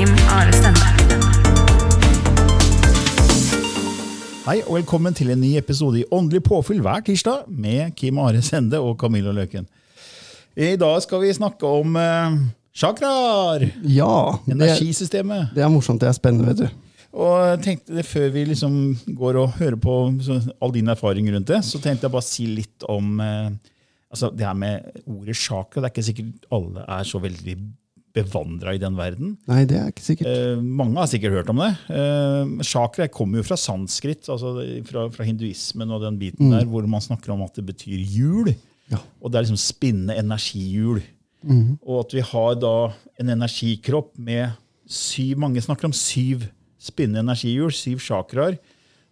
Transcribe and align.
Kim 0.00 0.14
Are 0.32 0.52
Stende. 0.56 0.86
Hei, 4.46 4.62
og 4.64 4.78
velkommen 4.78 5.12
til 5.12 5.28
en 5.34 5.42
ny 5.42 5.50
episode 5.58 5.98
i 6.00 6.04
Åndelig 6.16 6.40
påfyll 6.46 6.78
hver 6.80 7.02
tirsdag 7.04 7.42
med 7.52 7.90
Kim 8.00 8.16
Are 8.22 8.40
Sende 8.40 8.78
og 8.80 8.94
Camilla 9.02 9.34
Løken. 9.36 9.66
I 10.56 10.70
dag 10.80 11.02
skal 11.04 11.20
vi 11.20 11.34
snakke 11.36 11.68
om 11.68 11.98
eh, 12.00 12.38
chakraer, 12.72 13.66
Ja, 13.84 14.38
energisystemet. 14.48 15.50
det 15.52 15.66
er 15.66 15.68
morsomt. 15.68 16.00
Det 16.00 16.08
er 16.08 16.16
spennende, 16.16 16.48
vet 16.48 16.62
du. 16.62 16.80
Og 17.20 17.36
jeg 17.50 17.60
tenkte 17.66 17.98
det 17.98 18.06
Før 18.08 18.32
vi 18.32 18.46
liksom 18.54 18.78
går 19.20 19.36
og 19.42 19.52
hører 19.58 19.76
på 19.84 19.98
så, 20.24 20.38
all 20.62 20.72
din 20.72 20.88
erfaring 20.88 21.28
rundt 21.34 21.52
det, 21.52 21.60
så 21.68 21.76
tenkte 21.76 22.08
jeg 22.08 22.16
bare 22.16 22.24
si 22.30 22.48
litt 22.48 22.88
om 22.88 23.20
eh, 23.20 23.52
altså 24.08 24.32
det 24.32 24.48
her 24.48 24.56
med 24.64 24.80
ordet 25.04 25.36
chakra. 25.36 25.82
Det 25.84 25.90
er 25.90 25.92
ikke 25.92 26.08
sikkert 26.08 26.48
alle 26.56 26.88
er 26.88 27.04
så 27.04 27.20
veldig 27.20 27.58
bevandra 28.16 28.74
i 28.74 28.80
den 28.82 28.96
verden. 28.98 29.36
Nei, 29.50 29.62
det 29.68 29.76
er 29.78 29.92
ikke 29.92 30.04
sikkert. 30.04 30.30
Eh, 30.30 30.62
mange 30.62 30.98
har 30.98 31.10
sikkert 31.10 31.36
hørt 31.38 31.52
om 31.52 31.62
det. 31.62 31.70
Eh, 31.94 32.64
chakra 32.66 33.06
kommer 33.12 33.40
jo 33.40 33.46
fra 33.46 33.58
sanskrit, 33.60 34.26
altså 34.32 34.56
fra, 34.88 35.06
fra 35.14 35.26
hinduismen 35.28 35.94
og 35.94 36.02
den 36.04 36.18
biten 36.20 36.50
der, 36.54 36.66
hvor 36.68 36.86
man 36.90 37.04
snakker 37.04 37.34
om 37.34 37.44
at 37.46 37.58
det 37.58 37.66
betyr 37.70 37.98
hjul. 38.00 38.52
Ja. 38.90 38.98
Og 39.22 39.30
det 39.30 39.38
er 39.38 39.46
liksom 39.46 39.62
spinne 39.62 40.18
energihjul. 40.18 41.02
Og 41.86 42.02
at 42.02 42.12
vi 42.12 42.24
har 42.26 42.56
da 42.60 42.74
en 43.20 43.32
energikropp 43.32 44.12
med 44.20 44.50
syv 44.90 45.38
Mange 45.40 45.62
snakker 45.62 45.86
om 45.88 45.94
syv 45.94 46.48
spinne 46.80 47.20
energihjul, 47.22 47.72
syv 47.76 48.00
shakraer, 48.02 48.58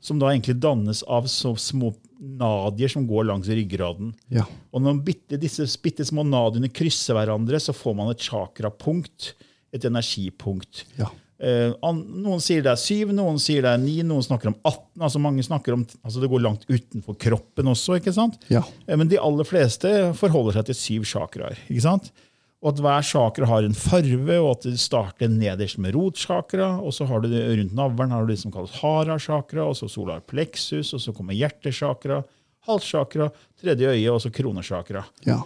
som 0.00 0.18
da 0.20 0.30
egentlig 0.32 0.58
dannes 0.60 1.02
av 1.10 1.28
så 1.30 1.54
små 1.58 1.92
nadier 2.18 2.90
som 2.90 3.06
går 3.06 3.28
langs 3.28 3.48
ryggraden. 3.48 4.12
Ja. 4.34 4.44
Og 4.74 4.82
når 4.82 4.98
bitte, 5.06 5.38
disse 5.40 5.66
bitte 5.82 6.04
små 6.08 6.24
nadiene 6.26 6.70
krysser 6.70 7.14
hverandre, 7.18 7.60
så 7.62 7.74
får 7.76 7.94
man 7.98 8.10
et 8.12 8.24
chakrapunkt, 8.26 9.32
et 9.72 9.84
energipunkt. 9.86 10.84
Ja. 10.98 11.10
Eh, 11.38 11.70
noen 11.94 12.40
sier 12.42 12.64
det 12.66 12.72
er 12.72 12.80
syv, 12.82 13.12
noen 13.14 13.36
sier 13.38 13.62
det 13.62 13.70
er 13.70 13.78
ni, 13.78 14.00
noen 14.02 14.24
snakker 14.26 14.50
om 14.50 14.56
18. 14.66 15.04
altså 15.06 15.20
mange 15.22 15.44
snakker 15.46 15.76
om, 15.76 15.84
altså 16.02 16.18
Det 16.24 16.30
går 16.32 16.42
langt 16.42 16.64
utenfor 16.66 17.14
kroppen 17.14 17.70
også. 17.70 18.00
ikke 18.00 18.14
sant? 18.16 18.40
Ja. 18.50 18.64
Eh, 18.88 18.96
Men 18.98 19.06
de 19.12 19.20
aller 19.22 19.46
fleste 19.46 19.92
forholder 20.18 20.58
seg 20.58 20.66
til 20.66 20.74
syv 20.74 21.04
chakraer. 21.06 21.58
ikke 21.70 21.84
sant? 21.86 22.10
Og 22.58 22.72
at 22.72 22.80
hver 22.82 23.04
chakra 23.06 23.46
har 23.46 23.62
en 23.62 23.76
farve, 23.76 24.38
og 24.42 24.48
at 24.56 24.64
det 24.66 24.80
starter 24.82 25.30
nederst 25.30 25.78
med 25.78 25.94
rotchakra. 25.94 26.72
Og 26.82 26.94
så 26.96 27.06
har 27.06 27.22
du 27.22 27.28
det 27.30 27.44
rundt 27.52 27.76
navlen 27.78 28.14
har 28.14 28.26
du 28.26 28.32
det 28.32 28.40
som 28.40 28.54
kalles 28.54 28.74
hara-chakra, 28.80 29.68
og 29.68 29.78
så 29.78 29.86
solar 29.90 30.24
plexus, 30.26 30.90
og 30.96 31.04
så 31.04 31.14
kommer 31.14 31.38
hjertechakra, 31.38 32.24
halschakra, 32.66 33.30
tredje 33.60 33.94
øye 33.94 34.10
og 34.10 34.20
så 34.24 34.34
kronechakra. 34.34 35.04
ja. 35.26 35.38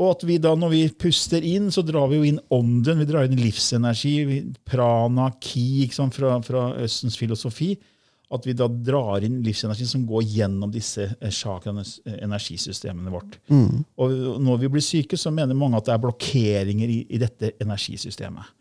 Og 0.00 0.14
at 0.14 0.22
vi 0.24 0.38
da, 0.40 0.54
når 0.56 0.70
vi 0.72 0.82
puster 1.04 1.44
inn, 1.44 1.66
så 1.72 1.82
drar 1.84 2.06
vi 2.08 2.16
jo 2.16 2.24
inn 2.24 2.38
ånden, 2.52 3.02
vi 3.02 3.06
drar 3.08 3.28
inn 3.28 3.36
livsenergi, 3.36 4.14
prana, 4.64 5.28
ki 5.36 5.90
fra, 5.92 6.38
fra 6.40 6.62
Østens 6.80 7.18
filosofi. 7.20 7.74
At 8.32 8.46
vi 8.48 8.54
da 8.56 8.68
drar 8.70 9.24
inn 9.26 9.42
livsenergien 9.44 9.90
som 9.90 10.06
går 10.08 10.24
gjennom 10.24 10.70
disse 10.72 11.04
eh, 11.10 11.32
chakraenes 11.32 11.98
eh, 12.06 12.16
energisystemene 12.24 13.12
vårt. 13.12 13.36
Og 14.00 14.40
når 14.40 14.62
vi 14.62 14.72
blir 14.72 14.84
syke, 14.84 15.18
så 15.20 15.34
mener 15.34 15.58
mange 15.58 15.76
at 15.76 15.90
det 15.90 15.94
er 15.96 16.02
blokkeringer 16.06 16.92
i, 16.94 16.98
i 17.12 17.20
dette 17.20 17.52
energisystemet. 17.60 18.54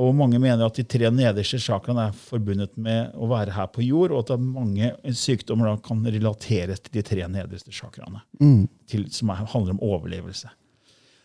Og 0.00 0.14
mange 0.14 0.38
mener 0.38 0.62
at 0.64 0.76
de 0.78 0.84
tre 0.86 1.10
nederste 1.12 1.58
chakraene 1.60 2.06
er 2.08 2.16
forbundet 2.16 2.76
med 2.80 3.10
å 3.18 3.26
være 3.28 3.52
her 3.56 3.66
på 3.74 3.82
jord, 3.82 4.14
og 4.14 4.22
at 4.22 4.40
mange 4.40 4.92
sykdommer 5.18 5.74
kan 5.84 6.00
relateres 6.06 6.80
til 6.84 6.94
de 6.94 7.02
tre 7.04 7.26
nederste 7.28 7.74
chakraene, 7.74 8.22
til, 8.88 9.08
som 9.12 9.34
er, 9.34 9.42
handler 9.50 9.74
om 9.74 9.82
overlevelse. 9.90 10.48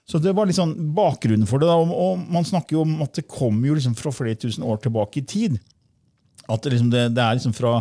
Så 0.05 0.19
det 0.21 0.35
var 0.37 0.45
liksom 0.45 0.73
bakgrunnen 0.97 1.47
for 1.49 1.61
det. 1.61 1.69
Og, 1.69 1.93
og 1.93 2.25
man 2.29 2.45
snakker 2.45 2.77
jo 2.77 2.83
om 2.85 2.99
at 3.05 3.15
det 3.17 3.29
kommer 3.29 3.69
jo 3.69 3.77
liksom 3.77 3.95
fra 3.97 4.11
flere 4.13 4.37
tusen 4.37 4.65
år 4.65 4.83
tilbake 4.83 5.21
i 5.21 5.25
tid. 5.25 5.55
At 6.49 6.61
det, 6.65 6.75
liksom, 6.75 6.89
det, 6.93 7.07
det 7.17 7.21
er 7.23 7.37
liksom 7.39 7.53
fra 7.57 7.75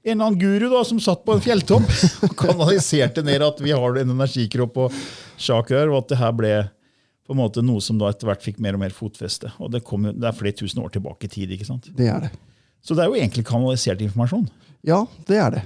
en 0.00 0.12
eller 0.14 0.30
annen 0.30 0.40
guru 0.40 0.68
da, 0.72 0.80
som 0.88 1.00
satt 1.02 1.24
på 1.26 1.34
en 1.36 1.42
fjelltopp 1.44 1.88
og 2.28 2.36
kanaliserte 2.40 3.24
ned 3.26 3.42
at 3.44 3.58
vi 3.60 3.74
har 3.76 3.98
en 4.00 4.12
energikropp 4.14 4.78
og 4.86 5.00
chakraer, 5.40 5.90
og 5.92 5.98
at 6.04 6.12
det 6.14 6.20
her 6.22 6.32
ble 6.38 6.52
på 7.26 7.34
en 7.36 7.40
måte 7.42 7.62
noe 7.62 7.82
som 7.84 7.98
da 8.00 8.08
etter 8.10 8.26
hvert 8.30 8.42
fikk 8.42 8.62
mer 8.64 8.74
og 8.78 8.80
mer 8.82 8.94
fotfeste. 8.96 9.52
Og 9.60 9.68
det, 9.74 9.82
kom, 9.86 10.08
det 10.08 10.26
er 10.26 10.34
flere 10.38 10.56
tusen 10.56 10.80
år 10.82 10.90
tilbake 10.96 11.28
i 11.28 11.30
tid. 11.34 11.52
ikke 11.54 11.68
sant? 11.68 11.90
Det 11.94 12.08
er 12.10 12.24
det. 12.26 12.30
Så 12.82 12.96
det 12.96 13.04
er 13.04 13.12
jo 13.12 13.18
egentlig 13.20 13.44
kanalisert 13.46 14.00
informasjon. 14.02 14.48
Ja, 14.88 15.02
det 15.28 15.36
er 15.38 15.50
det. 15.58 15.62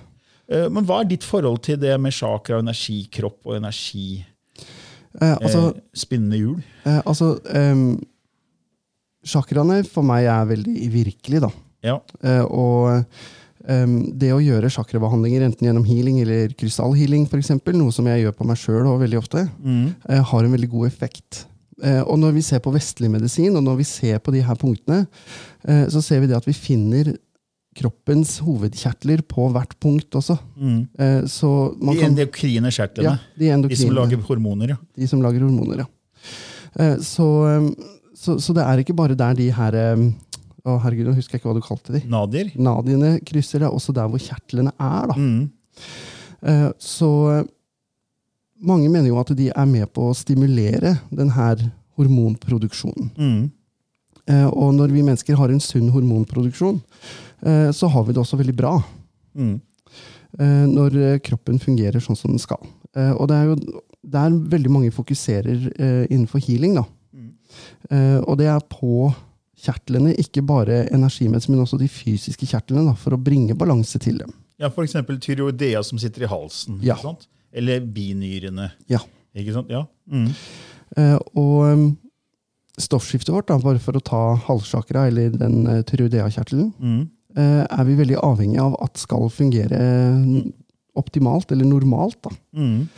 Eh, 0.50 0.66
Men 0.68 0.84
hva 0.84 0.98
er 1.00 1.08
ditt 1.08 1.24
forhold 1.24 1.62
til 1.64 1.78
det 1.80 1.94
med 2.02 2.12
chakra, 2.12 2.58
energikropp 2.60 3.38
og 3.46 3.56
energi? 3.60 4.24
Eh, 5.22 5.36
altså, 5.38 5.68
eh, 5.70 5.80
spinnende 5.96 6.40
hjul? 6.42 6.58
eh, 6.84 6.98
altså 7.06 7.36
eh, 7.46 7.84
Chakraene 9.24 9.78
for 9.88 10.04
meg 10.04 10.26
er 10.28 10.44
veldig 10.50 10.74
virkelige, 10.92 11.46
da. 11.46 11.48
Ja. 11.84 12.00
Eh, 12.24 12.44
og 12.48 13.04
det 13.64 14.28
å 14.28 14.42
gjøre 14.44 14.68
chakrabehandlinger 14.68 15.46
enten 15.46 15.64
gjennom 15.64 15.86
healing 15.88 16.18
eller 16.20 16.50
krystallhealing, 16.52 17.22
for 17.30 17.40
eksempel, 17.40 17.72
noe 17.78 17.94
som 17.96 18.04
jeg 18.10 18.20
gjør 18.26 18.34
på 18.36 18.44
meg 18.44 18.58
sjøl 18.60 18.84
veldig 19.00 19.16
ofte, 19.16 19.46
eh, 19.64 20.20
har 20.20 20.44
en 20.44 20.52
veldig 20.52 20.68
god 20.68 20.86
effekt. 20.90 21.46
Eh, 21.82 22.02
og 22.02 22.18
når 22.20 22.34
vi 22.36 22.42
ser 22.44 22.60
på 22.60 22.72
vestlig 22.74 23.08
medisin, 23.10 23.56
og 23.56 23.64
når 23.64 23.78
vi 23.80 23.86
ser 23.88 24.18
på 24.20 24.34
de 24.34 24.42
her 24.44 24.54
punktene, 24.60 25.06
så 25.64 26.02
ser 26.04 26.20
vi 26.20 26.28
det 26.28 26.36
at 26.36 26.44
vi 26.44 26.52
finner 26.52 27.14
kroppens 27.74 28.36
hovedkjertler 28.44 29.22
på 29.26 29.48
hvert 29.50 29.72
punkt 29.80 30.12
også. 30.14 30.36
Så 31.26 31.50
man 31.80 31.96
De 31.96 32.04
endokrine 32.04 32.68
kjertlene. 32.70 33.16
ja, 33.40 33.56
de, 33.56 33.68
de 33.72 33.76
som 33.80 33.96
lager 33.96 34.20
hormoner. 34.28 34.76
ja. 34.76 34.76
De 34.94 35.08
som 35.08 35.22
lager 35.24 35.40
hormoner, 35.40 35.86
ja. 35.86 35.88
Så, 37.00 37.26
så, 38.14 38.36
så 38.38 38.52
det 38.52 38.62
er 38.62 38.84
ikke 38.84 38.94
bare 38.94 39.16
der 39.16 39.34
de 39.40 39.48
her 39.50 39.72
Å, 40.64 40.78
herregud, 40.80 41.10
nå 41.10 41.14
husker 41.18 41.36
jeg 41.36 41.42
ikke 41.42 41.50
hva 41.50 41.58
du 41.58 41.64
kalte 41.66 41.92
de. 41.92 42.00
Nadier. 42.08 42.48
Nadiene 42.56 43.18
krysser, 43.26 43.60
det 43.60 43.66
er 43.68 43.74
også 43.76 43.92
der 43.96 44.08
hvor 44.08 44.22
kjertlene 44.22 44.72
er. 44.80 45.10
da. 45.10 45.16
Mm. 45.18 45.50
Eh, 46.44 46.70
Så 46.80 47.10
eh, 47.34 47.44
mange 48.64 48.88
mener 48.88 49.10
jo 49.10 49.18
at 49.20 49.34
de 49.36 49.50
er 49.52 49.66
med 49.68 49.90
på 49.92 50.06
å 50.08 50.14
stimulere 50.16 50.94
denne 51.12 51.50
hormonproduksjonen. 51.98 53.10
Mm. 53.18 53.42
Eh, 54.30 54.46
Og 54.48 54.72
når 54.78 54.94
vi 54.96 55.04
mennesker 55.04 55.36
har 55.36 55.52
en 55.52 55.60
sunn 55.60 55.90
hormonproduksjon, 55.92 56.80
så 57.76 57.88
har 57.92 58.04
vi 58.06 58.14
det 58.16 58.22
også 58.22 58.38
veldig 58.40 58.54
bra. 58.56 58.78
Mm. 59.36 59.58
når 60.38 61.18
kroppen 61.22 61.58
fungerer 61.60 62.00
sånn 62.00 62.16
som 62.16 62.30
den 62.32 62.40
skal. 62.40 62.56
Og 63.18 63.26
det 63.28 63.36
er 63.36 63.50
jo 63.50 63.56
der 64.00 64.30
veldig 64.32 64.70
mange 64.72 64.90
fokuserer 64.94 65.66
innenfor 66.08 66.40
healing. 66.40 66.74
da. 66.78 66.84
Eh, 67.90 68.18
og 68.24 68.38
det 68.40 68.46
er 68.48 68.64
på 68.70 69.12
kjertlene, 69.64 70.14
ikke 70.20 70.42
bare 70.46 70.84
energimessig, 70.94 71.50
men 71.52 71.62
også 71.64 71.78
de 71.80 71.88
fysiske 71.90 72.46
kjertlene, 72.50 72.84
da, 72.90 72.94
for 73.00 73.16
å 73.16 73.20
bringe 73.20 73.56
balanse 73.58 73.98
til 74.02 74.20
dem. 74.20 74.32
Ja, 74.60 74.68
eksempel 74.84 75.18
tyroidea 75.22 75.82
som 75.82 75.98
sitter 75.98 76.26
i 76.26 76.30
halsen. 76.30 76.78
Ja. 76.84 76.96
Eller 77.54 77.80
binyrene. 77.80 78.70
Ja. 78.90 79.00
Ikke 79.34 79.56
sant? 79.56 79.72
Ja. 79.72 79.84
Mm. 80.10 80.28
Eh, 80.96 81.16
og 81.34 81.56
um, 81.66 81.84
stoffskiftet 82.78 83.34
vårt, 83.34 83.48
da, 83.50 83.58
bare 83.62 83.82
for 83.82 83.98
å 83.98 84.02
ta 84.04 84.22
halssakra, 84.46 85.08
eller 85.10 85.34
den 85.34 85.64
uh, 85.66 85.80
tyroidea-kjertelen, 85.86 86.72
Mm. 86.78 87.00
eh, 87.36 87.64
er 87.66 87.84
vi 87.88 87.96
veldig 87.98 88.20
avhengig 88.22 88.60
av 88.62 88.76
at 88.82 88.98
skal 89.02 89.26
fungere 89.30 89.80
mm, 90.14 90.52
optimalt 90.98 91.50
eller 91.50 91.66
normalt. 91.66 92.20
da. 92.22 92.30
Mm. 92.54 92.88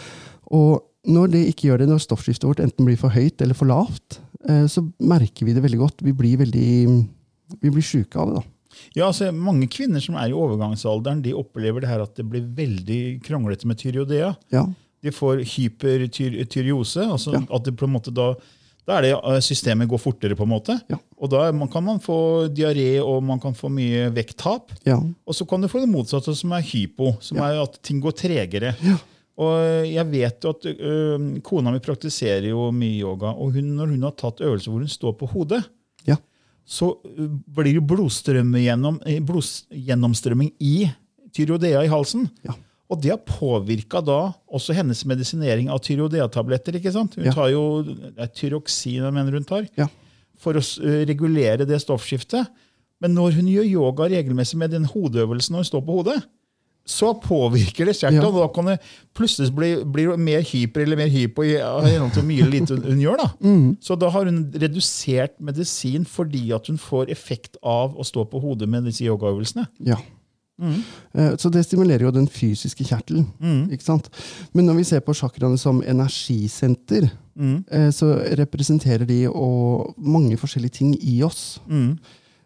Og 0.53 0.83
når 1.07 1.31
det 1.33 1.43
ikke 1.53 1.69
gjør 1.71 1.79
det, 1.85 1.89
når 1.89 2.03
stoffskiftet 2.05 2.49
vårt 2.49 2.61
enten 2.61 2.85
blir 2.89 2.99
for 3.01 3.15
høyt 3.15 3.41
eller 3.41 3.55
for 3.57 3.71
lavt, 3.71 4.21
så 4.69 4.83
merker 5.01 5.47
vi 5.47 5.53
det 5.57 5.63
veldig 5.65 5.79
godt. 5.79 6.03
Vi 6.07 6.13
blir 6.13 6.37
veldig 6.39 6.69
vi 7.63 7.71
blir 7.71 7.83
sjuke 7.83 8.17
av 8.19 8.29
det. 8.29 8.35
da. 8.41 8.43
Ja, 8.97 9.07
altså 9.09 9.31
Mange 9.33 9.69
kvinner 9.73 10.01
som 10.03 10.17
er 10.21 10.29
i 10.29 10.35
overgangsalderen, 10.37 11.23
de 11.23 11.33
opplever 11.35 11.81
det 11.81 11.89
her 11.89 12.03
at 12.03 12.15
det 12.19 12.27
blir 12.29 12.43
veldig 12.57 13.23
kronglete 13.25 13.67
med 13.67 13.79
tyreodea. 13.79 14.35
Ja, 14.53 14.67
De 15.03 15.11
får 15.13 15.45
hypertyreose. 16.11 17.05
Altså 17.07 17.33
Ja. 17.35 17.41
at 17.57 17.65
det 17.65 17.77
på 17.77 17.85
en 17.87 17.93
måte 17.93 18.13
da, 18.13 18.35
da 18.87 18.99
er 18.99 19.03
det 19.03 19.13
eh, 19.13 19.41
systemet 19.41 19.89
går 19.89 19.99
fortere. 19.99 20.35
på 20.37 20.43
en 20.43 20.49
måte. 20.51 20.81
Ja. 20.91 20.97
Og 21.19 21.31
da 21.31 21.51
man- 21.53 21.69
kan 21.69 21.85
man 21.85 21.99
få 22.01 22.49
diaré 22.53 23.01
og 23.03 23.23
man 23.23 23.39
kan 23.41 23.55
få 23.55 23.69
mye 23.71 24.11
vekttap. 24.13 24.71
ja, 24.85 24.97
Og 25.27 25.35
så 25.35 25.47
kan 25.49 25.61
du 25.61 25.69
få 25.69 25.81
det 25.81 25.89
motsatte, 25.89 26.35
som 26.37 26.53
er 26.53 26.61
hypo, 26.63 27.17
som 27.21 27.39
er 27.39 27.63
at 27.63 27.83
ting 27.83 28.01
går 28.01 28.13
tregere. 28.13 28.75
Ja. 28.83 28.97
Og 29.37 29.85
jeg 29.85 30.07
vet 30.11 30.45
jo 30.47 30.51
at 30.55 30.65
øh, 30.73 31.25
Kona 31.45 31.71
mi 31.75 31.79
praktiserer 31.85 32.47
jo 32.49 32.71
mye 32.73 33.01
yoga, 33.03 33.35
og 33.37 33.53
hun, 33.53 33.75
når 33.77 33.91
hun 33.93 34.03
har 34.07 34.15
tatt 34.17 34.41
øvelser 34.41 34.71
hvor 34.73 34.81
hun 34.81 34.89
står 34.89 35.13
på 35.21 35.29
hodet, 35.35 35.63
ja, 36.09 36.17
så 36.65 36.95
blir 37.05 37.75
det 37.77 37.85
blodstrømme 37.87 38.63
gjennom, 38.65 38.97
eh, 39.07 39.21
blodgjennomstrømming 39.21 40.53
i 40.61 40.89
tyrodea 41.37 41.83
i 41.85 41.91
halsen. 41.93 42.31
Ja. 42.47 42.55
Og 42.89 43.01
det 43.03 43.11
har 43.13 43.21
påvirka 43.27 44.01
da 44.01 44.33
også 44.55 44.73
hennes 44.79 45.01
medisinering 45.05 45.69
av 45.75 45.81
tyrodea-tabletter. 45.83 46.77
ikke 46.79 46.93
sant? 46.95 47.17
Hun 47.19 47.25
Ja. 47.27 47.33
tar 47.33 47.49
jo 47.51 47.83
det 47.83 48.15
er 48.17 48.27
tyroksin 48.33 49.03
jeg 49.03 49.13
mener 49.13 49.33
hun 49.33 49.45
tar, 49.45 49.67
ja. 49.77 49.89
for 50.39 50.55
å 50.55 50.63
s- 50.63 50.79
regulere 50.81 51.67
det 51.67 51.81
stoffskiftet. 51.83 52.47
Men 53.01 53.13
når 53.15 53.35
hun 53.35 53.47
gjør 53.51 53.69
yoga 53.69 54.05
regelmessig 54.09 54.57
med 54.57 54.71
den 54.71 54.85
hodeøvelsen 54.85 55.51
når 55.53 55.59
hun 55.59 55.65
står 55.65 55.85
på 55.85 55.97
hodet, 55.99 56.23
så 56.87 57.13
påvirker 57.19 57.89
det 57.89 57.97
kjertelen. 57.99 58.23
Ja. 58.23 58.31
og 58.31 58.41
Da 58.45 58.49
kan 58.55 58.71
det 58.71 58.77
plutselig 59.17 59.51
bli, 59.55 59.71
bli 59.85 60.07
mer 60.23 60.45
hyper 60.47 60.85
eller 60.85 61.01
mer 61.01 61.11
hypo 61.11 61.43
gjennom 61.43 62.13
så 62.13 62.21
til 62.21 62.29
mye 62.29 62.47
lite 62.51 62.79
hun, 62.79 63.01
gjør. 63.03 63.23
da. 63.23 63.31
Mm. 63.43 63.77
Så 63.83 63.97
da 63.99 64.11
har 64.15 64.29
hun 64.31 64.45
redusert 64.55 65.41
medisin 65.43 66.07
fordi 66.07 66.53
at 66.55 66.71
hun 66.71 66.79
får 66.79 67.11
effekt 67.11 67.59
av 67.63 67.97
å 67.99 68.07
stå 68.07 68.27
på 68.31 68.43
hodet 68.43 68.69
med 68.71 68.87
disse 68.87 69.05
yogaøvelsene. 69.07 69.67
ja. 69.87 69.99
Mm. 70.57 70.81
Så 71.37 71.51
det 71.53 71.67
stimulerer 71.67 72.07
jo 72.07 72.11
den 72.11 72.29
fysiske 72.33 72.85
kjertelen. 72.85 73.27
ikke 73.73 73.85
sant? 73.85 74.07
Men 74.55 74.65
når 74.65 74.79
vi 74.79 74.85
ser 74.89 75.03
på 75.05 75.13
chakraene 75.13 75.59
som 75.61 75.83
energisenter, 75.85 77.11
eh, 77.37 77.91
så 77.93 78.15
representerer 78.41 79.05
de 79.05 79.27
mange 79.99 80.37
forskjellige 80.41 80.79
ting 80.79 80.95
i 80.97 81.23
oss. 81.23 81.61
Eh, 81.69 81.93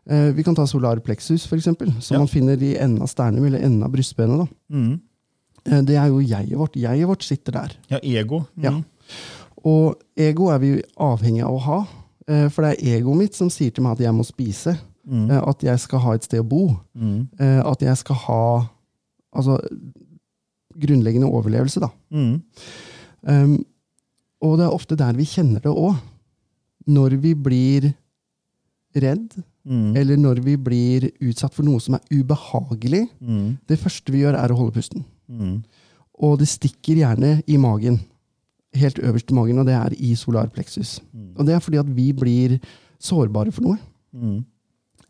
Vi 0.07 0.43
kan 0.43 0.55
ta 0.55 0.65
solar 0.67 0.97
plexus, 1.05 1.47
for 1.47 1.57
eksempel, 1.57 1.93
som 2.03 2.15
Ja. 2.15 2.19
man 2.21 2.29
finner 2.29 2.57
i 2.63 2.77
enden 2.77 3.03
av 3.03 3.07
sternum, 3.07 3.45
eller 3.47 3.59
enden 3.61 3.83
av 3.83 3.91
brystbenet. 3.93 4.39
da. 4.39 4.47
Mm. 4.77 5.01
Eh, 5.67 5.83
Det 5.83 5.97
er 5.97 6.07
jo 6.09 6.21
jeget 6.21 6.57
vårt. 6.59 6.75
Jeget 6.77 7.07
vårt 7.07 7.23
sitter 7.23 7.53
der. 7.53 7.77
Ja, 7.91 7.99
ego. 8.03 8.41
Mm. 8.57 8.63
Ja. 8.65 8.83
Og 9.65 10.01
ego 10.17 10.49
er 10.51 10.59
vi 10.59 10.83
avhengig 10.99 11.43
av 11.45 11.53
å 11.55 11.61
ha. 11.61 11.87
eh, 12.29 12.49
For 12.49 12.63
det 12.63 12.81
er 12.83 13.01
egoet 13.01 13.17
mitt 13.19 13.35
som 13.35 13.49
sier 13.51 13.71
til 13.73 13.83
meg 13.85 13.93
at 13.93 13.99
jeg 14.01 14.13
må 14.15 14.25
spise. 14.25 14.79
Mm. 15.09 15.31
At 15.49 15.61
jeg 15.63 15.79
skal 15.79 15.99
ha 16.01 16.13
et 16.15 16.25
sted 16.25 16.41
å 16.41 16.49
bo. 16.49 16.77
Mm. 16.97 17.29
eh, 17.39 17.61
At 17.65 17.81
jeg 17.81 17.97
skal 17.99 18.17
ha 18.17 18.69
altså, 19.37 19.59
grunnleggende 20.79 21.27
overlevelse. 21.31 21.81
da. 21.81 21.89
Um, 22.11 23.65
og 24.41 24.57
det 24.59 24.65
er 24.67 24.73
ofte 24.75 24.97
der 24.97 25.13
vi 25.13 25.25
kjenner 25.25 25.61
det 25.61 25.71
òg. 25.71 25.97
Når 26.89 27.21
vi 27.21 27.35
blir 27.35 27.95
redd, 28.97 29.43
Mm. 29.61 29.97
eller 29.97 30.17
når 30.17 30.39
vi 30.41 30.55
blir 30.57 31.11
utsatt 31.21 31.53
for 31.53 31.67
noe 31.67 31.81
som 31.85 31.99
er 31.99 32.05
ubehagelig. 32.09 33.03
Mm. 33.21 33.59
Det 33.69 33.77
første 33.79 34.13
vi 34.13 34.23
gjør, 34.23 34.39
er 34.41 34.53
å 34.53 34.57
holde 34.57 34.77
pusten. 34.79 35.05
Mm. 35.29 35.59
Og 36.25 36.39
det 36.41 36.49
stikker 36.49 37.03
gjerne 37.03 37.35
i 37.47 37.59
magen. 37.61 38.01
Helt 38.77 39.01
øverst 39.03 39.33
i 39.33 39.37
magen, 39.37 39.61
og 39.61 39.69
det 39.69 39.77
er 39.77 39.97
i 39.99 40.15
solar 40.17 40.49
plexus. 40.55 40.99
Og 41.37 41.45
det 41.47 41.55
er 41.57 41.65
fordi 41.65 41.81
at 41.81 41.91
vi 41.93 42.11
blir 42.17 42.57
sårbare 43.01 43.53
for 43.53 43.69
noe. 43.69 43.79
Mm. 44.17 44.39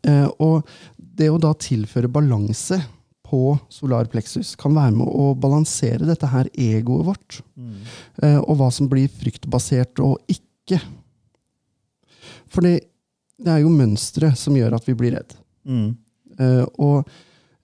Eh, 0.07 0.27
og 0.41 0.67
det 0.97 1.29
å 1.29 1.39
da 1.41 1.53
tilføre 1.53 2.11
balanse 2.11 2.79
på 3.31 3.55
solar 3.71 4.09
plexus 4.11 4.55
kan 4.59 4.75
være 4.75 4.95
med 4.97 5.07
å 5.07 5.31
balansere 5.39 6.07
dette 6.09 6.27
her 6.27 6.49
egoet 6.51 7.07
vårt. 7.07 7.41
Eh, 8.23 8.39
og 8.41 8.57
hva 8.59 8.71
som 8.73 8.89
blir 8.91 9.11
fryktbasert 9.21 10.01
og 10.03 10.19
ikke. 10.31 10.81
For 12.51 12.65
det 12.65 12.90
er 13.49 13.63
jo 13.63 13.73
mønstre 13.73 14.33
som 14.37 14.55
gjør 14.57 14.77
at 14.77 14.87
vi 14.87 14.95
blir 14.97 15.15
redd. 15.17 15.33
Mm. 15.65 15.89
Uh, 16.37 16.65
og 16.81 16.97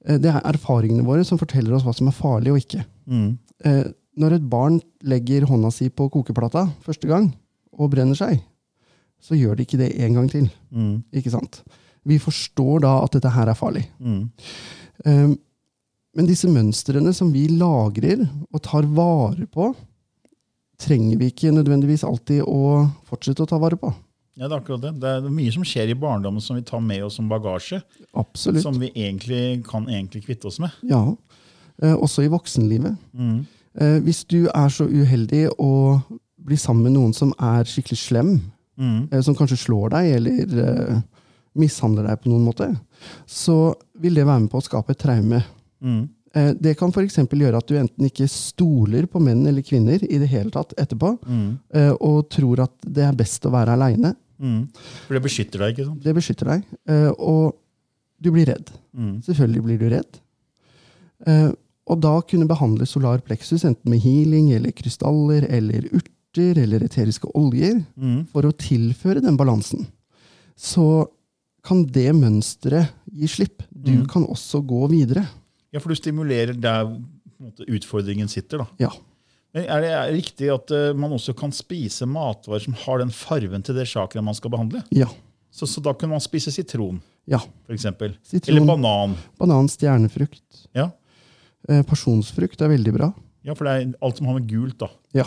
eh, 0.06 0.18
det 0.22 0.32
er 0.32 0.44
erfaringene 0.50 1.06
våre 1.06 1.24
som 1.28 1.40
forteller 1.40 1.76
oss 1.78 1.86
hva 1.86 1.94
som 1.96 2.10
er 2.10 2.18
farlig 2.18 2.54
og 2.54 2.62
ikke. 2.62 2.84
Mm. 3.06 3.30
Uh, 3.66 3.86
når 4.18 4.38
et 4.38 4.48
barn 4.50 4.80
legger 5.06 5.46
hånda 5.50 5.70
si 5.74 5.92
på 5.94 6.10
kokeplata 6.14 6.66
første 6.86 7.10
gang 7.10 7.30
og 7.78 7.92
brenner 7.94 8.18
seg, 8.18 8.40
så 9.22 9.38
gjør 9.38 9.58
de 9.58 9.66
ikke 9.66 9.80
det 9.82 9.92
en 10.02 10.18
gang 10.18 10.30
til. 10.32 10.48
Mm. 10.74 11.04
Ikke 11.14 11.34
sant? 11.34 11.62
Vi 12.08 12.20
forstår 12.22 12.86
da 12.86 12.94
at 13.04 13.18
dette 13.18 13.34
her 13.34 13.52
er 13.52 13.58
farlig. 13.58 13.84
Mm. 14.00 14.24
Eh, 15.06 15.36
men 16.18 16.30
disse 16.30 16.50
mønstrene 16.50 17.14
som 17.14 17.30
vi 17.34 17.46
lagrer 17.52 18.24
og 18.26 18.62
tar 18.66 18.88
vare 18.98 19.46
på, 19.52 19.70
trenger 20.82 21.18
vi 21.20 21.30
ikke 21.32 21.54
nødvendigvis 21.54 22.06
alltid 22.06 22.44
å 22.46 22.88
fortsette 23.10 23.46
å 23.46 23.50
ta 23.50 23.60
vare 23.62 23.78
på. 23.82 23.92
Ja, 24.38 24.46
det 24.48 24.54
er 24.54 24.60
akkurat 24.62 24.82
det. 24.84 24.92
Det 25.02 25.12
er 25.18 25.30
mye 25.34 25.52
som 25.56 25.64
skjer 25.66 25.90
i 25.90 25.98
barndommen 25.98 26.42
som 26.46 26.56
vi 26.60 26.62
tar 26.68 26.80
med 26.86 27.04
oss 27.08 27.16
som 27.18 27.28
bagasje. 27.30 27.80
Absolutt. 28.14 28.62
Som 28.64 28.78
vi 28.80 28.92
egentlig 28.94 29.64
kan 29.66 29.88
egentlig 29.90 30.24
kvitte 30.28 30.46
oss 30.52 30.60
med. 30.62 30.70
Ja. 30.86 31.02
Eh, 31.82 31.96
også 31.98 32.24
i 32.26 32.30
voksenlivet. 32.30 32.96
Mm. 33.18 33.40
Eh, 33.82 34.00
hvis 34.06 34.24
du 34.30 34.44
er 34.54 34.70
så 34.74 34.86
uheldig 34.86 35.48
å 35.58 35.72
bli 36.48 36.56
sammen 36.58 36.84
med 36.88 36.94
noen 37.00 37.14
som 37.18 37.34
er 37.40 37.64
skikkelig 37.66 37.98
slem, 38.06 38.36
Mm. 38.78 39.08
eh, 39.12 39.22
som 39.26 39.34
kanskje 39.36 39.58
slår 39.58 39.90
deg 39.90 40.12
eller 40.20 40.60
eh, 40.62 41.02
mishandler 41.58 42.06
deg 42.06 42.20
på 42.22 42.30
noen 42.30 42.46
måte, 42.46 42.68
så 43.26 43.74
vil 44.00 44.14
det 44.14 44.26
være 44.28 44.44
med 44.44 44.52
på 44.52 44.60
å 44.62 44.66
skape 44.68 44.92
et 44.94 45.00
traume. 45.02 45.40
Mm. 45.82 46.04
Eh, 46.36 46.52
det 46.54 46.76
kan 46.78 46.90
f.eks. 46.94 47.18
gjøre 47.26 47.58
at 47.58 47.66
du 47.68 47.74
enten 47.80 48.06
ikke 48.06 48.28
stoler 48.30 49.08
på 49.10 49.20
menn 49.20 49.48
eller 49.50 49.66
kvinner 49.66 49.98
i 50.06 50.20
det 50.22 50.28
hele 50.30 50.52
tatt 50.54 50.76
etterpå, 50.78 51.16
Mm. 51.26 51.58
eh, 51.74 51.92
og 52.00 52.30
tror 52.30 52.60
at 52.68 52.72
det 52.86 53.04
er 53.04 53.14
best 53.18 53.42
å 53.46 53.52
være 53.52 53.74
aleine. 53.74 54.14
Mm. 54.40 54.68
For 55.08 55.14
det 55.18 55.24
beskytter 55.24 55.60
deg, 55.64 55.74
ikke 55.76 55.86
sant? 55.88 56.04
Det 56.04 56.14
beskytter 56.16 56.46
deg. 56.52 56.64
eh, 56.88 57.10
og 57.18 57.56
du 58.22 58.32
blir 58.32 58.46
redd. 58.50 58.70
Mm. 58.96 59.22
Selvfølgelig 59.26 59.64
blir 59.64 59.78
du 59.80 59.90
redd. 59.90 60.20
Eh, 61.28 61.52
og 61.88 62.02
da 62.04 62.20
kunne 62.28 62.48
behandle 62.50 62.86
solar 62.90 63.20
plexus 63.26 63.64
enten 63.66 63.90
med 63.90 64.02
healing 64.04 64.52
eller 64.54 64.72
krystaller 64.76 65.48
eller 65.50 65.88
urter 65.94 66.58
eller 66.64 66.84
eteriske 66.86 67.30
oljer 67.36 67.84
Mm. 67.98 68.28
for 68.32 68.44
å 68.44 68.52
tilføre 68.54 69.22
den 69.24 69.38
balansen, 69.38 69.88
så 70.56 71.08
kan 71.64 71.86
det 71.86 72.14
mønsteret 72.16 72.90
gi 73.12 73.28
slipp. 73.28 73.64
Du 73.74 73.92
Mm. 73.92 74.08
kan 74.08 74.24
også 74.26 74.62
gå 74.66 74.88
videre. 74.90 75.28
Ja, 75.74 75.80
for 75.80 75.90
du 75.90 75.96
stimulerer 75.96 76.54
der 76.60 76.86
måte, 77.42 77.66
utfordringen 77.68 78.28
sitter. 78.30 78.60
da. 78.60 78.68
Ja. 78.80 78.90
Men 79.58 79.66
Er 79.74 79.82
det 79.82 79.94
riktig 80.14 80.50
at 80.54 80.72
eh, 80.76 80.92
man 80.94 81.16
også 81.18 81.34
kan 81.38 81.54
spise 81.56 82.06
matvarer 82.10 82.62
som 82.68 82.76
har 82.86 83.02
den 83.02 83.10
farven 83.14 83.64
til 83.66 83.78
det 83.80 83.88
chakra 83.90 84.22
man 84.22 84.38
skal 84.38 84.54
behandle? 84.54 84.84
Ja. 84.94 85.08
Så, 85.50 85.66
så 85.66 85.82
da 85.82 85.96
kunne 85.98 86.14
man 86.14 86.22
spise 86.22 86.52
sitron, 86.54 87.00
ja. 87.26 87.40
f.eks. 87.66 87.88
Eller 87.90 88.14
Sitron, 88.30 88.68
banan. 88.70 89.16
banan, 89.42 89.70
stjernefrukt. 89.72 90.68
Ja. 90.78 90.92
Eh, 91.68 91.82
pasjonsfrukt 91.90 92.62
er 92.62 92.70
veldig 92.76 92.94
bra. 92.94 93.10
ja, 93.48 93.56
for 93.58 93.66
det 93.66 93.74
er 93.74 93.94
alt 94.04 94.20
som 94.22 94.30
har 94.30 94.38
med 94.38 94.48
gult. 94.52 94.78
da. 94.84 94.92
Ja. 95.24 95.26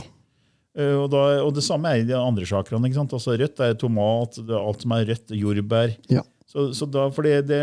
Uh, 0.78 1.00
Og, 1.02 1.08
da, 1.10 1.22
og 1.42 1.50
det 1.56 1.64
samme 1.66 1.90
er 1.90 2.04
i 2.04 2.06
de 2.06 2.14
andre 2.14 2.46
chakraene. 2.46 2.86
ikke 2.86 3.00
sant? 3.00 3.12
Altså 3.16 3.34
Rødt 3.34 3.58
er 3.66 3.74
tomat, 3.74 4.38
alt 4.46 4.84
som 4.84 4.92
er 4.94 5.08
rødt, 5.10 5.32
jordbær. 5.34 5.96
Ja. 6.12 6.22
Så, 6.50 6.64
så 6.74 6.86
da, 6.90 7.04
for 7.14 7.22
det, 7.22 7.44
det, 7.46 7.58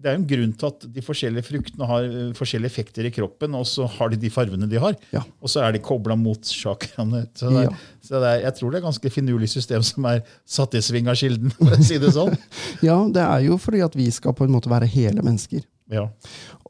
det 0.00 0.08
er 0.08 0.14
jo 0.14 0.20
en 0.22 0.28
grunn 0.30 0.52
til 0.56 0.70
at 0.70 0.86
de 0.94 1.02
forskjellige 1.04 1.44
fruktene 1.44 1.88
har 1.90 2.06
eh, 2.08 2.30
forskjellige 2.38 2.70
effekter 2.72 3.04
i 3.04 3.12
kroppen, 3.12 3.52
og 3.58 3.66
så 3.68 3.84
har 3.98 4.14
de 4.14 4.16
de 4.22 4.30
farvene 4.32 4.68
de 4.70 4.80
har. 4.80 4.96
Ja. 5.12 5.20
Og 5.44 5.52
så 5.52 5.60
er 5.60 5.76
de 5.76 5.82
kobla 5.84 6.16
mot 6.16 6.40
chakraene. 6.48 7.26
Så, 7.36 7.52
det, 7.52 7.66
Ja. 7.66 7.74
så 8.08 8.22
er, 8.22 8.38
jeg 8.46 8.56
tror 8.56 8.72
det 8.72 8.80
er 8.80 8.86
ganske 8.86 9.12
finurlig 9.12 9.50
system 9.52 9.84
som 9.84 10.08
er 10.08 10.22
satt 10.48 10.72
i 10.72 10.80
sving 10.80 11.12
av 11.12 11.20
kilden. 11.20 11.52
for 11.58 11.76
å 11.76 11.82
si 11.84 12.00
det 12.00 12.14
sånn. 12.16 12.32
ja, 12.88 12.96
det 13.12 13.26
er 13.28 13.44
jo 13.50 13.60
fordi 13.60 13.84
at 13.84 14.00
vi 14.00 14.08
skal 14.16 14.32
på 14.38 14.48
en 14.48 14.56
måte 14.56 14.72
være 14.72 14.88
hele 14.88 15.20
mennesker. 15.20 15.60
Ja. 15.92 16.06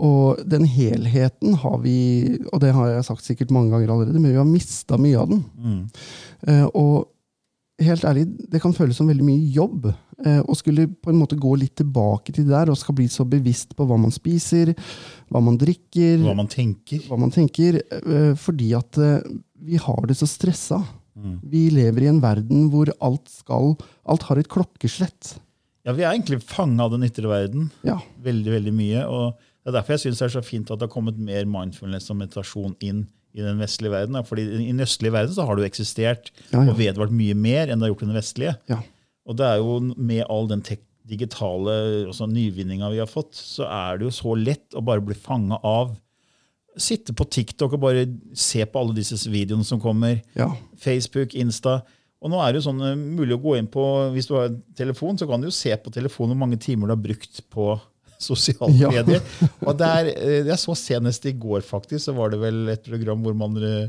Og 0.03 0.43
den 0.51 0.67
helheten 0.67 1.55
har 1.63 1.79
vi, 1.87 1.97
og 2.51 2.65
det 2.67 2.75
har 2.75 2.97
jeg 2.97 3.07
sagt 3.07 3.31
sikkert 3.31 3.55
mange 3.55 3.71
ganger 3.71 3.95
allerede, 3.95 4.19
men 4.19 4.35
vi 4.35 4.41
har 4.43 4.49
mista 4.49 4.99
mye 4.99 5.23
av 5.23 5.31
den. 5.31 5.45
Mm. 5.55 5.83
Uh, 6.51 6.67
og 6.75 6.95
helt 7.83 8.05
ærlig, 8.07 8.25
det 8.51 8.61
kan 8.63 8.73
føles 8.77 8.97
som 8.97 9.09
veldig 9.11 9.25
mye 9.27 9.51
jobb 9.55 9.87
eh, 9.89 10.41
å 10.47 10.55
skulle 10.57 10.87
på 10.89 11.11
en 11.11 11.19
måte 11.19 11.37
gå 11.41 11.55
litt 11.59 11.75
tilbake 11.81 12.33
til 12.33 12.45
det 12.47 12.53
der 12.55 12.71
og 12.71 12.79
skal 12.79 12.95
bli 12.95 13.07
så 13.11 13.27
bevisst 13.29 13.75
på 13.77 13.87
hva 13.89 13.97
man 13.99 14.15
spiser, 14.15 14.75
hva 15.33 15.43
man 15.43 15.59
drikker, 15.59 16.19
Hva 16.23 16.37
man 16.39 16.51
tenker. 16.53 17.03
hva 17.09 17.19
man 17.19 17.33
tenker, 17.35 17.81
eh, 17.91 18.35
fordi 18.39 18.73
at 18.79 18.99
eh, 19.03 19.21
vi 19.65 19.77
har 19.81 20.07
det 20.07 20.17
så 20.21 20.29
stressa. 20.31 20.83
Mm. 21.17 21.41
Vi 21.51 21.65
lever 21.71 22.03
i 22.05 22.11
en 22.11 22.21
verden 22.23 22.69
hvor 22.73 22.91
alt 23.01 23.29
skal 23.31 23.77
Alt 24.05 24.23
har 24.29 24.37
et 24.43 24.49
klokkeslett. 24.51 25.37
Ja, 25.87 25.93
Vi 25.93 26.03
er 26.03 26.11
egentlig 26.15 26.41
fanga 26.43 26.85
av 26.87 26.91
den 26.95 27.05
ytre 27.07 27.29
verden 27.31 27.71
Ja. 27.87 27.99
veldig 28.23 28.51
veldig 28.51 28.73
mye. 28.75 29.05
og 29.07 29.35
Det 29.65 29.71
er 29.75 29.81
derfor 29.81 29.93
jeg 29.95 30.01
synes 30.01 30.19
det 30.19 30.25
er 30.27 30.41
så 30.41 30.45
fint 30.45 30.71
at 30.71 30.79
det 30.79 30.89
har 30.89 30.95
kommet 30.95 31.17
mer 31.19 31.45
mindfulness 31.47 32.11
og 32.11 32.17
meditasjon 32.19 32.75
inn 32.81 33.07
i 33.35 33.43
den 33.43 33.59
vestlige 33.61 33.93
verden. 33.93 34.19
Fordi 34.27 34.45
I 34.47 34.71
den 34.71 34.85
østlige 34.85 35.15
verden 35.15 35.35
så 35.35 35.47
har 35.47 35.57
det 35.57 35.65
jo 35.65 35.71
eksistert 35.73 36.31
Ja, 36.53 36.61
ja. 36.61 36.69
og 36.71 36.79
vedvart 36.79 37.15
mye 37.15 37.35
mer 37.35 37.69
enn 37.69 37.81
det 37.81 37.89
har 37.89 37.95
gjort 37.95 38.07
i 38.07 38.11
den 38.11 38.19
vestlige. 38.19 38.57
Ja. 38.71 38.81
Og 39.27 39.39
det 39.41 39.47
er 39.49 39.61
jo 39.63 39.79
med 39.97 40.25
all 40.31 40.49
den 40.51 40.63
digitale 41.09 41.75
altså 42.07 42.29
nyvinninga 42.31 42.89
vi 42.93 43.01
har 43.03 43.11
fått, 43.11 43.35
så 43.37 43.67
er 43.69 43.99
det 43.99 44.07
jo 44.09 44.15
så 44.15 44.35
lett 44.39 44.77
å 44.77 44.83
bare 44.85 45.05
bli 45.05 45.17
fanga 45.19 45.59
av. 45.67 45.93
Sitte 46.81 47.15
på 47.15 47.27
TikTok 47.31 47.77
og 47.77 47.83
bare 47.85 48.07
se 48.39 48.65
på 48.67 48.81
alle 48.81 48.97
disse 48.97 49.19
videoene 49.31 49.67
som 49.67 49.83
kommer. 49.83 50.21
Ja. 50.39 50.49
Facebook, 50.81 51.37
Insta. 51.39 51.83
Og 52.25 52.33
nå 52.33 52.41
er 52.41 52.53
det 52.55 52.63
jo 52.63 52.69
sånn 52.71 52.81
eh, 52.83 52.95
mulig 52.97 53.37
å 53.37 53.43
gå 53.43 53.59
inn 53.59 53.69
på, 53.69 53.83
Hvis 54.15 54.31
du 54.31 54.37
har 54.39 54.55
telefon, 54.77 55.19
så 55.21 55.29
kan 55.29 55.43
du 55.43 55.51
jo 55.51 55.55
se 55.55 55.75
på 55.77 55.93
telefonen 55.93 56.33
hvor 56.35 56.47
mange 56.47 56.61
timer 56.63 56.89
du 56.89 56.95
har 56.97 57.03
brukt 57.05 57.43
på 57.53 57.75
sosiale 58.25 58.73
Ja. 58.81 58.91
medier. 58.91 59.21
Og 59.67 59.77
der, 59.79 60.09
eh, 60.15 60.43
Jeg 60.49 60.59
så 60.59 60.75
senest 60.79 61.27
i 61.27 61.33
går, 61.33 61.61
faktisk, 61.67 62.05
så 62.09 62.15
var 62.17 62.31
det 62.31 62.41
vel 62.41 62.69
et 62.73 62.83
program 62.85 63.23
hvor 63.23 63.35
man, 63.37 63.57
eh, 63.63 63.89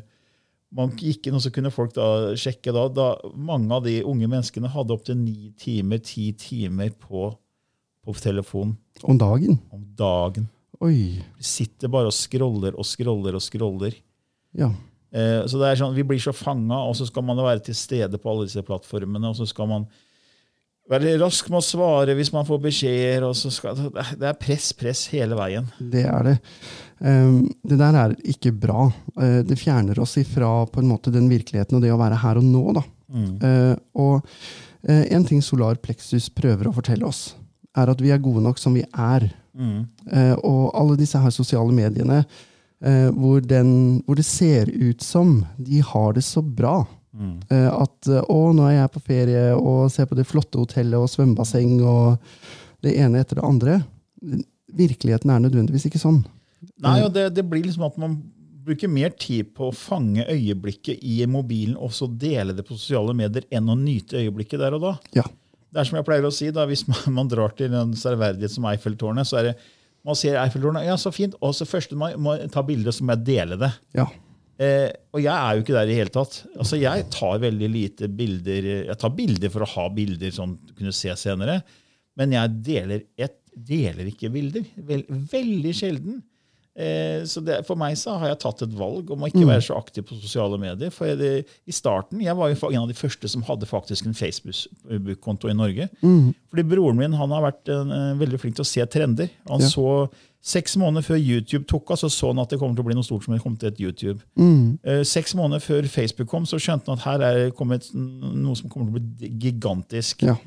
man 0.76 0.92
gikk 0.92 1.28
inn, 1.28 1.36
og 1.36 1.42
så 1.42 1.52
kunne 1.56 1.72
folk 1.72 1.94
da 1.96 2.34
sjekke 2.36 2.74
da, 2.76 2.88
da 2.92 3.08
mange 3.36 3.72
av 3.72 3.84
de 3.86 4.02
unge 4.04 4.28
menneskene 4.28 4.68
hadde 4.74 4.92
opptil 4.92 5.16
ni 5.18 5.54
timer, 5.58 6.00
ti 6.04 6.32
timer 6.34 6.90
på, 7.00 7.30
på 8.06 8.14
telefon 8.20 8.76
Om 9.04 9.18
dagen. 9.18 9.60
om 9.72 9.86
dagen. 9.96 10.50
Oi. 10.84 11.22
De 11.38 11.44
sitter 11.44 11.88
bare 11.88 12.08
og 12.12 12.14
scroller 12.14 12.76
og 12.78 12.84
scroller 12.86 13.34
og 13.38 13.42
scroller. 13.42 13.96
Ja. 14.54 14.68
Eh, 15.16 15.46
Så 15.48 15.56
det 15.62 15.70
er 15.72 15.76
sånn, 15.80 15.96
Vi 15.96 16.04
blir 16.04 16.20
så 16.20 16.34
fanga, 16.36 16.76
og 16.90 16.96
så 17.00 17.08
skal 17.08 17.24
man 17.24 17.38
være 17.38 17.64
til 17.64 17.74
stede 17.76 18.18
på 18.20 18.30
alle 18.30 18.46
disse 18.50 18.62
plattformene. 18.62 19.30
og 19.30 19.36
så 19.38 19.48
skal 19.48 19.68
man 19.68 19.88
være 20.92 21.16
rask 21.22 21.48
med 21.50 21.62
å 21.62 21.66
svare 21.66 22.16
hvis 22.18 22.32
man 22.34 22.46
får 22.48 22.60
beskjeder. 22.64 23.26
Det 24.20 24.28
er 24.30 24.40
press, 24.40 24.72
press 24.78 25.06
hele 25.14 25.38
veien. 25.38 25.70
Det 25.80 26.06
er 26.10 26.28
det. 26.30 26.36
Ehm, 27.06 27.46
det 27.66 27.80
der 27.82 27.98
er 28.04 28.18
ikke 28.24 28.54
bra. 28.54 28.90
Eh, 29.20 29.42
det 29.48 29.60
fjerner 29.60 30.00
oss 30.00 30.18
ifra 30.22 30.66
på 30.70 30.84
en 30.84 30.92
måte 30.92 31.14
den 31.14 31.30
virkeligheten 31.32 31.80
og 31.80 31.86
det 31.86 31.94
å 31.94 32.02
være 32.02 32.22
her 32.22 32.42
og 32.42 32.46
nå. 32.48 32.66
Da. 32.78 32.86
Eh, 33.16 33.76
og 34.02 34.26
eh, 34.88 35.06
en 35.16 35.26
ting 35.28 35.42
Solar 35.44 35.80
Plexus 35.82 36.30
prøver 36.34 36.70
å 36.70 36.76
fortelle 36.76 37.08
oss, 37.08 37.36
er 37.76 37.92
at 37.92 38.02
vi 38.02 38.12
er 38.14 38.24
gode 38.24 38.44
nok 38.46 38.62
som 38.62 38.76
vi 38.78 38.86
er. 38.92 39.30
Eh, 39.56 40.36
og 40.44 40.76
alle 40.76 40.98
disse 41.00 41.20
her 41.22 41.32
sosiale 41.32 41.72
mediene 41.76 42.26
hvor, 43.16 43.40
den, 43.40 44.02
hvor 44.06 44.18
det 44.20 44.26
ser 44.28 44.68
ut 44.68 45.02
som 45.02 45.40
de 45.58 45.80
har 45.82 46.12
det 46.14 46.22
så 46.28 46.44
bra. 46.44 46.84
Eh, 47.16 47.68
at 47.72 48.12
eh, 48.12 48.30
å, 48.32 48.52
nå 48.56 48.68
er 48.68 48.78
jeg 48.80 48.94
på 48.96 49.04
ferie 49.08 49.44
og 49.56 49.90
ser 49.94 50.10
på 50.10 50.18
det 50.18 50.28
flotte 50.28 50.62
hotellet 50.62 51.00
og 51.00 51.10
svømmebasseng 51.12 51.78
og 51.82 52.18
det 52.86 52.96
ene 53.02 53.22
etter 53.24 53.40
det 53.40 53.48
andre. 53.48 53.80
Virkeligheten 54.76 55.32
er 55.32 55.44
nødvendigvis 55.46 55.88
ikke 55.90 56.02
sånn. 56.02 56.24
Nei, 56.82 57.00
og 57.06 57.14
det, 57.16 57.30
det 57.38 57.46
blir 57.48 57.64
liksom 57.66 57.86
at 57.88 57.98
man 58.02 58.18
bruker 58.66 58.90
mer 58.90 59.14
tid 59.14 59.54
på 59.56 59.70
å 59.70 59.76
fange 59.78 60.26
øyeblikket 60.26 61.04
i 61.06 61.20
mobilen 61.30 61.78
og 61.78 61.94
så 61.94 62.08
dele 62.10 62.56
det 62.58 62.66
på 62.66 62.78
sosiale 62.78 63.14
medier 63.18 63.46
enn 63.54 63.70
å 63.70 63.78
nyte 63.78 64.18
øyeblikket 64.24 64.64
der 64.64 64.78
og 64.78 64.88
da. 64.88 64.94
Ja. 65.18 65.26
Det 65.70 65.82
er 65.82 65.90
som 65.90 66.00
jeg 66.00 66.08
pleier 66.08 66.26
å 66.26 66.34
si, 66.34 66.50
da, 66.56 66.66
Hvis 66.70 66.86
man, 66.92 67.02
man 67.20 67.32
drar 67.32 67.56
til 67.58 67.74
en 67.78 67.94
serverdighet 68.00 68.54
som 68.54 68.68
Eiffeltårnet, 68.72 69.30
så 69.30 69.42
er 69.42 69.52
det 69.52 69.56
man 70.06 70.18
ser 70.18 70.38
Eiffeltårnet, 70.38 70.86
ja, 70.86 70.98
så 71.02 71.10
fint, 71.14 71.34
og 71.42 71.56
så 71.58 71.66
først 71.66 71.96
man 71.98 72.14
må 72.22 72.36
ta 72.54 72.62
bilde, 72.66 72.92
så 72.94 73.06
må 73.06 73.16
jeg 73.16 73.26
dele 73.26 73.58
det. 73.58 73.72
Ja. 73.98 74.06
Eh, 74.56 74.88
og 75.12 75.20
jeg 75.20 75.34
er 75.36 75.56
jo 75.58 75.64
ikke 75.66 75.76
der 75.76 75.90
i 75.92 75.98
hele 75.98 76.14
tatt. 76.16 76.38
Altså, 76.56 76.78
Jeg 76.80 77.10
tar 77.12 77.42
veldig 77.44 77.70
lite 77.72 78.08
bilder. 78.08 78.70
Jeg 78.88 78.98
tar 79.02 79.12
bilder 79.18 79.52
for 79.52 79.66
å 79.66 79.72
ha 79.74 79.90
bilder 79.92 80.32
som 80.32 80.56
du 80.64 80.72
kunne 80.78 80.94
se 80.96 81.12
senere, 81.20 81.62
men 82.16 82.32
jeg 82.32 82.54
deler, 82.64 83.04
jeg 83.20 83.34
deler 83.56 84.08
ikke 84.12 84.32
bilder. 84.32 84.64
Vel, 84.88 85.04
veldig 85.10 85.74
sjelden. 85.76 86.22
Eh, 86.76 87.24
så 87.24 87.40
det, 87.44 87.62
For 87.68 87.80
meg 87.80 87.96
så 87.96 88.18
har 88.20 88.34
jeg 88.34 88.40
tatt 88.44 88.64
et 88.66 88.74
valg 88.76 89.12
om 89.12 89.22
å 89.24 89.30
ikke 89.32 89.46
være 89.48 89.64
så 89.64 89.78
aktiv 89.80 90.04
på 90.08 90.18
sosiale 90.20 90.58
medier. 90.60 90.92
For 90.92 91.08
jeg, 91.08 91.46
I 91.68 91.72
starten 91.76 92.20
jeg 92.24 92.36
var 92.36 92.52
jo 92.52 92.72
en 92.72 92.82
av 92.82 92.90
de 92.92 92.98
første 93.00 93.30
som 93.32 93.44
hadde 93.48 93.68
faktisk 93.70 94.08
en 94.10 94.16
Facebook-konto 94.18 95.52
i 95.52 95.56
Norge. 95.56 95.88
Fordi 96.02 96.66
Broren 96.68 97.00
min 97.00 97.16
han 97.16 97.32
har 97.36 97.46
vært 97.48 97.72
en, 97.72 97.92
veldig 98.20 98.40
flink 98.44 98.56
til 98.60 98.66
å 98.68 98.72
se 98.72 98.86
trender. 98.92 99.30
Han 99.48 99.64
Ja. 99.64 99.68
så 99.72 100.10
Seks 100.46 100.76
måneder 100.78 101.02
før 101.08 101.18
YouTube 101.18 101.66
tok 101.66 101.96
av, 101.96 101.98
så 101.98 102.10
så 102.14 102.30
han 102.30 102.44
at 102.44 102.52
det 102.54 102.60
kommer 102.62 102.78
til 102.78 102.86
å 102.86 102.90
bli 102.90 102.98
noe 102.98 103.08
stort 103.08 103.26
som 103.26 103.34
det 103.34 103.42
kommer 103.42 103.58
til 103.62 103.72
et 103.72 103.80
YouTube. 103.82 104.20
Mm. 104.38 104.78
seks 105.08 105.34
måneder 105.34 105.64
før 105.64 105.88
Facebook 105.90 106.30
kom, 106.30 106.46
så 106.46 106.60
skjønte 106.62 106.92
han 106.92 107.00
at 107.02 107.06
her 107.08 107.24
er 107.26 107.40
det 107.40 107.56
kommet 107.58 107.88
noe 107.96 108.54
som 108.54 108.70
kommer 108.70 108.92
til 108.92 108.94
å 108.94 109.00
bli 109.00 109.32
gigantisk. 109.42 110.22
Ja. 110.28 110.38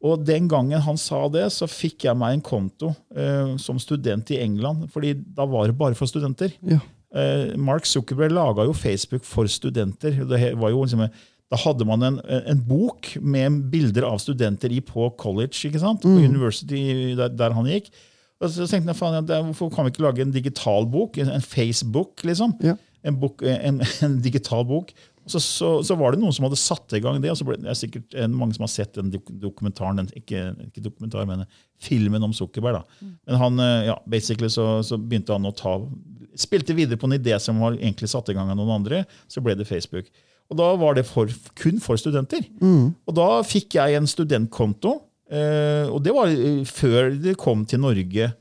Og 0.00 0.22
den 0.24 0.46
gangen 0.48 0.80
han 0.80 0.98
sa 1.00 1.26
det, 1.32 1.44
så 1.52 1.68
fikk 1.68 2.06
jeg 2.06 2.16
meg 2.16 2.38
en 2.38 2.44
konto 2.44 2.92
uh, 3.16 3.56
som 3.60 3.80
student 3.80 4.32
i 4.32 4.40
England. 4.40 4.88
fordi 4.92 5.12
da 5.36 5.44
var 5.48 5.68
det 5.68 5.76
bare 5.76 5.98
for 5.98 6.08
studenter. 6.08 6.54
Ja. 6.64 6.80
Uh, 7.10 7.58
Mark 7.60 7.84
Zuckerberg 7.88 8.32
laga 8.32 8.64
jo 8.64 8.76
Facebook 8.76 9.26
for 9.28 9.50
studenter. 9.50 10.22
Det 10.24 10.54
var 10.56 10.72
jo 10.72 10.86
liksom, 10.86 11.04
da 11.50 11.58
hadde 11.58 11.84
man 11.84 12.06
en, 12.06 12.20
en 12.24 12.62
bok 12.64 13.12
med 13.20 13.66
bilder 13.72 14.06
av 14.08 14.22
studenter 14.22 14.72
i 14.72 14.80
på 14.80 15.10
college, 15.20 15.66
ikke 15.68 15.82
sant? 15.82 16.06
på 16.06 16.16
university 16.16 17.12
der, 17.18 17.34
der 17.36 17.56
han 17.56 17.68
gikk. 17.68 17.90
Og 18.40 18.52
så 18.52 18.66
tenkte 18.68 18.88
jeg, 18.88 18.96
faen, 18.96 19.18
ja, 19.28 19.40
hvorfor 19.44 19.68
kan 19.74 19.84
vi 19.84 19.92
ikke 19.92 20.06
lage 20.06 20.24
en 20.24 20.32
digital 20.32 20.86
bok? 20.88 21.18
En, 21.20 21.44
Facebook, 21.44 22.24
liksom? 22.24 22.54
Ja. 22.64 22.76
En, 23.04 23.18
bok, 23.20 23.44
en, 23.44 23.82
en 24.06 24.20
digital 24.24 24.64
bok. 24.68 24.94
Så, 25.30 25.40
så, 25.44 25.68
så 25.86 25.94
var 26.00 26.14
det 26.14 26.22
noen 26.22 26.32
som 26.34 26.46
hadde 26.48 26.58
satt 26.58 26.94
i 26.96 27.00
gang 27.04 27.20
det, 27.22 27.30
og 27.30 27.38
så 27.38 27.46
ble 27.46 27.58
det 27.60 27.68
er 27.70 27.76
sikkert 27.78 28.16
mange 28.32 28.56
som 28.56 28.64
har 28.64 28.72
sett 28.72 28.96
den 28.96 29.12
dokumentaren, 29.12 30.00
den, 30.00 30.08
ikke, 30.16 30.46
ikke 30.64 30.82
dokumentar, 30.88 31.28
men 31.28 31.44
filmen 31.80 32.24
om 32.26 32.32
Zuckerberg. 32.34 32.80
da. 32.80 33.10
Men 33.28 33.40
han, 33.42 33.60
eh, 33.62 33.90
ja, 33.90 33.98
basically 34.10 34.50
så, 34.50 34.80
så 34.86 34.98
begynte 34.98 35.36
han 35.36 35.48
å 35.48 35.54
ta 35.56 35.76
Spilte 36.40 36.72
videre 36.78 36.96
på 36.96 37.08
en 37.08 37.16
idé 37.16 37.34
som 37.42 37.58
var 37.58 37.74
egentlig 37.74 38.06
satt 38.08 38.28
i 38.30 38.34
gang 38.36 38.48
av 38.52 38.56
noen 38.56 38.70
andre, 38.78 39.00
så 39.28 39.42
ble 39.42 39.56
det 39.58 39.66
Facebook. 39.68 40.06
Og 40.48 40.56
da 40.56 40.68
var 40.78 40.94
det 40.96 41.02
for, 41.08 41.28
kun 41.58 41.80
for 41.82 41.98
studenter. 42.00 42.46
Og 43.10 43.16
da 43.18 43.26
fikk 43.44 43.74
jeg 43.76 43.98
en 43.98 44.06
studentkonto, 44.08 44.92
eh, 44.94 45.08
og 45.92 46.00
det 46.02 46.12
var 46.16 46.26
eh, 46.32 46.64
før 46.66 47.12
det 47.22 47.36
kom 47.38 47.64
til 47.70 47.80
Norge. 47.80 48.32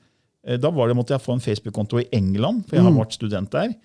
Eh, 0.48 0.58
Da 0.58 0.72
var 0.74 0.88
det, 0.90 0.96
måtte 0.98 1.14
jeg 1.14 1.22
få 1.22 1.36
en 1.38 1.44
Facebook-konto 1.44 2.00
i 2.02 2.08
England, 2.16 2.64
for 2.68 2.76
jeg 2.80 2.86
har 2.88 2.96
vært 2.98 3.14
student 3.14 3.52
der. 3.54 3.76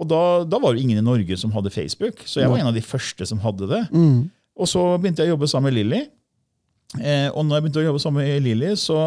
Og 0.00 0.08
da, 0.08 0.20
da 0.48 0.58
var 0.58 0.74
det 0.74 0.82
ingen 0.82 0.98
i 0.98 1.04
Norge 1.06 1.36
som 1.38 1.52
hadde 1.52 1.70
Facebook, 1.70 2.24
så 2.26 2.40
jeg 2.40 2.50
var 2.50 2.58
en 2.58 2.66
av 2.72 2.74
de 2.74 2.80
første 2.82 3.26
som 3.28 3.38
hadde 3.44 3.68
det. 3.70 3.82
Og 4.58 4.66
så 4.68 4.82
begynte 4.98 5.22
jeg 5.22 5.30
å 5.30 5.36
jobbe 5.36 5.48
sammen 5.48 5.70
med 5.70 5.78
Lilly. 5.78 6.02
Eh, 7.00 7.28
og 7.32 7.44
når 7.46 7.56
jeg 7.56 7.62
begynte 7.66 7.80
å 7.80 7.86
jobbe 7.86 8.00
sammen 8.02 8.24
med 8.26 8.42
Lilly, 8.44 8.72
så 8.76 8.98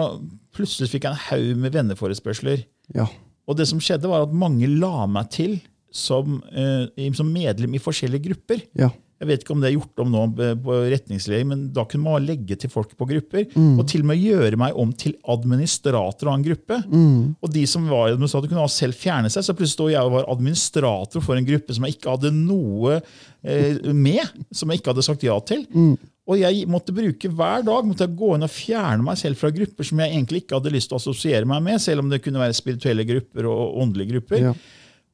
plutselig 0.55 0.89
fikk 0.93 1.03
jeg 1.05 1.11
en 1.11 1.23
haug 1.27 1.57
med 1.65 1.73
venneforespørsler. 1.75 2.63
Ja. 2.95 3.07
Og 3.45 3.57
det 3.59 3.67
som 3.69 3.81
skjedde 3.83 4.09
var 4.09 4.23
at 4.25 4.33
mange 4.33 4.69
la 4.79 5.05
meg 5.05 5.29
til 5.35 5.59
som, 5.93 6.39
eh, 6.55 6.87
som 7.13 7.29
medlem 7.31 7.75
i 7.75 7.81
forskjellige 7.81 8.25
grupper. 8.29 8.63
Ja. 8.77 8.89
Jeg 9.15 9.29
vet 9.29 9.43
ikke 9.45 9.53
om 9.55 9.61
det 9.63 9.69
er 9.69 9.77
gjort 9.77 10.01
om 10.03 10.09
nå 10.11 10.23
eh, 10.43 10.55
på 10.59 10.77
retningslinjer, 10.91 11.45
men 11.47 11.61
da 11.75 11.85
kunne 11.87 12.03
man 12.03 12.25
legge 12.27 12.57
til 12.59 12.71
folk 12.71 12.91
på 12.99 13.07
grupper. 13.07 13.45
Mm. 13.53 13.77
Og 13.79 13.85
til 13.87 14.03
og 14.03 14.09
med 14.09 14.19
gjøre 14.19 14.59
meg 14.59 14.79
om 14.81 14.91
til 14.91 15.15
administrator 15.31 16.31
av 16.31 16.35
en 16.35 16.43
gruppe. 16.43 16.81
Mm. 16.89 17.21
Og 17.39 17.53
de 17.53 17.63
som 17.71 17.85
var 17.87 18.11
administrator 18.11 18.51
kunne 18.51 18.67
selv 18.73 18.99
fjerne 18.99 19.31
seg, 19.31 19.45
så 19.47 19.55
plutselig 19.55 19.77
stod 19.77 19.93
jeg 19.93 20.03
og 20.03 20.17
var 20.17 20.27
administrator 20.33 21.23
for 21.23 21.39
en 21.39 21.47
gruppe 21.47 21.77
som 21.77 21.87
jeg 21.87 21.95
ikke 21.95 22.17
hadde 22.17 22.33
noe 22.35 22.99
eh, 22.99 23.79
med. 23.95 24.35
Som 24.51 24.73
jeg 24.73 24.83
ikke 24.83 24.91
hadde 24.91 25.07
sagt 25.07 25.23
ja 25.23 25.39
til. 25.47 25.63
Mm. 25.71 25.95
Og 26.25 26.41
jeg 26.41 26.67
måtte 26.67 26.93
bruke 26.95 27.29
hver 27.37 27.65
dag 27.65 27.85
måtte 27.85 28.07
jeg 28.07 28.17
gå 28.19 28.35
inn 28.35 28.47
og 28.47 28.51
fjerne 28.51 29.05
meg 29.05 29.19
selv 29.21 29.39
fra 29.39 29.51
grupper 29.53 29.85
som 29.85 29.99
jeg 30.01 30.11
egentlig 30.11 30.41
ikke 30.43 30.57
hadde 30.57 30.73
lyst 30.73 30.89
til 30.89 30.97
å 30.97 31.01
assosiere 31.03 31.47
meg 31.47 31.61
med, 31.67 31.81
selv 31.83 32.01
om 32.01 32.09
det 32.11 32.23
kunne 32.25 32.41
være 32.41 32.57
spirituelle 32.57 33.05
grupper 33.07 33.47
og 33.47 33.77
åndelige 33.83 34.15
grupper. 34.15 34.49
Ja. 34.49 34.55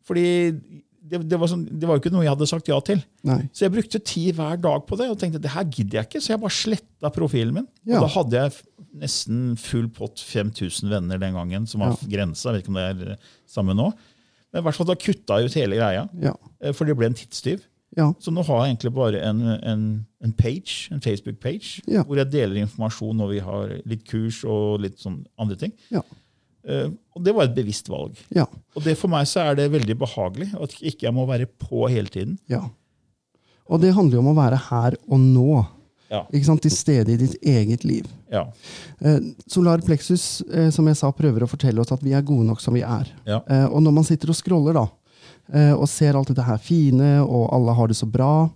Fordi 0.07 0.25
det, 1.01 1.19
det, 1.29 1.37
var 1.41 1.49
sånn, 1.49 1.63
det 1.65 1.87
var 1.89 1.97
jo 1.97 2.01
ikke 2.03 2.11
noe 2.13 2.23
jeg 2.23 2.31
hadde 2.35 2.47
sagt 2.49 2.69
ja 2.69 2.77
til. 2.85 3.01
Nei. 3.27 3.39
Så 3.55 3.65
jeg 3.65 3.73
brukte 3.73 3.99
tid 4.05 4.35
hver 4.37 4.59
dag 4.61 4.83
på 4.87 4.97
det 4.99 5.07
og 5.09 5.17
tenkte 5.21 5.41
det 5.41 5.53
her 5.55 5.65
gidder 5.65 5.99
jeg 6.01 6.09
ikke, 6.09 6.21
så 6.21 6.33
jeg 6.35 6.41
bare 6.43 6.55
sletta 6.55 7.11
profilen 7.15 7.55
min. 7.57 7.67
Ja. 7.89 7.97
Og 7.99 8.05
da 8.05 8.11
hadde 8.19 8.43
jeg 8.43 8.53
nesten 9.01 9.41
full 9.57 9.87
pott 9.95 10.21
5000 10.21 10.91
venner 10.91 11.17
den 11.21 11.33
gangen, 11.37 11.65
som 11.67 11.81
var 11.81 11.95
Ja. 11.95 12.07
grensa. 12.17 12.51
Vet 12.53 12.63
ikke 12.65 12.73
om 12.75 12.79
det 12.79 12.87
er 12.91 13.11
eh, 13.15 13.27
samme 13.49 13.73
nå. 13.77 13.89
Men 14.51 14.61
i 14.61 14.65
hvert 14.67 14.75
fall 14.77 14.89
da 14.91 14.95
kutta 14.99 15.39
jeg 15.39 15.49
ut 15.49 15.53
hele 15.61 15.75
greia, 15.79 16.07
Ja. 16.21 16.35
eh, 16.61 16.73
for 16.75 16.85
det 16.85 16.97
ble 16.99 17.07
en 17.09 17.17
tidstyv. 17.17 17.61
Ja. 17.97 18.13
Så 18.23 18.31
nå 18.31 18.43
har 18.47 18.61
jeg 18.65 18.75
egentlig 18.77 18.93
bare 18.95 19.19
en, 19.27 19.41
en, 19.67 19.81
en 20.23 20.33
page, 20.33 20.87
en 20.93 21.01
Facebook-page, 21.03 21.81
hvor 22.05 22.15
jeg 22.21 22.29
deler 22.31 22.61
informasjon 22.61 23.17
når 23.19 23.27
vi 23.33 23.39
har 23.43 23.73
litt 23.85 24.05
kurs 24.07 24.45
og 24.47 24.79
litt 24.85 24.99
sånn 25.01 25.25
andre 25.37 25.57
ting. 25.59 25.73
Ja. 25.91 25.99
Eh, 26.67 26.89
og 27.15 27.23
det 27.25 27.33
var 27.35 27.47
et 27.47 27.55
bevisst 27.55 27.89
valg. 27.91 28.19
Ja. 28.35 28.45
Og 28.75 28.85
det 28.85 28.97
for 28.99 29.11
meg 29.11 29.27
så 29.29 29.45
er 29.47 29.57
det 29.57 29.71
veldig 29.73 29.97
behagelig 30.01 30.51
at 30.53 30.75
ikke 30.79 31.07
jeg 31.07 31.15
må 31.15 31.25
være 31.29 31.49
på 31.49 31.87
hele 31.89 32.11
tiden. 32.11 32.37
ja. 32.51 32.67
Og 33.71 33.79
det 33.79 33.93
handler 33.95 34.17
jo 34.17 34.19
om 34.19 34.33
å 34.33 34.35
være 34.35 34.57
her 34.67 34.95
og 35.07 35.19
nå. 35.21 35.61
Ja. 36.11 36.25
Ikke 36.35 36.47
sant? 36.49 36.59
Til 36.65 36.73
stede 36.75 37.13
i 37.13 37.19
ditt 37.21 37.37
eget 37.39 37.85
liv. 37.87 38.09
Ja. 38.27 38.41
Uh, 38.99 39.31
Solar 39.47 39.79
plexus 39.85 40.41
uh, 40.51 40.67
som 40.75 40.89
jeg 40.89 40.99
sa, 40.99 41.07
prøver 41.15 41.45
å 41.45 41.47
fortelle 41.47 41.79
oss 41.79 41.93
at 41.95 42.03
vi 42.03 42.11
er 42.17 42.25
gode 42.27 42.49
nok 42.49 42.59
som 42.59 42.75
vi 42.75 42.81
er. 42.83 43.07
Ja. 43.23 43.39
Og 43.69 43.79
når 43.85 43.95
man 43.95 44.07
sitter 44.07 44.33
og 44.33 44.35
scroller 44.35 44.75
da, 44.75 44.83
og 45.77 45.87
ser 45.87 46.19
alt 46.19 46.33
dette 46.33 46.43
her 46.43 46.59
fine, 46.59 47.13
og 47.23 47.47
alle 47.55 47.77
har 47.77 47.87
det 47.87 47.95
så 48.01 48.09
bra, 48.11 48.49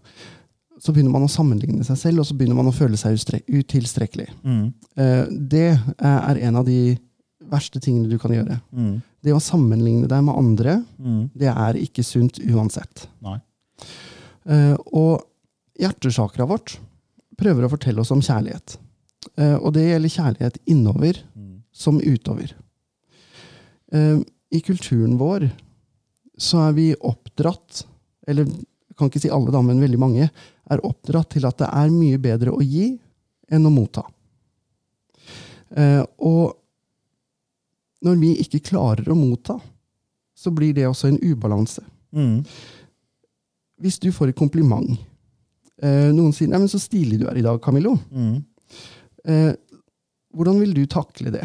så 0.84 0.92
begynner 0.92 1.16
man 1.16 1.30
å 1.30 1.32
sammenligne 1.32 1.88
seg 1.88 2.02
selv, 2.02 2.26
og 2.26 2.28
så 2.28 2.36
begynner 2.36 2.60
man 2.60 2.74
å 2.74 2.76
føle 2.76 3.00
seg 3.00 3.16
utilstrekkelig. 3.48 4.28
Mm. 4.44 4.68
Det 5.48 5.70
er 5.72 6.44
en 6.50 6.60
av 6.60 6.68
de 6.68 6.98
verste 7.52 7.82
tingene 7.84 8.10
du 8.12 8.18
kan 8.22 8.34
gjøre. 8.34 8.60
Mm. 8.72 8.98
Det 9.26 9.34
å 9.34 9.42
sammenligne 9.44 10.10
deg 10.10 10.26
med 10.26 10.38
andre, 10.38 10.80
det 11.34 11.50
er 11.52 11.80
ikke 11.80 12.06
sunt 12.06 12.40
uansett. 12.44 13.08
Nei. 13.26 13.40
Eh, 14.46 14.76
og 14.94 15.24
hjertesakra 15.82 16.46
vårt 16.50 16.78
prøver 17.40 17.66
å 17.66 17.72
fortelle 17.72 18.04
oss 18.04 18.14
om 18.16 18.24
kjærlighet. 18.24 18.78
Uh, 19.40 19.58
og 19.58 19.74
det 19.76 19.88
gjelder 19.88 20.14
kjærlighet 20.14 20.58
innover 20.70 21.20
som 21.76 21.98
utover. 22.00 22.52
Uh, 23.92 24.22
I 24.54 24.62
kulturen 24.64 25.18
vår 25.20 25.50
så 26.38 26.68
er 26.68 26.76
vi 26.78 26.86
oppdratt, 26.96 27.84
eller 28.28 28.48
jeg 28.48 29.00
kan 29.00 29.10
ikke 29.10 29.24
si 29.24 29.32
alle, 29.34 29.52
da, 29.52 29.64
men 29.66 29.82
veldig 29.82 30.00
mange, 30.00 30.30
er 30.72 30.86
oppdratt 30.88 31.34
til 31.36 31.48
at 31.48 31.58
det 31.60 31.68
er 31.68 31.92
mye 31.94 32.20
bedre 32.22 32.54
å 32.54 32.64
gi 32.64 32.94
enn 33.52 33.68
å 33.68 33.72
motta. 33.72 34.02
Og 36.26 36.56
når 38.06 38.22
vi 38.22 38.32
ikke 38.44 38.64
klarer 38.72 39.10
å 39.10 39.18
motta, 39.18 39.58
så 40.36 40.52
blir 40.54 40.76
det 40.78 40.88
også 40.88 41.10
en 41.10 41.20
ubalanse. 41.24 41.84
Mm. 42.16 42.44
Hvis 43.82 44.00
du 44.00 44.12
får 44.16 44.32
et 44.32 44.40
kompliment 44.40 44.88
eh, 45.84 46.12
Noen 46.16 46.32
sier 46.32 46.48
'Nei, 46.48 46.62
men 46.64 46.72
så 46.72 46.80
stilig 46.80 47.20
du 47.20 47.26
er 47.28 47.40
i 47.40 47.44
dag, 47.44 47.60
Camillo'. 47.64 47.98
Mm. 48.12 48.38
Eh, 49.28 49.52
hvordan 50.36 50.62
vil 50.62 50.76
du 50.76 50.86
takle 50.88 51.34
det? 51.34 51.44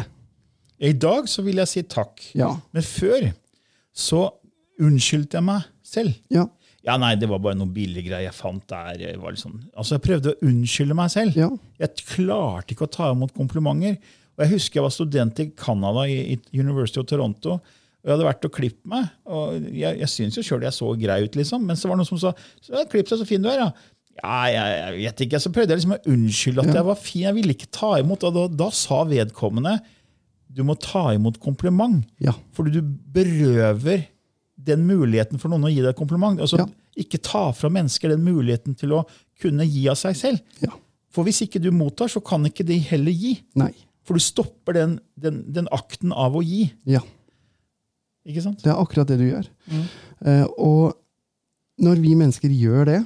I 0.81 0.93
dag 0.93 1.27
så 1.29 1.43
vil 1.45 1.61
jeg 1.61 1.69
si 1.69 1.83
takk. 1.83 2.23
Ja. 2.37 2.53
Men 2.73 2.85
før 2.85 3.27
så 3.93 4.23
unnskyldte 4.81 5.37
jeg 5.37 5.45
meg 5.45 5.67
selv. 5.85 6.15
Ja. 6.33 6.47
Ja, 6.81 6.95
nei, 6.97 7.13
det 7.19 7.29
var 7.29 7.41
bare 7.43 7.57
noen 7.59 7.73
billige 7.75 8.07
greier 8.07 8.25
jeg 8.25 8.33
fant 8.33 8.63
der. 8.71 8.97
Jeg, 8.97 9.19
sånn, 9.37 9.59
altså, 9.75 9.95
jeg 9.95 10.03
prøvde 10.07 10.31
å 10.31 10.47
unnskylde 10.49 10.97
meg 10.97 11.11
selv. 11.13 11.37
Ja. 11.37 11.51
Jeg 11.83 12.07
klarte 12.09 12.73
ikke 12.73 12.87
å 12.87 12.93
ta 12.95 13.11
imot 13.13 13.35
komplimenter. 13.37 13.99
Og 14.41 14.47
Jeg 14.47 14.55
husker 14.57 14.79
jeg 14.79 14.83
var 14.87 14.93
student 14.95 15.39
i 15.43 15.45
Canada, 15.53 16.07
i, 16.09 16.33
i 16.33 16.59
University 16.59 16.97
of 16.99 17.05
Toronto. 17.05 17.59
og 17.59 17.61
Jeg 18.03 18.15
hadde 18.15 18.25
vært 18.25 18.45
og 18.49 18.51
klippet 18.57 18.85
meg. 18.89 19.09
og 19.29 19.61
Jeg, 19.69 19.99
jeg 20.01 20.09
syns 20.09 20.37
jo 20.39 20.43
sjøl 20.47 20.65
jeg 20.65 20.73
så 20.73 20.89
grei 20.97 21.19
ut, 21.27 21.35
liksom. 21.37 21.61
Men 21.69 21.77
så 21.77 21.87
var 21.87 21.95
det 21.95 22.01
noen 22.03 22.09
som 22.09 22.17
sa 22.23 22.33
så, 22.61 22.83
'Klipp 22.89 23.07
deg, 23.09 23.19
så 23.21 23.27
fin 23.29 23.41
du 23.41 23.49
er', 23.51 23.59
ja. 23.61 23.71
Ja, 24.21 24.39
jeg, 24.51 24.77
jeg 24.81 24.97
vet 25.05 25.21
ikke. 25.27 25.39
Så 25.39 25.51
prøvde 25.53 25.71
jeg 25.71 25.79
liksom 25.79 25.93
å 25.95 26.01
unnskylde 26.11 26.65
at 26.65 26.75
jeg 26.75 26.85
var 26.85 26.97
fin. 26.99 27.21
Jeg 27.29 27.35
ville 27.37 27.53
ikke 27.55 27.69
ta 27.71 27.93
imot. 28.01 28.23
Og 28.27 28.33
da, 28.35 28.47
da 28.65 28.69
sa 28.75 29.03
vedkommende 29.07 29.77
du 30.51 30.63
må 30.67 30.75
ta 30.75 31.13
imot 31.15 31.37
kompliment. 31.39 32.03
Ja. 32.19 32.33
Fordi 32.51 32.73
du 32.75 32.81
berøver 32.81 34.07
den 34.61 34.83
muligheten 34.85 35.39
for 35.39 35.47
noen 35.49 35.63
å 35.69 35.71
gi 35.71 35.79
deg 35.85 35.95
kompliment. 35.95 36.41
Altså, 36.43 36.59
Ja. 36.59 36.67
Ikke 36.99 37.21
ta 37.23 37.53
fra 37.55 37.69
mennesker 37.71 38.09
den 38.11 38.19
muligheten 38.25 38.75
til 38.75 38.91
å 38.97 39.05
kunne 39.39 39.63
gi 39.63 39.87
av 39.87 39.95
seg 39.95 40.15
selv. 40.19 40.41
ja. 40.61 40.73
For 41.11 41.23
hvis 41.23 41.41
ikke 41.43 41.59
du 41.61 41.71
mottar, 41.71 42.07
så 42.07 42.21
kan 42.23 42.43
ikke 42.47 42.65
de 42.65 42.77
heller 42.79 43.11
gi. 43.11 43.33
Nei. 43.55 43.73
For 44.07 44.17
du 44.17 44.23
stopper 44.23 44.77
den, 44.77 44.99
den, 45.19 45.43
den 45.53 45.69
akten 45.71 46.13
av 46.13 46.35
å 46.37 46.41
gi. 46.45 46.65
Ja. 46.89 47.03
Ikke 48.27 48.43
sant? 48.45 48.61
Det 48.63 48.71
er 48.71 48.81
akkurat 48.81 49.09
det 49.09 49.19
du 49.21 49.27
gjør. 49.27 49.49
Eh, 50.25 50.45
og 50.57 50.97
når 51.81 52.01
vi 52.01 52.15
mennesker 52.17 52.53
gjør 52.53 52.89
det, 52.89 52.99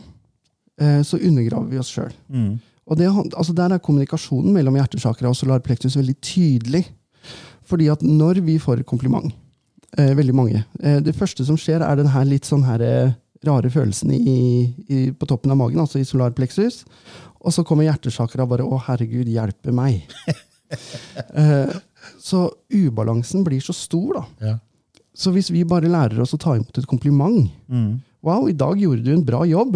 eh, 0.82 1.02
så 1.08 1.20
undergraver 1.20 1.72
vi 1.72 1.80
oss 1.80 1.92
sjøl. 1.92 2.16
Og 2.86 3.00
det, 3.00 3.10
altså 3.10 3.56
der 3.58 3.76
er 3.76 3.82
kommunikasjonen 3.82 4.54
mellom 4.54 4.78
hjertesakra 4.78 5.32
og 5.32 5.38
solar 5.40 5.64
plexus 5.66 5.98
veldig 5.98 6.16
tydelig. 6.22 6.84
Fordi 7.66 7.90
at 7.90 8.04
når 8.06 8.44
vi 8.46 8.60
får 8.62 8.84
kompliment, 8.86 9.34
eh, 9.98 10.14
veldig 10.14 10.36
mange 10.36 10.64
eh, 10.84 11.00
Det 11.02 11.16
første 11.16 11.46
som 11.46 11.58
skjer, 11.58 11.82
er 11.82 11.96
den 11.98 12.12
her 12.14 12.26
litt 12.30 12.46
sånn 12.46 12.66
her 12.68 12.84
eh, 12.86 13.16
rare 13.46 13.70
følelsen 13.70 14.12
i, 14.14 14.74
i, 14.90 15.00
på 15.12 15.28
toppen 15.30 15.52
av 15.54 15.58
magen, 15.58 15.80
altså 15.82 16.00
i 16.00 16.06
solar 16.08 16.34
plexus. 16.34 16.84
Og 17.46 17.54
så 17.54 17.64
kommer 17.66 17.86
hjertesakra 17.86 18.46
bare 18.50 18.66
'Å, 18.66 18.80
herregud, 18.88 19.30
hjelpe 19.30 19.74
meg'. 19.74 20.06
eh, 21.42 21.76
så 22.22 22.46
ubalansen 22.74 23.44
blir 23.46 23.64
så 23.64 23.74
stor, 23.76 24.20
da. 24.20 24.24
Ja. 24.52 24.56
Så 25.16 25.32
hvis 25.32 25.50
vi 25.54 25.64
bare 25.68 25.88
lærer 25.92 26.20
oss 26.22 26.36
å 26.36 26.40
ta 26.42 26.58
imot 26.58 26.78
et 26.78 26.90
kompliment 26.92 27.48
Wow, 28.26 28.48
i 28.50 28.56
dag 28.58 28.80
gjorde 28.82 29.04
du 29.06 29.12
en 29.14 29.22
bra 29.26 29.44
jobb. 29.46 29.76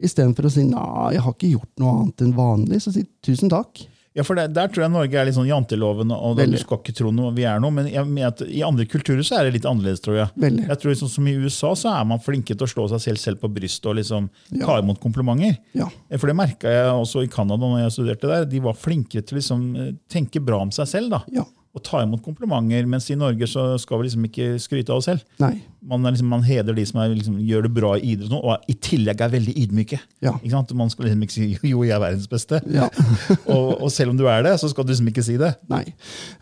Istedenfor 0.00 0.46
å 0.48 0.50
si 0.52 0.62
nei, 0.64 1.12
jeg 1.12 1.20
har 1.20 1.34
ikke 1.34 1.50
gjort 1.52 1.82
noe 1.82 1.90
annet 1.98 2.22
enn 2.24 2.30
vanlig. 2.32 2.78
Så 2.80 2.94
si 2.94 3.02
tusen 3.20 3.50
takk. 3.52 3.82
Ja, 4.18 4.24
for 4.26 4.34
der, 4.38 4.48
der 4.50 4.66
tror 4.72 4.82
jeg 4.84 4.90
Norge 4.90 5.14
er 5.20 5.28
litt 5.28 5.36
sånn 5.36 5.46
janteloven, 5.46 6.10
og 6.10 6.36
da 6.40 6.46
du 6.50 6.56
skal 6.58 6.80
ikke 6.82 6.94
tro 6.98 7.12
noe 7.14 7.30
vi 7.36 7.44
er 7.46 7.60
noe. 7.62 7.70
Men 7.74 7.86
jeg 7.86 8.24
at 8.26 8.42
i 8.50 8.64
andre 8.66 8.84
kulturer 8.90 9.22
så 9.26 9.38
er 9.38 9.46
det 9.46 9.54
litt 9.60 9.68
annerledes, 9.70 10.02
tror 10.02 10.16
jeg. 10.18 10.32
Veldig. 10.42 10.64
Jeg 10.66 10.80
tror 10.82 10.90
liksom, 10.94 11.10
som 11.12 11.28
I 11.30 11.36
USA 11.38 11.70
så 11.78 11.92
er 11.94 12.08
man 12.10 12.18
flinke 12.24 12.56
til 12.56 12.66
å 12.66 12.70
slå 12.72 12.88
seg 12.90 13.04
selv, 13.04 13.22
selv 13.22 13.40
på 13.44 13.50
brystet 13.54 13.86
og 13.92 13.94
liksom 14.00 14.26
Ja. 14.58 14.66
ta 14.66 14.78
imot 14.82 14.98
komplimenter. 15.00 15.56
Ja. 15.78 15.86
For 16.18 16.26
det 16.26 16.34
merka 16.40 16.72
jeg 16.72 16.90
også 16.90 17.22
i 17.22 17.30
Canada 17.30 17.62
når 17.62 17.84
jeg 17.84 17.94
studerte 17.94 18.32
der. 18.32 18.44
De 18.50 18.60
var 18.66 18.74
flinkere 18.74 19.22
til 19.22 19.38
å 19.38 19.40
liksom 19.40 19.64
eh, 19.78 19.92
tenke 20.10 20.42
bra 20.44 20.58
om 20.66 20.74
seg 20.74 20.90
selv. 20.90 21.10
da. 21.14 21.22
Ja. 21.32 21.44
Og 21.78 21.84
ta 21.86 22.02
imot 22.02 22.22
komplimenter. 22.24 22.86
Mens 22.90 23.06
i 23.12 23.16
Norge 23.18 23.46
så 23.50 23.70
skal 23.78 24.00
vi 24.00 24.08
liksom 24.08 24.26
ikke 24.26 24.48
skryte 24.62 24.94
av 24.94 24.98
oss 25.00 25.08
selv. 25.10 25.22
Man, 25.38 26.02
er 26.02 26.16
liksom, 26.16 26.30
man 26.32 26.42
heder 26.46 26.74
de 26.74 26.84
som 26.88 27.00
er, 27.02 27.14
liksom, 27.14 27.38
gjør 27.46 27.68
det 27.68 27.72
bra 27.76 27.94
i 27.96 28.12
idretten, 28.16 28.40
og 28.40 28.66
i 28.70 28.74
tillegg 28.82 29.22
er 29.22 29.32
veldig 29.36 29.54
ydmyke. 29.62 30.00
Ja. 30.24 30.34
Man 30.74 30.90
skal 30.90 31.08
liksom 31.08 31.22
ikke 31.24 31.36
si 31.36 31.48
'jo, 31.62 31.84
jeg 31.86 31.94
er 31.94 32.02
verdens 32.02 32.28
beste'. 32.28 32.60
Ja. 32.74 32.90
og, 33.54 33.82
og 33.82 33.92
selv 33.94 34.10
om 34.10 34.18
du 34.18 34.26
er 34.26 34.42
det, 34.42 34.58
så 34.60 34.68
skal 34.68 34.84
du 34.84 34.92
liksom 34.92 35.08
ikke 35.08 35.22
si 35.22 35.38
det. 35.38 35.54
Nei. 35.70 35.84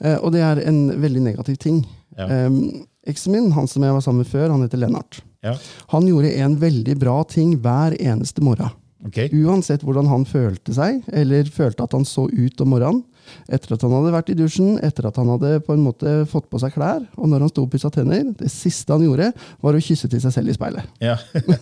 Eh, 0.00 0.16
og 0.16 0.32
det 0.32 0.40
er 0.40 0.64
en 0.66 1.00
veldig 1.02 1.22
negativ 1.22 1.60
ting. 1.60 1.84
Ja. 2.16 2.46
Um, 2.46 2.86
Eksen 3.06 3.32
min, 3.32 3.52
han 3.54 3.68
som 3.70 3.84
jeg 3.86 3.94
var 3.94 4.02
sammen 4.02 4.24
med 4.24 4.30
før, 4.30 4.50
han 4.50 4.64
heter 4.64 4.80
Lennart. 4.82 5.20
Ja. 5.46 5.54
Han 5.92 6.08
gjorde 6.08 6.32
en 6.42 6.56
veldig 6.58 6.96
bra 6.98 7.20
ting 7.30 7.54
hver 7.62 7.94
eneste 8.02 8.42
morgen. 8.42 8.72
Okay. 9.06 9.30
Uansett 9.44 9.84
hvordan 9.86 10.08
han 10.10 10.24
følte 10.26 10.74
seg, 10.74 11.04
eller 11.14 11.46
følte 11.52 11.84
at 11.86 11.94
han 11.94 12.06
så 12.08 12.26
ut 12.26 12.64
om 12.64 12.72
morgenen. 12.74 13.04
Etter 13.48 13.76
at 13.76 13.84
han 13.86 13.94
hadde 13.96 14.14
vært 14.14 14.30
i 14.32 14.38
dusjen, 14.38 14.76
etter 14.84 15.08
at 15.10 15.18
han 15.20 15.30
hadde 15.34 15.58
på 15.66 15.74
en 15.74 15.84
måte 15.84 16.14
fått 16.30 16.48
på 16.52 16.60
seg 16.62 16.74
klær, 16.76 17.02
og 17.16 17.30
når 17.30 17.46
han 17.46 17.52
sto 17.52 17.66
og 17.66 17.72
pussa 17.72 17.90
tenner, 17.94 18.24
det 18.38 18.50
siste 18.52 18.94
han 18.94 19.04
gjorde, 19.06 19.32
var 19.64 19.76
å 19.76 19.82
kysse 19.82 20.10
til 20.12 20.22
seg 20.22 20.34
selv 20.34 20.52
i 20.52 20.56
speilet. 20.56 20.96
Ja. 21.04 21.18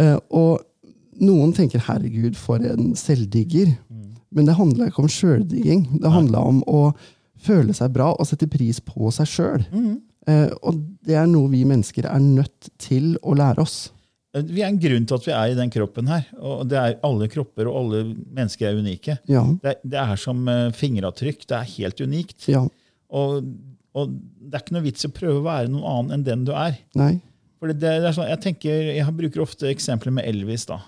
Eh, 0.00 0.14
og 0.30 0.60
noen 1.18 1.50
tenker 1.52 1.82
'herregud, 1.82 2.36
for 2.38 2.62
en 2.62 2.92
selvdigger'. 2.94 3.72
Men 4.30 4.46
det 4.46 4.54
handla 4.54 4.86
ikke 4.86 5.02
om 5.02 5.10
sjøldigging. 5.10 5.82
Det 6.00 6.12
handla 6.14 6.42
om 6.46 6.60
å 6.70 6.92
føle 7.42 7.74
seg 7.74 7.90
bra 7.96 8.12
og 8.12 8.28
sette 8.28 8.46
pris 8.50 8.78
på 8.80 9.10
seg 9.14 9.26
sjøl. 9.26 9.66
Mm. 9.72 9.98
og 10.62 10.76
det 11.02 11.16
er 11.16 11.26
noe 11.26 11.48
vi 11.50 11.64
mennesker 11.66 12.06
er 12.06 12.20
nødt 12.22 12.68
til 12.78 13.16
å 13.26 13.34
lære 13.34 13.64
oss. 13.64 13.90
Vi 14.30 14.62
er 14.62 14.68
en 14.68 14.78
grunn 14.78 15.06
til 15.10 15.16
at 15.16 15.24
vi 15.26 15.32
er 15.34 15.52
i 15.52 15.56
den 15.58 15.72
kroppen 15.74 16.06
her. 16.06 16.28
og 16.38 16.68
det 16.70 16.78
er 16.78 16.98
Alle 17.06 17.26
kropper 17.32 17.66
og 17.66 17.78
alle 17.80 18.02
mennesker 18.30 18.68
er 18.68 18.78
unike. 18.78 19.16
Ja. 19.30 19.42
Det, 19.62 19.78
det 19.82 19.98
er 19.98 20.20
som 20.22 20.44
eh, 20.48 20.68
fingeravtrykk. 20.76 21.42
Det 21.50 21.56
er 21.56 21.72
helt 21.72 22.00
unikt. 22.04 22.46
Ja. 22.50 22.62
Og, 23.10 23.50
og 23.98 24.12
det 24.14 24.54
er 24.54 24.62
ikke 24.62 24.76
noe 24.78 24.86
vits 24.86 25.02
i 25.04 25.10
å 25.10 25.16
prøve 25.16 25.40
å 25.40 25.48
være 25.48 25.72
noen 25.72 25.88
annen 25.90 26.18
enn 26.18 26.28
den 26.28 26.46
du 26.46 26.54
er. 26.54 26.78
Nei. 26.98 27.16
For 27.58 27.72
det, 27.72 27.80
det 27.82 28.06
er 28.06 28.14
sånn, 28.16 28.30
jeg 28.30 28.40
tenker, 28.46 28.92
jeg 28.94 29.16
bruker 29.18 29.42
ofte 29.42 29.68
eksempler 29.68 30.14
med 30.16 30.30
Elvis. 30.30 30.68
da. 30.70 30.78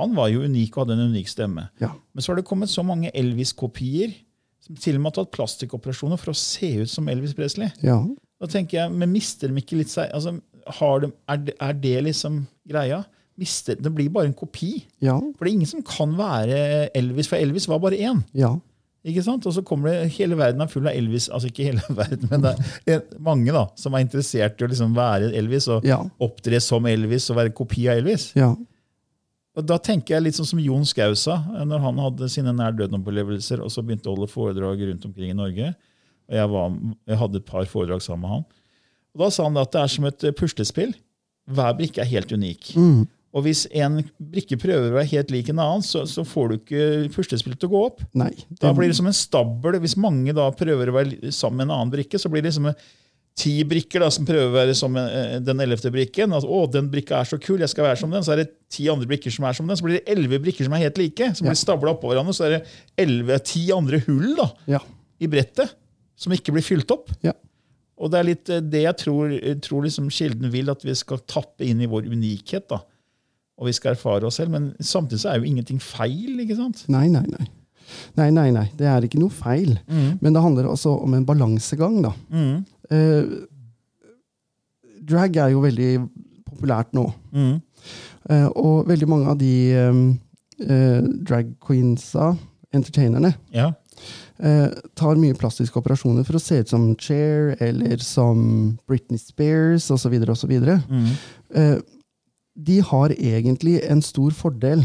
Han 0.00 0.16
var 0.16 0.32
jo 0.32 0.42
unik 0.48 0.74
og 0.76 0.86
hadde 0.86 0.96
en 0.96 1.12
unik 1.12 1.28
stemme. 1.30 1.68
Ja. 1.82 1.92
Men 2.12 2.24
så 2.24 2.32
har 2.32 2.40
det 2.40 2.48
kommet 2.48 2.72
så 2.72 2.82
mange 2.84 3.12
Elvis-kopier 3.16 4.16
som 4.66 4.76
til 4.82 4.96
og 4.98 5.04
med 5.04 5.12
har 5.12 5.20
tatt 5.20 5.36
plastikkoperasjoner 5.36 6.18
for 6.18 6.32
å 6.32 6.38
se 6.40 6.72
ut 6.82 6.90
som 6.90 7.06
Elvis 7.12 7.36
Presley. 7.36 7.70
Ja. 7.86 8.00
Da 8.42 8.48
tenker 8.50 8.80
jeg, 8.80 8.92
men 8.98 9.12
mister 9.12 9.52
de 9.52 9.62
ikke 9.62 9.78
litt 9.78 9.92
seg 9.92 10.10
altså, 10.16 10.34
de, 10.66 11.12
er, 11.28 11.36
det, 11.46 11.54
er 11.60 11.72
det 11.82 11.96
liksom 12.10 12.40
greia? 12.68 13.02
Mister, 13.36 13.76
det 13.76 13.92
blir 13.92 14.08
bare 14.08 14.30
en 14.30 14.34
kopi. 14.36 14.86
Ja. 15.04 15.18
For 15.36 15.44
det 15.44 15.50
er 15.50 15.56
ingen 15.58 15.68
som 15.68 15.82
kan 15.84 16.14
være 16.16 16.88
Elvis, 16.96 17.28
for 17.28 17.36
Elvis 17.36 17.66
var 17.68 17.78
bare 17.82 17.98
én. 18.00 18.22
Ja. 18.32 18.54
Ikke 19.06 19.22
sant? 19.22 19.44
Og 19.46 19.52
så 19.54 19.62
kommer 19.62 19.92
det, 19.92 20.08
Hele 20.16 20.34
verden 20.38 20.64
er 20.64 20.70
full 20.72 20.88
av 20.88 20.96
Elvis. 20.96 21.28
Altså 21.28 21.50
ikke 21.52 21.68
hele 21.68 21.82
verden, 22.00 22.26
men 22.32 22.42
det 22.42 22.54
er 22.96 23.02
mange 23.22 23.52
da, 23.54 23.66
som 23.78 23.94
er 23.94 24.02
interessert 24.06 24.58
i 24.58 24.66
å 24.66 24.70
liksom 24.72 24.96
være 24.96 25.28
Elvis 25.36 25.68
og 25.70 25.84
Ja. 25.86 26.00
opptre 26.24 26.58
som 26.64 26.88
Elvis 26.90 27.28
og 27.30 27.38
være 27.38 27.52
kopi 27.54 27.86
av 27.92 28.00
Elvis. 28.00 28.30
Ja. 28.38 28.54
Og 29.56 29.64
Da 29.64 29.78
tenker 29.80 30.16
jeg 30.16 30.26
litt 30.26 30.36
sånn 30.36 30.48
som 30.50 30.58
Jon 30.60 30.84
Skau 30.84 31.14
sa 31.16 31.38
når 31.64 31.80
han 31.80 32.00
hadde 32.02 32.26
sine 32.32 32.52
nær 32.52 32.74
døden-opplevelser 32.76 33.62
og 33.64 33.70
så 33.72 33.84
begynte 33.84 34.10
å 34.10 34.16
holde 34.16 34.28
foredrag 34.32 34.82
rundt 34.90 35.06
omkring 35.08 35.30
i 35.32 35.36
Norge. 35.38 35.70
Og 36.26 36.34
jeg, 36.36 36.50
var, 36.50 36.74
jeg 37.06 37.20
hadde 37.22 37.40
et 37.40 37.46
par 37.48 37.64
foredrag 37.70 38.02
sammen 38.04 38.24
med 38.26 38.34
han. 38.34 38.44
Og 39.16 39.24
Da 39.24 39.30
sa 39.32 39.46
han 39.48 39.56
at 39.56 39.72
det 39.72 39.80
er 39.82 39.92
som 39.96 40.04
et 40.08 40.24
eh, 40.28 40.34
puslespill. 40.36 40.92
Hver 41.48 41.76
brikke 41.78 42.02
er 42.04 42.10
helt 42.10 42.32
unik. 42.34 42.74
Og 43.36 43.42
hvis 43.44 43.66
en 43.76 43.98
brikke 44.20 44.56
prøver 44.60 44.90
å 44.90 44.96
være 44.96 45.10
helt 45.12 45.30
lik 45.34 45.48
en 45.52 45.58
annen, 45.60 45.82
så, 45.84 46.04
så 46.08 46.22
får 46.24 46.48
du 46.48 46.54
ikke 46.56 46.84
puslespillet 47.14 47.58
til 47.60 47.68
å 47.68 47.72
gå 47.74 47.80
opp. 47.90 48.00
Nei. 48.16 48.30
Da 48.60 48.70
blir 48.76 48.88
det 48.90 48.96
som 48.98 49.08
en 49.10 49.16
stabel. 49.16 49.76
Hvis 49.82 49.96
mange 50.00 50.32
da 50.36 50.46
prøver 50.56 50.88
å 50.88 50.94
være 50.96 51.32
sammen 51.36 51.60
med 51.62 51.68
en 51.68 51.74
annen 51.76 51.92
brikke, 51.92 52.18
så 52.20 52.30
blir 52.32 52.44
det 52.46 52.54
som 52.56 52.70
ti 53.36 53.52
brikker 53.68 54.00
da, 54.00 54.08
som 54.10 54.24
prøver 54.24 54.48
å 54.48 54.54
være 54.56 54.74
som 54.78 54.94
eh, 54.96 55.36
den 55.44 55.60
ellevte 55.60 55.90
brikken. 55.92 56.32
Altså, 56.32 56.48
å, 56.48 56.62
den 56.72 56.88
brikka 56.92 57.18
er 57.20 57.28
så 57.28 57.36
kul, 57.42 57.60
jeg 57.60 57.68
skal 57.74 57.84
være 57.90 58.00
som 58.00 58.14
den. 58.16 58.24
Så 58.24 58.32
er 58.32 58.40
det 58.42 58.48
ti 58.72 58.86
andre 58.88 59.08
brikker 59.10 59.34
som 59.34 59.44
er 59.48 59.58
som 59.58 59.68
den. 59.68 59.76
Så 59.76 59.84
blir 59.84 59.98
det 59.98 60.06
elleve 60.16 60.40
brikker 60.46 60.64
som 60.66 60.76
er 60.78 60.86
helt 60.86 61.00
like. 61.02 61.28
Så 61.36 61.44
blir 61.44 61.52
Ja. 61.52 61.60
stabla 61.60 61.92
oppå 61.92 62.10
hverandre, 62.14 62.32
så 62.36 62.48
er 62.48 62.56
det 62.56 62.62
11, 63.04 63.42
ti 63.52 63.66
andre 63.76 64.00
hull 64.08 64.32
da, 64.40 64.48
Ja. 64.78 64.80
i 65.20 65.28
brettet 65.28 65.76
som 66.16 66.32
ikke 66.32 66.56
blir 66.56 66.64
fylt 66.64 66.90
opp. 66.96 67.12
Ja. 67.22 67.36
Og 67.96 68.10
det 68.12 68.18
er 68.20 68.28
litt 68.28 68.50
eh, 68.52 68.60
det 68.60 68.82
jeg 68.84 68.98
tror, 69.04 69.32
jeg 69.32 69.60
tror 69.64 69.86
liksom 69.86 70.10
Kilden 70.12 70.52
vil, 70.52 70.70
at 70.72 70.84
vi 70.84 70.94
skal 70.98 71.22
tappe 71.28 71.64
inn 71.64 71.80
i 71.80 71.88
vår 71.90 72.08
unikhet. 72.12 72.68
da. 72.72 72.82
Og 73.56 73.70
vi 73.70 73.76
skal 73.76 73.94
erfare 73.94 74.28
oss 74.28 74.36
selv. 74.40 74.52
Men 74.52 74.72
samtidig 74.80 75.22
så 75.22 75.32
er 75.32 75.40
jo 75.40 75.48
ingenting 75.48 75.80
feil. 75.80 76.36
ikke 76.44 76.58
sant? 76.58 76.84
Nei, 76.92 77.06
nei, 77.12 77.24
nei. 77.32 77.46
Nei, 78.18 78.30
nei, 78.34 78.48
nei. 78.50 78.66
Det 78.76 78.86
er 78.90 79.04
ikke 79.06 79.20
noe 79.22 79.32
feil. 79.32 79.76
Men 79.86 80.34
det 80.34 80.42
handler 80.42 80.66
også 80.68 80.96
om 81.04 81.14
en 81.14 81.24
balansegang, 81.28 82.00
da. 82.04 82.10
Mm. 82.34 82.64
Eh, 82.90 83.36
drag 85.06 85.38
er 85.38 85.54
jo 85.54 85.62
veldig 85.64 85.90
populært 86.50 86.92
nå. 86.96 87.06
Mm. 87.32 87.56
Eh, 88.30 88.48
og 88.58 88.88
veldig 88.90 89.08
mange 89.10 89.30
av 89.30 89.38
de 89.40 89.52
eh, 89.78 90.00
eh, 90.66 91.08
drag 91.28 91.52
queensa, 91.62 92.32
entertainerne, 92.74 93.34
Ja. 93.54 93.70
Eh, 94.42 94.68
tar 94.94 95.16
mye 95.20 95.34
plastiske 95.38 95.76
operasjoner 95.80 96.24
for 96.26 96.36
å 96.38 96.42
se 96.42 96.58
ut 96.62 96.68
som 96.72 96.94
Cher 96.96 97.56
eller 97.60 97.98
som 98.04 98.78
Britney 98.88 99.18
Spears 99.18 99.90
osv. 99.90 100.14
osv. 100.28 100.54
Mm. 100.88 101.08
Eh, 101.54 101.78
de 102.56 102.80
har 102.80 103.10
egentlig 103.16 103.80
en 103.90 104.00
stor 104.02 104.30
fordel 104.32 104.84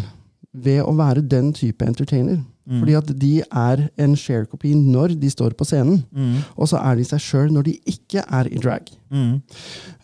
ved 0.54 0.82
å 0.84 0.92
være 0.98 1.22
den 1.28 1.54
type 1.56 1.86
entertainer. 1.88 2.42
Fordi 2.72 2.94
at 2.96 3.08
de 3.20 3.30
er 3.42 3.82
en 4.00 4.14
Cher-kopi 4.16 4.70
når 4.78 5.16
de 5.20 5.28
står 5.34 5.56
på 5.60 5.66
scenen, 5.68 6.06
Mm. 6.14 6.38
og 6.56 6.68
så 6.70 6.78
er 6.80 6.96
de 6.96 7.04
seg 7.04 7.20
sjøl 7.20 7.50
når 7.52 7.64
de 7.68 7.74
ikke 7.90 8.22
er 8.32 8.48
i 8.48 8.60
drag. 8.62 8.88
Mm. 9.12 9.42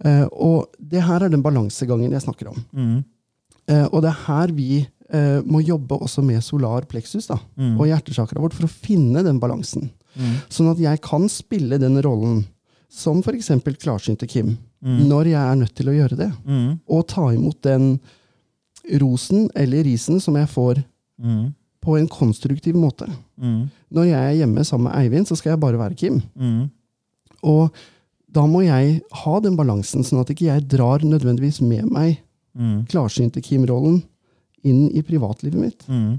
Eh, 0.04 0.26
og 0.34 0.66
det 0.82 1.04
her 1.04 1.24
er 1.24 1.30
den 1.30 1.44
balansegangen 1.46 2.12
jeg 2.12 2.22
snakker 2.26 2.50
om. 2.50 2.58
Mm. 2.76 3.06
Eh, 3.70 3.86
og 3.94 4.02
det 4.02 4.10
er 4.10 4.26
her 4.26 4.48
vi 4.58 4.88
eh, 5.14 5.42
må 5.46 5.62
jobbe 5.66 6.00
også 6.02 6.24
med 6.24 6.42
solar 6.44 6.82
plexus 6.86 7.28
da, 7.28 7.38
Mm. 7.58 7.80
og 7.80 7.88
hjertesakra 7.88 8.40
vårt 8.42 8.54
for 8.54 8.68
å 8.68 8.70
finne 8.70 9.24
den 9.24 9.40
balansen. 9.40 9.90
Sånn 10.50 10.72
at 10.72 10.80
jeg 10.82 11.00
kan 11.02 11.28
spille 11.30 11.78
den 11.80 12.02
rollen 12.02 12.46
som 12.90 13.20
f.eks. 13.22 13.50
klarsynte 13.78 14.28
Kim, 14.28 14.58
når 14.82 15.26
jeg 15.26 15.34
er 15.52 15.56
nødt 15.56 15.76
til 15.76 15.88
å 15.90 15.94
gjøre 15.94 16.18
det. 16.18 16.32
Mm. 16.48 16.80
Og 16.90 17.08
ta 17.08 17.28
imot 17.36 17.62
den 17.62 18.00
rosen 19.00 19.50
eller 19.56 19.84
risen 19.84 20.20
som 20.22 20.36
jeg 20.36 20.48
får 20.48 20.84
Mm. 21.22 21.54
på 21.82 21.98
en 22.00 22.08
konstruktiv 22.08 22.76
måte. 22.76 23.08
Mm. 23.42 23.70
Når 23.94 24.06
jeg 24.06 24.14
er 24.42 24.46
hjemme 24.46 24.64
sammen 24.66 24.92
med 24.92 24.96
Eivind, 24.96 25.28
så 25.28 25.36
skal 25.38 25.52
jeg 25.52 25.60
bare 25.60 25.78
være 25.78 25.96
Kim. 25.98 26.22
Mm. 26.40 26.70
Og 27.44 27.72
da 28.32 28.42
må 28.46 28.64
jeg 28.66 29.02
ha 29.12 29.40
den 29.40 29.56
balansen, 29.58 30.04
sånn 30.04 30.20
at 30.22 30.28
ikke 30.30 30.46
jeg 30.50 30.68
drar 30.68 31.00
nødvendigvis 31.00 31.62
med 31.62 31.90
meg 31.92 32.20
Mm. 32.58 32.88
klarsynte 32.88 33.42
Kim-rollen 33.42 34.04
inn 34.68 34.88
i 34.92 35.04
privatlivet 35.06 35.60
mitt. 35.62 35.88
Mm. 35.92 36.18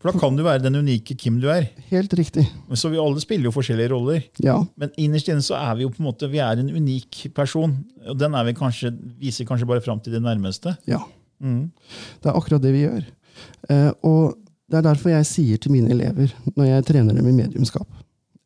For 0.00 0.08
da 0.08 0.20
kan 0.22 0.36
du 0.36 0.40
være 0.46 0.62
den 0.64 0.78
unike 0.80 1.12
Kim 1.20 1.36
du 1.42 1.50
er. 1.52 1.66
Helt 1.90 2.12
riktig. 2.16 2.46
Så 2.72 2.88
vi 2.88 3.00
alle 3.00 3.20
spiller 3.20 3.50
jo 3.50 3.52
forskjellige 3.52 3.92
roller. 3.92 4.22
Ja. 4.40 4.56
Men 4.80 4.94
innerst 4.96 5.28
inne 5.28 5.44
så 5.44 5.58
er 5.58 5.74
vi 5.76 5.84
jo 5.84 5.90
på 5.92 6.00
en 6.00 6.08
måte 6.08 6.30
vi 6.32 6.40
er 6.40 6.62
en 6.62 6.70
unik 6.72 7.26
person. 7.36 7.74
Og 8.08 8.16
den 8.16 8.36
er 8.36 8.46
vi 8.48 8.56
kanskje, 8.56 8.94
viser 9.20 9.48
kanskje 9.48 9.68
bare 9.68 9.84
fram 9.84 10.00
til 10.00 10.16
det 10.16 10.22
nærmeste. 10.24 10.76
ja. 10.88 11.02
Mm. 11.40 11.70
Det 12.20 12.28
er 12.28 12.36
akkurat 12.36 12.60
det 12.60 12.70
vi 12.74 12.82
gjør. 12.84 13.04
Eh, 13.72 13.92
og 14.04 14.36
det 14.70 14.78
er 14.78 14.86
derfor 14.86 15.12
jeg 15.12 15.28
sier 15.28 15.60
til 15.60 15.72
mine 15.72 15.90
elever 15.92 16.32
når 16.52 16.66
jeg 16.68 16.86
trener 16.90 17.16
dem 17.16 17.28
i 17.30 17.32
mediumskap 17.32 17.88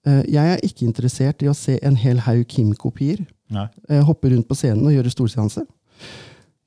eh, 0.06 0.22
Jeg 0.30 0.52
er 0.52 0.62
ikke 0.62 0.86
interessert 0.86 1.42
i 1.42 1.50
å 1.50 1.56
se 1.58 1.74
en 1.82 1.96
hel 1.98 2.22
haug 2.22 2.44
Kim-kopier 2.48 3.24
eh, 3.50 4.04
hoppe 4.06 4.30
rundt 4.30 4.46
på 4.46 4.56
scenen 4.58 4.86
og 4.86 4.94
gjøre 4.94 5.12
storseanse. 5.12 5.64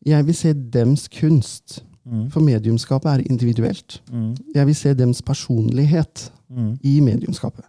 Jeg 0.08 0.28
vil 0.28 0.38
se 0.38 0.54
dems 0.54 1.08
kunst. 1.12 1.82
Mm. 2.08 2.28
For 2.32 2.40
mediumskapet 2.42 3.12
er 3.12 3.26
individuelt. 3.30 4.00
Mm. 4.12 4.36
Jeg 4.56 4.66
vil 4.70 4.76
se 4.76 4.94
dems 4.94 5.22
personlighet 5.22 6.32
Mm. 6.50 6.78
i 6.84 7.00
mediumskapet. 7.04 7.66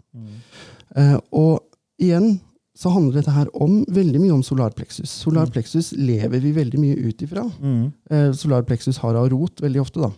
Uh, 0.94 1.18
og 1.34 1.64
igjen 1.98 2.36
så 2.78 2.92
handler 2.94 3.18
dette 3.18 3.34
her 3.34 3.48
om 3.58 3.80
veldig 3.90 4.20
mye 4.22 4.36
om 4.36 4.42
solarpleksus. 4.46 5.10
Solarpleksus 5.24 5.90
lever 5.98 6.38
vi 6.44 6.52
veldig 6.54 6.78
mye 6.78 7.08
ut 7.08 7.24
ifra. 7.26 7.42
Mm. 7.58 7.88
Eh, 8.10 8.28
solarplexus 8.38 9.00
har 9.02 9.18
av 9.18 9.26
rot 9.32 9.58
veldig 9.64 9.80
ofte, 9.82 10.04
da. 10.04 10.12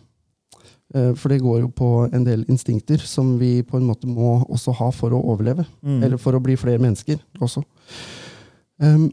Eh, 0.94 1.14
for 1.16 1.32
det 1.32 1.40
går 1.40 1.62
jo 1.62 1.70
på 1.72 1.88
en 2.12 2.26
del 2.26 2.44
instinkter 2.52 3.00
som 3.00 3.38
vi 3.40 3.62
på 3.62 3.78
en 3.80 3.86
måte 3.88 4.10
må 4.10 4.42
også 4.44 4.74
ha 4.76 4.90
for 4.92 5.16
å 5.16 5.22
overleve. 5.32 5.64
Mm. 5.80 6.02
Eller 6.04 6.20
for 6.20 6.36
å 6.36 6.42
bli 6.44 6.58
flere 6.60 6.82
mennesker 6.82 7.16
også. 7.40 7.64
Um, 8.80 9.08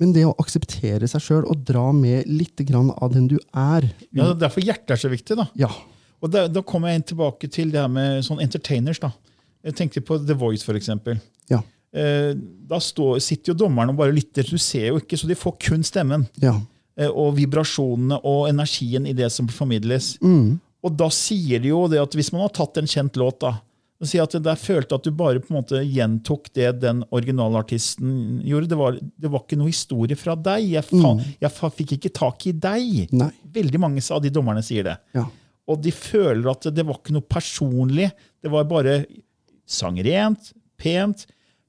men 0.00 0.14
det 0.16 0.24
å 0.26 0.34
akseptere 0.40 1.08
seg 1.10 1.22
sjøl 1.22 1.44
og 1.44 1.62
dra 1.68 1.90
med 1.92 2.28
litt 2.30 2.62
grann 2.68 2.90
av 2.96 3.12
den 3.14 3.28
du 3.30 3.36
er 3.52 3.86
Ja, 4.10 4.30
det 4.30 4.30
er 4.30 4.40
Derfor 4.46 4.64
hjertet 4.64 4.94
er 4.96 5.02
så 5.02 5.10
viktig. 5.12 5.36
da. 5.36 5.46
Ja. 5.60 5.68
Og 6.20 6.32
da, 6.32 6.46
da 6.48 6.62
kommer 6.66 6.92
jeg 6.92 7.06
tilbake 7.12 7.48
til 7.52 7.70
det 7.72 7.80
her 7.80 7.92
med 7.92 8.24
sånn 8.24 8.40
entertainers. 8.40 8.98
da. 9.00 9.12
Jeg 9.64 9.76
tenkte 9.76 10.02
på 10.04 10.18
The 10.24 10.34
Voice, 10.34 10.64
eksempel. 10.68 11.20
Ja. 11.52 11.60
Eh, 11.92 12.32
da 12.70 12.78
står, 12.80 13.18
sitter 13.24 13.52
jo 13.52 13.58
dommeren 13.66 13.92
og 13.92 14.00
bare 14.00 14.14
lytter. 14.16 14.46
Du 14.48 14.58
ser 14.58 14.90
jo 14.90 15.00
ikke, 15.00 15.18
så 15.20 15.28
de 15.28 15.36
får 15.38 15.56
kun 15.68 15.86
stemmen. 15.86 16.28
ja. 16.42 16.58
Eh, 16.98 17.08
og 17.08 17.36
vibrasjonene 17.38 18.18
og 18.26 18.48
energien 18.50 19.06
i 19.06 19.14
det 19.16 19.30
som 19.32 19.48
formidles. 19.48 20.16
Mm. 20.20 20.58
Og 20.84 20.96
da 20.98 21.06
sier 21.12 21.60
de 21.62 21.70
jo 21.70 21.84
det 21.88 22.00
at 22.02 22.14
hvis 22.18 22.32
man 22.34 22.42
har 22.42 22.52
tatt 22.56 22.80
en 22.80 22.88
kjent 22.90 23.16
låt, 23.20 23.38
da, 23.40 23.54
så 24.00 24.08
si 24.08 24.20
at 24.22 24.32
det 24.32 24.40
der 24.46 24.56
følte 24.56 24.96
at 24.96 25.04
du 25.04 25.10
bare 25.12 25.42
på 25.42 25.52
en 25.52 25.58
måte 25.58 25.82
gjentok 25.84 26.46
det 26.56 26.70
den 26.80 27.02
originalartisten 27.12 28.38
gjorde. 28.48 28.70
Det 28.70 28.78
var, 28.80 28.94
det 28.96 29.30
var 29.32 29.42
ikke 29.44 29.58
noe 29.60 29.68
historie 29.68 30.16
fra 30.16 30.32
deg. 30.40 30.70
Jeg, 30.72 30.86
fa, 30.88 31.10
jeg 31.44 31.52
fa, 31.52 31.68
fikk 31.76 31.92
ikke 31.98 32.12
tak 32.16 32.46
i 32.48 32.54
deg. 32.56 33.12
Nei. 33.12 33.28
Veldig 33.60 33.82
mange 33.82 34.00
av 34.00 34.22
de 34.24 34.32
dommerne 34.32 34.64
sier 34.64 34.88
det. 34.88 34.96
Ja. 35.18 35.26
Og 35.68 35.82
de 35.84 35.92
føler 35.92 36.48
at 36.48 36.70
det 36.72 36.86
var 36.88 36.96
ikke 36.96 37.12
noe 37.18 37.28
personlig. 37.28 38.08
Det 38.40 38.52
var 38.54 38.64
bare 38.70 39.02
sang 39.68 40.00
rent, 40.06 40.48
pent. 40.80 41.26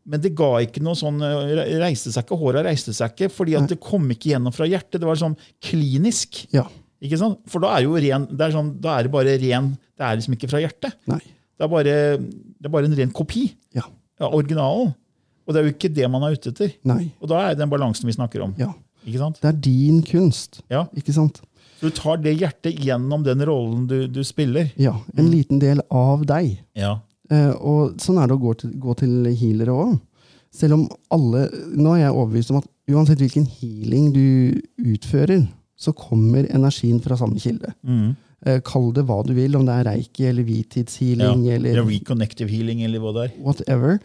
Men 0.08 0.24
det 0.24 0.32
ga 0.40 0.54
ikke 0.64 0.82
noe 0.82 0.96
sånn 0.98 1.20
eh, 1.28 1.76
reiste 1.84 2.14
seg 2.14 2.24
ikke, 2.24 2.40
Håra 2.40 2.64
reiste 2.66 2.96
seg 2.96 3.12
ikke, 3.12 3.30
fordi 3.36 3.54
at 3.60 3.68
det 3.70 3.78
kom 3.84 4.08
ikke 4.16 4.32
gjennom 4.32 4.56
fra 4.56 4.66
hjertet. 4.72 5.02
Det 5.04 5.10
var 5.10 5.20
sånn 5.20 5.36
klinisk. 5.68 6.46
Ja. 6.56 6.64
Ikke 7.04 7.20
sant? 7.20 7.44
For 7.52 7.60
da 7.60 7.76
er, 7.76 7.86
jo 7.90 8.00
ren, 8.00 8.32
det 8.32 8.48
er 8.48 8.56
sånn, 8.56 8.72
da 8.80 8.96
er 8.96 9.08
det 9.08 9.14
bare 9.14 9.36
ren 9.42 9.72
Det 9.98 10.06
er 10.06 10.18
liksom 10.18 10.40
ikke 10.40 10.50
fra 10.56 10.64
hjertet. 10.64 10.96
Nei. 11.12 11.22
Det 11.62 11.68
er 11.68 11.70
bare, 11.70 11.96
det 12.18 12.66
er 12.66 12.74
bare 12.74 12.88
en 12.90 12.96
ren 12.98 13.12
kopi 13.14 13.44
Ja. 13.78 13.84
av 14.20 14.34
originalen. 14.34 14.96
Og 15.46 15.54
det 15.54 15.60
er 15.62 15.68
jo 15.68 15.74
ikke 15.76 15.92
det 15.94 16.08
man 16.10 16.24
er 16.26 16.34
ute 16.34 16.50
etter. 16.50 16.72
Nei. 16.90 17.12
Og 17.22 17.30
da 17.30 17.38
er 17.44 17.54
det 17.54 17.60
den 17.62 17.70
balansen 17.70 18.10
vi 18.10 18.16
snakker 18.16 18.42
om. 18.48 18.56
Ja. 18.58 18.72
Ikke 19.06 19.20
sant? 19.22 19.38
Det 19.42 19.50
er 19.52 19.60
din 19.62 20.02
kunst, 20.06 20.62
Ja. 20.74 20.88
ikke 20.98 21.14
sant? 21.14 21.42
Du 21.82 21.90
tar 21.90 22.18
det 22.22 22.34
hjertet 22.40 22.78
gjennom 22.82 23.24
den 23.26 23.42
rollen 23.46 23.88
du, 23.90 24.08
du 24.08 24.24
spiller. 24.24 24.72
Ja. 24.78 24.96
En 25.18 25.30
liten 25.30 25.60
del 25.62 25.82
av 25.92 26.26
deg. 26.30 26.60
Ja. 26.78 26.96
Eh, 27.30 27.52
og 27.62 27.98
sånn 28.02 28.18
er 28.22 28.28
det 28.30 28.38
å 28.38 28.42
gå 28.42 28.56
til, 28.58 28.74
gå 28.82 28.96
til 28.98 29.26
healere 29.38 29.74
òg. 29.74 30.00
Selv 30.54 30.74
om 30.80 30.90
alle 31.14 31.46
Nå 31.78 31.94
er 31.96 32.08
jeg 32.08 32.14
overbevist 32.18 32.52
om 32.52 32.58
at 32.58 32.68
uansett 32.92 33.22
hvilken 33.22 33.46
healing 33.48 34.12
du 34.14 34.62
utfører, 34.94 35.48
så 35.78 35.94
kommer 35.94 36.46
energien 36.54 37.00
fra 37.02 37.16
samme 37.18 37.40
kilde. 37.40 37.74
Mm. 37.86 38.16
Eh, 38.46 38.62
kall 38.66 38.90
det 38.96 39.06
hva 39.06 39.20
du 39.26 39.36
vil, 39.38 39.56
om 39.56 39.68
det 39.68 39.74
er 39.76 39.88
reiki 39.92 40.26
eller 40.26 40.48
ja. 41.48 41.58
eller 41.58 41.76
Eller 41.76 41.86
reconnective 41.86 42.50
healing, 42.50 42.82
eller 42.84 43.00
hva 43.04 43.14
det 43.14 43.26
er. 43.28 43.36
whatever, 43.46 44.00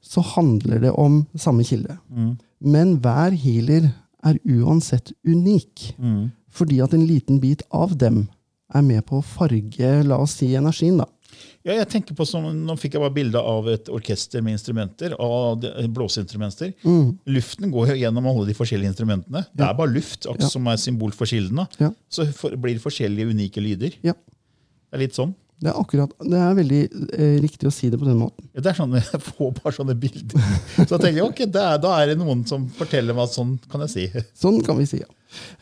så 0.00 0.22
handler 0.22 0.78
det 0.80 0.92
om 0.92 1.26
samme 1.34 1.64
kilde. 1.66 1.98
Mm. 2.08 2.36
Men 2.60 2.98
hver 3.02 3.34
healer 3.34 3.90
er 4.22 4.38
uansett 4.46 5.12
unik. 5.26 5.94
Mm. 5.98 6.30
Fordi 6.50 6.80
at 6.80 6.94
en 6.94 7.06
liten 7.06 7.40
bit 7.40 7.62
av 7.70 7.96
dem 7.98 8.28
er 8.74 8.82
med 8.82 9.04
på 9.06 9.18
å 9.18 9.26
farge, 9.26 9.90
la 10.06 10.18
oss 10.22 10.38
si, 10.38 10.54
energien. 10.54 10.98
da. 10.98 11.06
Ja, 11.66 11.74
jeg 11.76 11.88
tenker 11.92 12.16
på 12.16 12.24
som, 12.24 12.46
Nå 12.64 12.72
fikk 12.80 12.94
jeg 12.96 13.02
bare 13.02 13.12
bilde 13.12 13.40
av 13.44 13.66
et 13.68 13.88
orkester 13.92 14.40
med 14.42 14.56
instrumenter. 14.56 15.12
av 15.20 15.60
blåseinstrumenter. 15.92 16.72
Mm. 16.84 17.18
Luften 17.36 17.70
går 17.74 17.92
jo 17.92 17.98
gjennom 18.00 18.26
alle 18.30 18.46
de 18.48 18.54
forskjellige 18.56 18.94
instrumentene. 18.94 19.44
Det 19.52 19.66
er 19.66 19.74
bare 19.76 19.92
luft 19.92 20.24
Ja. 20.24 20.48
som 20.48 20.66
er 20.72 20.76
symbol 20.80 21.12
for 21.12 21.26
kildene. 21.28 21.66
Ja. 21.78 21.90
Så 22.08 22.26
for, 22.32 22.56
blir 22.56 22.74
det 22.78 22.82
forskjellige 22.82 23.28
unike 23.34 23.60
lyder. 23.60 23.92
Ja. 24.02 24.14
Det 24.14 24.96
er 24.96 25.04
litt 25.04 25.14
sånn. 25.18 25.34
Det 25.60 25.68
er 25.68 25.76
akkurat, 25.76 26.08
det 26.24 26.38
er 26.40 26.54
veldig 26.56 26.78
eh, 27.20 27.34
riktig 27.44 27.68
å 27.68 27.70
si 27.76 27.90
det 27.92 27.98
på 28.00 28.06
den 28.08 28.16
måten. 28.16 28.46
Ja, 28.56 28.62
Det 28.64 28.70
er 28.72 28.78
sånn, 28.78 28.94
Jeg 29.12 29.20
får 29.20 29.50
bare 29.60 29.74
sånne 29.76 29.94
bilder. 30.00 30.40
Så 30.78 30.94
jeg 30.96 31.00
tenker, 31.04 31.26
ok, 31.28 31.42
er, 31.44 31.76
Da 31.84 31.90
er 32.00 32.06
det 32.06 32.16
noen 32.22 32.46
som 32.48 32.64
forteller 32.78 33.12
meg 33.12 33.26
at 33.28 33.34
sånn 33.36 33.58
kan 33.68 33.84
jeg 33.84 33.90
si. 33.92 34.24
Sånn 34.40 34.62
kan 34.64 34.78
vi 34.80 34.86
si, 34.88 35.02
ja. 35.02 35.10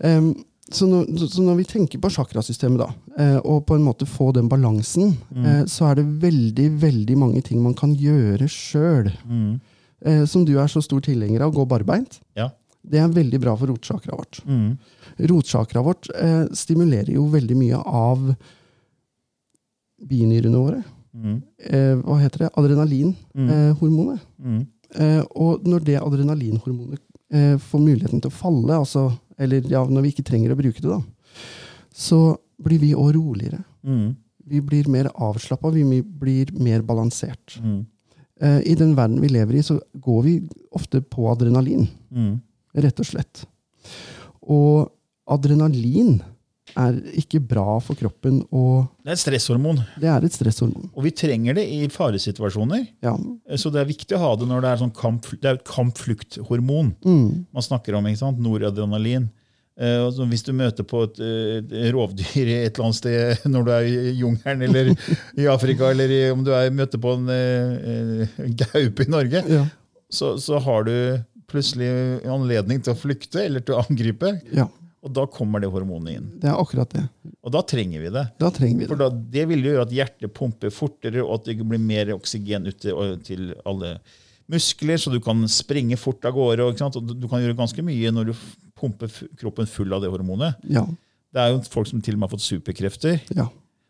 Em, 0.06 0.30
så, 0.72 0.86
når, 0.90 1.06
så 1.32 1.42
når 1.44 1.58
vi 1.62 1.66
tenker 1.68 2.00
på 2.02 2.10
chakrasystemet, 2.12 2.82
da, 2.82 2.88
eh, 3.22 3.38
og 3.40 3.64
på 3.68 3.78
en 3.78 3.86
måte 3.86 4.08
få 4.08 4.30
den 4.36 4.50
balansen, 4.50 5.14
eh, 5.36 5.64
så 5.70 5.90
er 5.90 6.00
det 6.00 6.06
veldig 6.24 6.68
veldig 6.82 7.16
mange 7.20 7.42
ting 7.46 7.62
man 7.64 7.76
kan 7.78 7.94
gjøre 7.96 8.48
sjøl. 8.52 9.10
Eh, 10.04 10.24
som 10.30 10.44
du 10.46 10.54
er 10.60 10.70
så 10.70 10.82
stor 10.84 11.02
tilhenger 11.04 11.46
av, 11.46 11.54
gå 11.56 11.64
barbeint. 11.68 12.20
Ja. 12.38 12.50
Det 12.88 13.00
er 13.00 13.10
veldig 13.12 13.40
bra 13.42 13.56
for 13.58 13.72
rotsjakra 13.72 14.16
vårt. 14.16 14.40
Mm. 14.46 14.76
Rotsjakra 15.30 15.82
vårt 15.84 16.08
eh, 16.14 16.44
stimulerer 16.56 17.10
jo 17.16 17.26
veldig 17.32 17.56
mye 17.58 17.80
av 17.82 18.30
binyrene 20.08 20.62
våre. 20.62 20.82
Mm. 21.16 21.38
Eh, 21.58 21.94
hva 22.04 22.18
heter 22.22 22.44
det? 22.44 22.50
Adrenalinhormonet. 22.60 24.26
Mm. 24.38 24.60
Eh, 24.94 25.22
og 25.36 25.66
når 25.68 25.84
det 25.84 25.98
adrenalinhormonet 26.00 27.02
eh, 27.34 27.56
får 27.60 27.82
muligheten 27.82 28.22
til 28.22 28.30
å 28.30 28.38
falle, 28.38 28.78
altså, 28.78 29.08
eller 29.38 29.66
ja, 29.70 29.84
når 29.86 30.02
vi 30.06 30.12
ikke 30.14 30.26
trenger 30.26 30.52
å 30.54 30.58
bruke 30.58 30.82
det, 30.82 30.90
da, 30.90 31.00
så 31.94 32.36
blir 32.62 32.80
vi 32.82 32.92
òg 32.98 33.12
roligere. 33.16 33.60
Mm. 33.86 34.16
Vi 34.48 34.60
blir 34.64 34.88
mer 34.90 35.10
avslappa, 35.14 35.70
vi 35.74 36.02
blir 36.02 36.50
mer 36.58 36.82
balansert. 36.82 37.58
Mm. 37.62 37.86
Eh, 38.40 38.60
I 38.72 38.74
den 38.78 38.94
verden 38.96 39.20
vi 39.22 39.28
lever 39.28 39.58
i, 39.58 39.62
så 39.62 39.78
går 40.00 40.22
vi 40.24 40.36
ofte 40.72 41.00
på 41.02 41.28
adrenalin, 41.30 41.86
Mm. 42.10 42.40
rett 42.74 43.00
og 43.00 43.06
slett. 43.06 43.44
Og 44.42 44.88
adrenalin 45.28 46.20
er 46.78 46.98
ikke 47.18 47.40
bra 47.42 47.78
for 47.82 47.98
kroppen, 47.98 48.40
og 48.54 48.86
Det 49.04 49.10
er 49.10 49.16
et 49.16 49.22
stresshormon, 49.24 49.80
det 49.98 50.08
er 50.12 50.24
et 50.28 50.32
stresshormon. 50.36 50.90
og 50.94 51.02
vi 51.04 51.10
trenger 51.10 51.54
det 51.58 51.64
i 51.74 51.88
faresituasjoner. 51.90 52.86
Ja. 53.02 53.16
Så 53.56 53.72
det 53.74 53.80
er 53.82 53.88
viktig 53.90 54.14
å 54.16 54.22
ha 54.22 54.30
det 54.38 54.46
når 54.50 54.62
det 54.62 54.70
er 54.70 54.80
sånn 54.84 54.94
kamp, 54.94 55.26
det 55.42 55.44
er 55.50 55.58
et 55.58 55.66
kampflukthormon 55.66 56.94
man 57.04 57.62
snakker 57.66 57.94
om. 57.98 58.06
ikke 58.06 58.20
sant? 58.22 58.38
Noradrenalin. 58.42 59.28
Eh, 59.78 60.08
hvis 60.26 60.42
du 60.42 60.52
møter 60.58 60.82
på 60.82 61.04
et, 61.06 61.20
eh, 61.22 61.58
et 61.62 61.92
rovdyr 61.94 62.48
et 62.50 62.72
eller 62.74 62.88
annet 62.88 62.98
sted 62.98 63.44
når 63.52 63.64
du 63.64 63.70
er 63.76 63.86
i 63.86 64.14
jungelen 64.18 64.62
eller 64.66 64.90
i 65.38 65.46
Afrika, 65.46 65.90
eller 65.92 66.10
i, 66.10 66.22
om 66.34 66.42
du 66.42 66.50
er, 66.50 66.70
møter 66.74 66.98
på 66.98 67.12
en 67.14 67.28
eh, 67.30 68.24
eh, 68.26 68.48
gaupe 68.58 69.06
i 69.06 69.10
Norge, 69.10 69.44
Ja. 69.48 69.66
så, 70.10 70.34
så 70.42 70.58
har 70.64 70.82
du 70.88 70.94
plutselig 71.48 71.88
anledning 72.28 72.82
til 72.84 72.92
å 72.92 72.98
flykte 72.98 73.40
eller 73.46 73.62
til 73.64 73.76
å 73.78 73.84
angripe. 73.86 74.34
ja, 74.52 74.66
Og 75.06 75.12
da 75.14 75.26
kommer 75.30 75.60
det 75.62 75.68
hormonet 75.70 76.16
inn. 76.18 76.30
det 76.42 76.48
er 76.50 76.58
akkurat 76.58 76.90
det. 76.90 77.04
Og 77.46 77.52
da 77.54 77.60
trenger 77.62 78.00
vi 78.02 78.10
det. 78.10 78.24
Da 78.40 78.48
trenger 78.50 78.80
vi 78.82 78.86
For 78.90 78.98
det. 78.98 79.06
da, 79.14 79.20
det 79.38 79.44
vil 79.48 79.62
jo 79.62 79.70
gjøre 79.76 79.84
at 79.86 79.92
hjertet 79.94 80.32
pumper 80.34 80.70
fortere, 80.74 81.22
og 81.22 81.36
at 81.38 81.44
det 81.46 81.58
blir 81.62 81.78
mer 81.78 82.10
oksygen 82.16 82.66
ut 82.66 82.80
til, 82.82 83.18
til 83.22 83.52
alle 83.64 83.92
muskler, 84.50 84.96
så 84.98 85.12
du 85.12 85.20
kan 85.22 85.44
springe 85.52 85.96
fort 86.00 86.24
av 86.26 86.34
gårde. 86.34 86.64
Og, 86.66 87.06
du- 87.06 87.28
kan 87.28 87.40
gjøre 87.44 87.56
ganske 87.56 87.84
mye 87.84 88.10
når 88.10 88.32
du 88.32 88.34
pumper 88.78 89.12
kroppen 89.38 89.66
full 89.70 89.92
av 89.92 90.02
det 90.02 90.10
hormonet. 90.10 90.56
Ja, 90.68 90.86
Det 91.32 91.40
er 91.44 91.50
jo 91.52 91.60
folk 91.68 91.86
som 91.86 92.00
til 92.02 92.14
og 92.16 92.20
med 92.20 92.30
har 92.30 92.36
fått 92.38 92.46
superkrefter. 92.48 93.20
ja, 93.36 93.48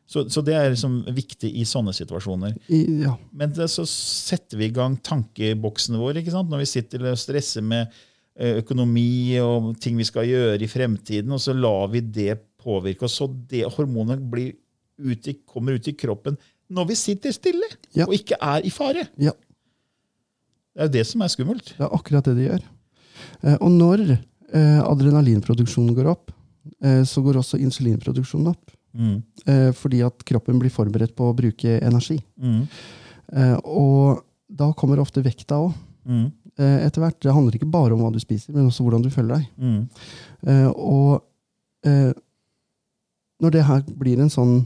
Så, 0.09 0.25
så 0.29 0.43
det 0.45 0.55
er 0.57 0.71
liksom 0.73 1.05
viktig 1.15 1.51
i 1.55 1.65
sånne 1.69 1.93
situasjoner. 1.95 2.57
i, 2.69 3.03
ja. 3.05 3.17
Men 3.33 3.53
det, 3.53 3.69
så 3.71 3.85
setter 3.87 4.57
vi 4.59 4.65
i 4.67 4.73
gang 4.75 4.97
tankeboksene 5.01 5.99
våre 6.01 6.21
når 6.25 6.59
vi 6.59 6.65
sitter 6.67 7.05
og 7.13 7.17
stresser 7.19 7.63
med 7.63 7.89
økonomi 8.39 9.39
og 9.43 9.73
ting 9.83 9.97
vi 9.99 10.05
skal 10.07 10.27
gjøre 10.29 10.63
i 10.63 10.69
fremtiden, 10.71 11.33
og 11.35 11.41
så 11.43 11.55
lar 11.57 11.89
vi 11.91 12.01
det 12.01 12.37
påvirke 12.63 13.05
oss, 13.09 13.17
så 13.19 13.27
det 13.51 13.65
hormonet 13.75 14.23
blir 14.31 14.53
ut 14.99 15.27
i, 15.31 15.35
kommer 15.47 15.75
ut 15.79 15.89
i 15.89 15.95
kroppen 15.99 16.37
når 16.71 16.89
vi 16.91 16.95
sitter 16.99 17.33
stille 17.33 17.65
Ja. 17.97 18.05
og 18.07 18.13
ikke 18.13 18.37
er 18.41 18.65
i 18.67 18.71
fare. 18.71 19.07
ja. 19.19 19.33
Det 20.75 20.85
er 20.85 20.87
jo 20.87 20.93
det 20.95 21.07
som 21.09 21.23
er 21.25 21.31
skummelt. 21.33 21.73
Det 21.75 21.83
er 21.83 21.95
akkurat 21.97 22.25
det 22.29 22.35
det 22.37 22.45
gjør. 22.51 22.63
Eh, 23.43 23.57
og 23.57 23.71
når 23.75 24.03
eh, 24.13 24.79
adrenalinproduksjonen 24.87 25.95
går 25.97 26.07
opp, 26.13 26.31
eh, 26.85 27.01
så 27.03 27.23
går 27.25 27.41
også 27.41 27.59
insulinproduksjonen 27.59 28.53
opp. 28.53 28.71
Mm. 28.95 29.17
Eh, 29.47 29.73
fordi 29.75 30.05
at 30.07 30.23
kroppen 30.29 30.61
blir 30.63 30.71
forberedt 30.71 31.17
på 31.19 31.27
å 31.33 31.35
bruke 31.35 31.81
energi. 31.83 32.21
Mm. 32.39 32.61
Eh, 33.33 33.57
og 33.65 34.23
da 34.49 34.71
kommer 34.79 35.03
ofte 35.03 35.25
vekta 35.25 35.59
òg. 35.67 35.75
Mm. 36.07 36.29
Eh, 36.59 36.79
etter 36.87 37.05
hvert. 37.05 37.19
Det 37.23 37.35
handler 37.35 37.55
ikke 37.55 37.71
bare 37.71 37.95
om 37.95 38.03
hva 38.03 38.11
du 38.11 38.19
spiser, 38.19 38.51
men 38.55 38.67
også 38.67 38.83
hvordan 38.83 39.05
du 39.05 39.13
føler 39.15 39.37
deg. 39.37 39.45
Mm. 39.63 39.83
Eh, 40.51 40.71
og 40.75 41.21
eh, 41.87 42.11
når 43.39 43.55
det 43.55 43.63
her 43.69 43.85
blir 44.01 44.19
en 44.19 44.33
sånn 44.33 44.57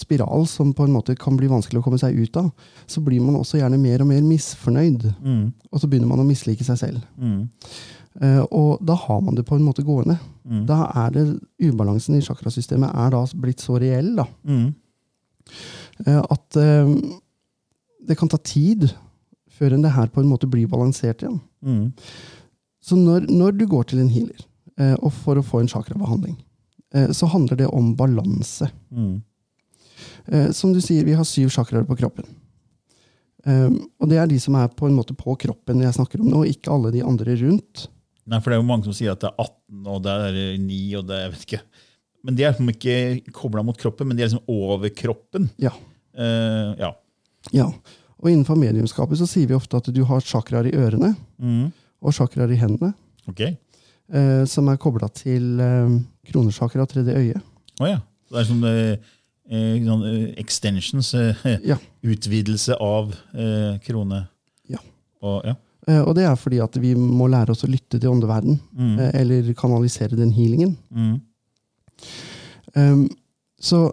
spiral 0.00 0.46
som 0.50 0.72
på 0.74 0.86
en 0.86 0.94
måte 0.94 1.14
kan 1.18 1.36
bli 1.38 1.50
vanskelig 1.50 1.78
å 1.78 1.84
komme 1.84 2.00
seg 2.00 2.16
ut 2.18 2.36
av, 2.40 2.50
så 2.90 3.02
blir 3.04 3.22
man 3.22 3.38
også 3.38 3.60
gjerne 3.60 3.78
mer 3.78 4.02
og 4.02 4.10
mer 4.10 4.22
misfornøyd. 4.26 5.06
Mm. 5.22 5.44
Og 5.70 5.82
så 5.82 5.90
begynner 5.90 6.10
man 6.10 6.22
å 6.22 6.26
mislike 6.26 6.66
seg 6.66 6.78
selv. 6.80 7.04
Mm. 7.20 7.44
Uh, 8.20 8.42
og 8.50 8.80
da 8.82 8.96
har 8.98 9.20
man 9.22 9.36
det 9.38 9.44
på 9.46 9.54
en 9.54 9.62
måte 9.62 9.84
gående. 9.86 10.16
Mm. 10.42 10.64
Da 10.66 10.80
er 11.04 11.12
det 11.14 11.24
ubalansen 11.62 12.16
i 12.18 12.24
chakrasystemet 12.24 12.90
er 12.90 13.12
da 13.14 13.20
blitt 13.38 13.62
så 13.62 13.76
reell 13.78 14.16
da, 14.18 14.26
eh, 16.06 16.18
at 16.18 16.58
uh, 16.58 16.90
det 18.08 18.16
kan 18.18 18.30
ta 18.32 18.40
tid 18.42 18.88
før 19.60 19.76
enn 19.76 19.84
det 19.84 19.92
her 19.94 20.08
på 20.12 20.22
en 20.22 20.30
måte 20.30 20.48
blir 20.50 20.68
balansert 20.70 21.24
igjen. 21.24 21.40
Mm. 21.60 21.90
Så 22.80 22.96
når, 22.96 23.28
når 23.28 23.58
du 23.60 23.66
går 23.68 23.90
til 23.90 24.00
en 24.00 24.12
healer 24.12 24.40
eh, 24.80 24.96
og 24.96 25.12
for 25.12 25.36
å 25.36 25.44
få 25.44 25.60
en 25.60 25.70
chakrabehandling, 25.70 26.38
eh, 26.96 27.10
så 27.16 27.28
handler 27.28 27.60
det 27.60 27.68
om 27.68 27.92
balanse. 27.98 28.70
Mm. 28.88 29.18
Eh, 30.32 30.50
som 30.56 30.72
du 30.72 30.80
sier, 30.80 31.04
vi 31.04 31.16
har 31.18 31.28
syv 31.28 31.52
chakraer 31.52 31.84
på 31.88 31.98
kroppen. 32.00 32.28
Eh, 33.44 33.68
og 34.00 34.10
det 34.10 34.20
er 34.20 34.28
de 34.30 34.40
som 34.40 34.56
er 34.60 34.72
på 34.72 34.88
en 34.88 34.96
måte 34.96 35.16
på 35.16 35.36
kroppen 35.44 35.84
jeg 35.84 35.96
snakker 35.96 36.24
om 36.24 36.32
nå, 36.32 36.46
ikke 36.48 36.72
alle 36.72 36.92
de 36.96 37.04
andre 37.04 37.36
rundt. 37.44 37.86
Nei, 38.30 38.38
for 38.40 38.52
det 38.52 38.58
er 38.58 38.62
jo 38.62 38.68
mange 38.68 38.86
som 38.86 38.96
sier 38.96 39.14
at 39.14 39.22
det 39.22 39.30
er 39.30 39.38
18, 39.42 39.86
og 39.90 40.02
det 40.04 40.16
er 40.16 40.40
9, 40.62 40.82
og 41.00 41.06
det 41.08 41.16
er, 41.16 41.22
jeg 41.24 41.34
vet 41.34 41.46
ikke. 41.48 41.62
Men 42.26 42.36
de 42.36 42.44
er 42.44 42.52
liksom 42.52 42.72
ikke 42.72 42.96
kobla 43.34 43.64
mot 43.64 43.78
kroppen, 43.80 44.08
men 44.08 44.18
de 44.18 44.24
er 44.24 44.30
liksom 44.30 44.52
over 44.52 44.92
kroppen. 44.92 45.48
Ja. 45.60 45.72
Eh, 46.14 46.72
ja. 46.80 46.92
ja. 47.56 47.70
Og 48.20 48.28
innenfor 48.30 48.56
mediumskapet 48.60 49.16
så 49.18 49.26
sier 49.28 49.46
vi 49.48 49.54
ofte 49.56 49.76
at 49.80 49.88
du 49.94 50.02
har 50.04 50.20
chakraer 50.20 50.66
i 50.68 50.76
ørene 50.76 51.14
Mm. 51.40 51.72
og 52.02 52.12
chakraer 52.12 52.52
i 52.52 52.56
hendene, 52.60 52.92
Ok. 53.28 53.40
eh, 54.12 54.44
som 54.44 54.68
er 54.68 54.76
kobla 54.76 55.08
til 55.12 55.58
eh, 55.60 56.00
kronechakra 56.30 56.82
og 56.82 56.88
tredje 56.88 57.14
øye. 57.16 57.40
Å 57.80 57.88
ja. 57.88 58.00
Det 58.30 58.38
er 58.38 58.44
som 58.44 58.62
eh, 58.64 58.96
eh, 59.50 59.80
sånn 59.82 60.04
eh, 60.04 60.34
extensions, 60.38 61.14
eh, 61.14 61.34
Ja. 61.64 61.76
utvidelse 62.04 62.76
av 62.80 63.14
eh, 63.34 63.78
krone. 63.84 64.28
Ja. 64.68 64.78
Og, 65.22 65.42
ja. 65.44 65.54
Eh, 65.88 66.02
og 66.04 66.14
det 66.14 66.24
er 66.28 66.36
fordi 66.36 66.60
at 66.62 66.76
vi 66.76 66.94
må 66.94 67.26
lære 67.28 67.50
oss 67.50 67.64
å 67.64 67.68
lytte 67.72 67.98
til 67.98 68.10
åndeverden, 68.10 68.60
Mm. 68.76 68.98
eh, 69.00 69.10
eller 69.20 69.52
kanalisere 69.54 70.14
den 70.16 70.30
healingen. 70.32 70.76
Mm. 70.94 71.20
Um, 72.76 73.08
så 73.60 73.90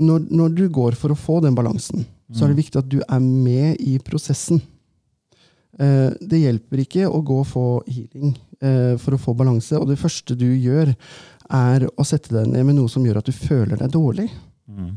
når, 0.00 0.26
når 0.30 0.54
du 0.56 0.68
går 0.68 0.94
for 0.98 1.14
å 1.14 1.18
få 1.18 1.40
den 1.42 1.54
balansen, 1.56 2.04
så 2.32 2.44
er 2.44 2.52
det 2.52 2.62
viktig 2.62 2.80
at 2.80 2.88
du 2.90 3.00
er 3.02 3.20
med 3.22 3.80
i 3.80 3.98
prosessen. 4.02 4.62
Eh, 5.80 6.10
det 6.20 6.42
hjelper 6.42 6.82
ikke 6.84 7.08
å 7.08 7.20
gå 7.24 7.38
og 7.42 7.48
få 7.48 7.66
healing 7.88 8.34
eh, 8.60 8.94
for 9.00 9.16
å 9.16 9.20
få 9.20 9.34
balanse, 9.36 9.78
og 9.78 9.88
det 9.88 10.00
første 10.00 10.36
du 10.38 10.48
gjør, 10.50 10.92
er 11.52 11.86
å 11.88 12.06
sette 12.06 12.32
deg 12.34 12.50
ned 12.52 12.68
med 12.68 12.78
noe 12.78 12.90
som 12.92 13.04
gjør 13.04 13.20
at 13.20 13.28
du 13.28 13.34
føler 13.36 13.80
deg 13.80 13.92
dårlig. 13.92 14.28
Mm. 14.68 14.96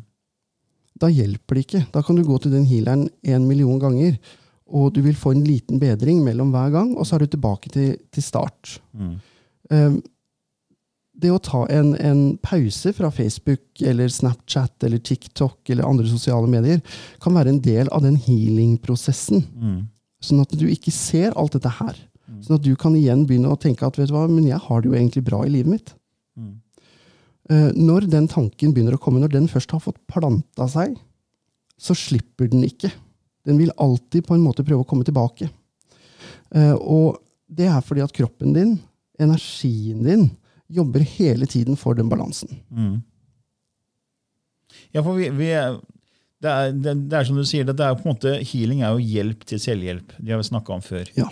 Da 1.02 1.12
hjelper 1.12 1.58
det 1.58 1.66
ikke. 1.66 1.84
Da 1.92 2.04
kan 2.06 2.16
du 2.16 2.24
gå 2.28 2.38
til 2.40 2.54
den 2.56 2.68
healeren 2.70 3.08
en 3.28 3.48
million 3.48 3.80
ganger, 3.82 4.20
og 4.66 4.94
du 4.96 5.02
vil 5.06 5.18
få 5.20 5.36
en 5.36 5.44
liten 5.46 5.80
bedring 5.82 6.24
mellom 6.26 6.52
hver 6.54 6.72
gang, 6.74 6.94
og 6.96 7.08
så 7.08 7.18
er 7.18 7.26
du 7.26 7.36
tilbake 7.36 7.72
til, 7.74 7.96
til 8.12 8.26
start. 8.26 8.78
Mm. 8.96 9.16
Det 11.16 11.32
å 11.32 11.40
ta 11.40 11.64
en, 11.72 11.94
en 11.96 12.24
pause 12.44 12.92
fra 12.98 13.12
Facebook 13.14 13.82
eller 13.82 14.12
Snapchat 14.12 14.84
eller 14.84 15.00
TikTok 15.00 15.70
eller 15.72 15.88
andre 15.88 16.10
sosiale 16.12 16.50
medier 16.52 16.82
kan 17.24 17.38
være 17.38 17.54
en 17.54 17.62
del 17.64 17.92
av 17.96 18.04
den 18.04 18.18
healing-prosessen. 18.20 19.46
Mm. 19.56 19.78
Sånn 20.26 20.44
at 20.44 20.56
du 20.60 20.66
ikke 20.68 20.92
ser 20.92 21.36
alt 21.40 21.56
dette 21.56 21.72
her. 21.80 21.96
Sånn 22.44 22.58
at 22.58 22.66
du 22.66 22.74
kan 22.80 22.96
igjen 22.98 23.24
begynne 23.30 23.52
å 23.54 23.60
tenke 23.60 23.86
at 23.88 23.98
vet 24.00 24.10
du 24.10 24.16
hva, 24.16 24.26
men 24.30 24.48
jeg 24.48 24.60
har 24.62 24.82
det 24.82 24.90
jo 24.90 24.96
egentlig 24.98 25.24
bra 25.28 25.44
i 25.46 25.52
livet 25.54 25.72
mitt. 25.72 25.92
Mm. 26.38 26.54
Eh, 27.50 27.70
når 27.78 28.08
den 28.12 28.28
tanken 28.32 28.74
begynner 28.74 28.98
å 28.98 29.02
komme, 29.02 29.22
når 29.22 29.36
den 29.36 29.50
først 29.52 29.76
har 29.76 29.84
fått 29.84 30.02
planta 30.12 30.68
seg, 30.72 30.98
så 31.78 31.96
slipper 31.98 32.50
den 32.52 32.66
ikke. 32.68 32.92
Den 33.46 33.60
vil 33.62 33.74
alltid 33.82 34.26
på 34.26 34.36
en 34.36 34.44
måte 34.44 34.66
prøve 34.66 34.86
å 34.86 34.90
komme 34.90 35.06
tilbake. 35.08 35.50
Eh, 36.56 36.74
og 36.74 37.22
det 37.46 37.70
er 37.70 37.84
fordi 37.86 38.04
at 38.06 38.16
kroppen 38.16 38.56
din, 38.56 38.76
energien 39.22 40.02
din, 40.06 40.26
jobber 40.72 41.00
hele 41.06 41.46
tiden 41.50 41.78
for 41.78 41.94
den 41.98 42.10
balansen. 42.10 42.50
Mm. 42.72 43.02
Ja, 44.96 45.04
for 45.04 45.14
vi, 45.20 45.30
vi 45.36 45.50
er, 45.56 45.78
det, 46.44 46.52
er, 46.52 46.72
det, 46.76 46.94
det 47.12 47.18
er 47.20 47.28
som 47.28 47.38
du 47.40 47.46
sier, 47.48 47.66
det, 47.68 47.76
det 47.80 47.86
er 47.88 47.98
på 48.00 48.06
en 48.08 48.14
måte, 48.16 48.36
healing 48.52 48.82
er 48.84 48.96
jo 48.98 49.04
hjelp 49.16 49.46
til 49.48 49.62
selvhjelp. 49.62 50.16
Det 50.20 50.34
har 50.36 50.42
vi 50.42 50.48
snakka 50.50 50.76
om 50.78 50.84
før. 50.86 51.10
Ja. 51.18 51.30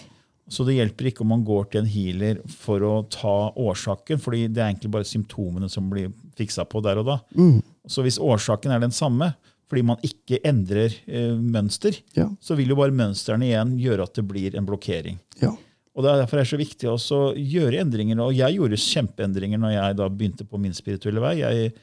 Så 0.51 0.65
det 0.67 0.75
hjelper 0.75 1.07
ikke 1.09 1.23
om 1.23 1.31
man 1.31 1.45
går 1.47 1.69
til 1.71 1.81
en 1.83 1.89
healer 1.89 2.41
for 2.51 2.83
å 2.85 2.93
ta 3.11 3.35
årsaken, 3.63 4.19
fordi 4.21 4.45
det 4.51 4.61
er 4.61 4.73
egentlig 4.73 4.91
bare 4.93 5.07
symptomene 5.07 5.69
som 5.71 5.87
blir 5.91 6.11
fiksa 6.37 6.65
på 6.69 6.81
der 6.83 6.99
og 7.01 7.07
da. 7.09 7.17
Mm. 7.39 7.61
Så 7.89 8.03
hvis 8.05 8.19
årsaken 8.21 8.73
er 8.75 8.83
den 8.83 8.93
samme, 8.95 9.31
fordi 9.71 9.85
man 9.87 10.01
ikke 10.05 10.41
endrer 10.45 10.93
eh, 11.07 11.33
mønster, 11.39 11.95
Ja. 12.17 12.27
så 12.43 12.57
vil 12.59 12.69
jo 12.73 12.77
bare 12.77 12.93
mønstrene 12.93 13.47
igjen 13.47 13.77
gjøre 13.81 14.05
at 14.05 14.19
det 14.19 14.25
blir 14.29 14.57
en 14.59 14.67
blokkering. 14.67 15.15
Ja. 15.41 15.53
Og 15.93 16.01
det 16.01 16.09
er 16.09 16.21
Derfor 16.23 16.39
er 16.39 16.45
det 16.45 16.49
så 16.49 16.61
viktig 16.61 16.89
også 16.89 17.17
å 17.21 17.31
gjøre 17.37 17.83
endringer. 17.83 18.21
Og 18.25 18.33
jeg 18.33 18.57
gjorde 18.57 18.81
kjempeendringer 18.81 19.61
når 19.61 19.75
jeg 19.75 19.97
da 19.99 20.09
begynte 20.09 20.47
på 20.49 20.61
min 20.61 20.73
spirituelle 20.73 21.21
vei. 21.21 21.35
Jeg, 21.43 21.73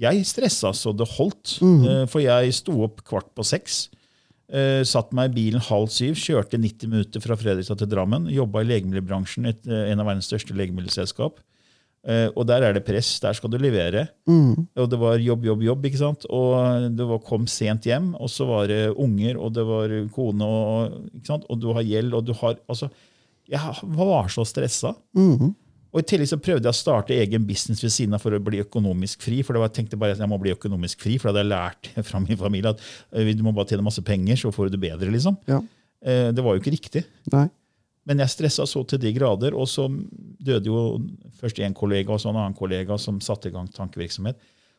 jeg 0.00 0.24
stressa 0.28 0.72
så 0.72 0.94
det 0.96 1.08
holdt. 1.18 1.58
mm. 1.60 2.08
For 2.08 2.24
jeg 2.24 2.56
sto 2.56 2.78
opp 2.86 3.04
kvart 3.08 3.28
på 3.36 3.44
seks. 3.46 3.86
Uh, 4.48 4.80
satt 4.88 5.10
meg 5.12 5.28
i 5.28 5.34
bilen 5.42 5.60
halv 5.60 5.90
syv, 5.92 6.14
kjørte 6.16 6.56
90 6.56 6.88
minutter 6.88 7.20
fra 7.20 7.36
Fredrikstad 7.36 7.82
til 7.82 7.90
Drammen. 7.92 8.30
Jobba 8.32 8.62
i 8.64 8.70
legemiddelbransjen, 8.70 9.44
et, 9.50 9.60
eh, 9.68 9.90
en 9.92 10.00
av 10.00 10.08
verdens 10.08 10.30
største 10.30 10.56
legemiddelselskap. 10.56 11.42
Uh, 12.08 12.30
og 12.32 12.46
der 12.48 12.64
er 12.64 12.72
det 12.72 12.86
press. 12.86 13.18
Der 13.20 13.36
skal 13.36 13.52
du 13.52 13.58
levere. 13.60 14.06
Og 14.80 14.88
det 14.88 14.96
var 15.02 15.20
jobb, 15.20 15.44
jobb, 15.44 15.66
jobb. 15.66 15.84
ikke 15.84 16.00
sant? 16.00 16.24
Og 16.32 16.88
du 16.96 17.04
kom 17.26 17.44
sent 17.44 17.84
hjem, 17.84 18.14
og 18.16 18.32
så 18.32 18.46
var 18.48 18.70
det 18.72 18.94
unger, 18.96 19.36
og 19.36 19.52
det 19.52 19.66
var 19.68 19.92
kone, 20.16 20.48
og, 20.48 20.96
ikke 21.12 21.28
sant? 21.34 21.44
og 21.50 21.60
du 21.60 21.68
har 21.76 21.84
gjeld, 21.84 22.16
og 22.16 22.24
du 22.24 22.32
har 22.40 22.56
altså, 22.70 22.88
Jeg 23.48 23.88
var 23.96 24.28
så 24.32 24.44
stressa. 24.46 24.94
Mhm. 25.16 25.54
Og 25.88 26.02
I 26.02 26.04
tillegg 26.04 26.28
så 26.28 26.36
prøvde 26.36 26.68
jeg 26.68 26.74
å 26.74 26.76
starte 26.76 27.14
egen 27.16 27.46
business 27.48 27.80
ved 27.80 27.90
siden 27.94 28.12
av 28.14 28.20
for 28.20 28.34
å 28.36 28.40
bli 28.44 28.58
økonomisk 28.60 29.22
fri. 29.24 29.38
For 29.42 29.56
det 29.56 29.62
var, 29.62 29.70
jeg 29.70 29.78
tenkte 29.78 29.96
bare 29.98 30.12
at 30.12 30.20
jeg 30.20 30.28
må 30.28 30.36
bli 30.38 30.52
økonomisk 30.52 31.00
fri, 31.00 31.14
for 31.16 31.30
det 31.32 31.40
hadde 31.40 31.46
jeg 31.46 31.52
lært 31.54 31.88
fra 32.10 32.20
min 32.20 32.36
familie. 32.36 32.74
at 32.74 32.82
eh, 33.16 33.30
du 33.32 33.40
må 33.42 33.54
bare 33.56 33.70
tjene 33.72 33.86
masse 33.86 34.02
penger, 34.04 34.36
så 34.36 34.52
får 34.52 34.68
du 34.68 34.76
det 34.76 34.82
bedre. 34.84 35.08
liksom. 35.10 35.38
Ja. 35.48 35.62
Eh, 36.04 36.28
Det 36.36 36.44
var 36.44 36.54
jo 36.54 36.60
ikke 36.60 36.74
riktig. 36.76 37.04
Nei. 37.32 37.46
Men 38.04 38.20
jeg 38.20 38.28
stressa 38.34 38.66
så 38.68 38.84
til 38.88 39.00
de 39.00 39.12
grader, 39.16 39.56
og 39.56 39.64
så 39.68 39.88
døde 40.44 40.68
jo 40.68 41.00
først 41.40 41.56
én 41.64 41.74
kollega 41.76 42.12
og 42.12 42.20
så 42.20 42.30
en 42.30 42.36
annen 42.40 42.54
kollega 42.56 42.96
som 43.00 43.18
satte 43.20 43.48
i 43.48 43.52
gang 43.56 43.68
tankevirksomhet. 43.72 44.36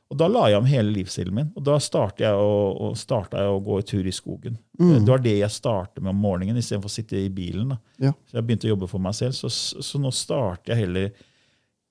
Og 0.09 0.17
Da 0.17 0.25
la 0.27 0.47
jeg 0.49 0.57
om 0.57 0.65
hele 0.65 0.89
livsstilen 0.95 1.33
min, 1.37 1.51
og 1.55 1.63
da 1.63 1.75
starta 1.77 2.23
jeg, 2.23 2.33
å- 2.33 2.95
starta 2.97 3.37
jeg 3.37 3.47
å 3.53 3.63
gå 3.63 3.75
i 3.79 3.83
tur 3.85 4.07
i 4.07 4.11
skogen. 4.11 4.57
Det 4.79 5.05
var 5.07 5.19
det 5.21 5.35
jeg 5.39 5.49
startet 5.53 6.01
med 6.01 6.09
om 6.09 6.21
morgenen, 6.23 6.57
istedenfor 6.57 6.89
å 6.89 6.95
sitte 6.95 7.13
i 7.19 7.29
bilen. 7.29 7.77
Ja. 7.99 8.11
Så 8.25 8.33
jeg 8.39 8.47
begynte 8.47 8.65
å 8.65 8.73
jobbe 8.75 8.87
for 8.89 8.97
meg 8.99 9.13
selv, 9.13 9.33
så, 9.37 9.49
så 9.51 9.99
nå 10.01 10.09
starter 10.11 10.73
jeg 10.73 10.85
heller 10.87 11.11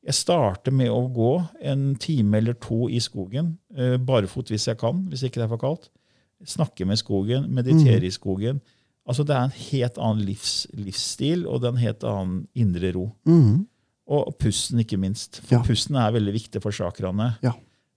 Jeg 0.04 0.14
starter 0.14 0.72
med 0.72 0.88
å 0.88 1.12
gå 1.12 1.48
en 1.61 1.94
time 1.96 2.38
eller 2.38 2.54
to 2.54 2.88
i 2.88 2.98
skogen, 3.02 3.59
eh, 3.76 3.96
barefot 3.98 4.48
hvis 4.48 4.66
jeg 4.66 4.78
kan, 4.78 5.04
hvis 5.11 5.22
ikke 5.26 5.35
det 5.35 5.44
er 5.44 5.48
for 5.48 5.59
kaldt. 5.59 5.88
Snakke 6.46 6.87
med 6.87 6.96
skogen, 6.98 7.48
meditere 7.52 8.07
i 8.07 8.11
skogen. 8.14 8.61
Altså 9.07 9.24
Det 9.26 9.35
er 9.37 9.42
en 9.44 9.50
helt 9.72 9.98
annen 9.98 10.24
livs, 10.24 10.66
livsstil, 10.72 11.46
og 11.46 11.61
det 11.61 11.66
er 11.68 11.72
en 11.74 11.83
helt 11.83 12.04
annen 12.04 12.46
indre 12.54 12.92
ro. 12.94 13.12
Mm. 13.26 13.66
Og 14.09 14.38
pusten, 14.38 14.78
ikke 14.81 14.96
minst. 14.98 15.40
For 15.44 15.57
Ja. 15.57 15.62
pusten 15.62 15.96
er 15.96 16.12
veldig 16.12 16.33
viktig 16.33 16.62
for 16.62 16.70
chakraene. 16.72 17.37
Ja. 17.42 17.52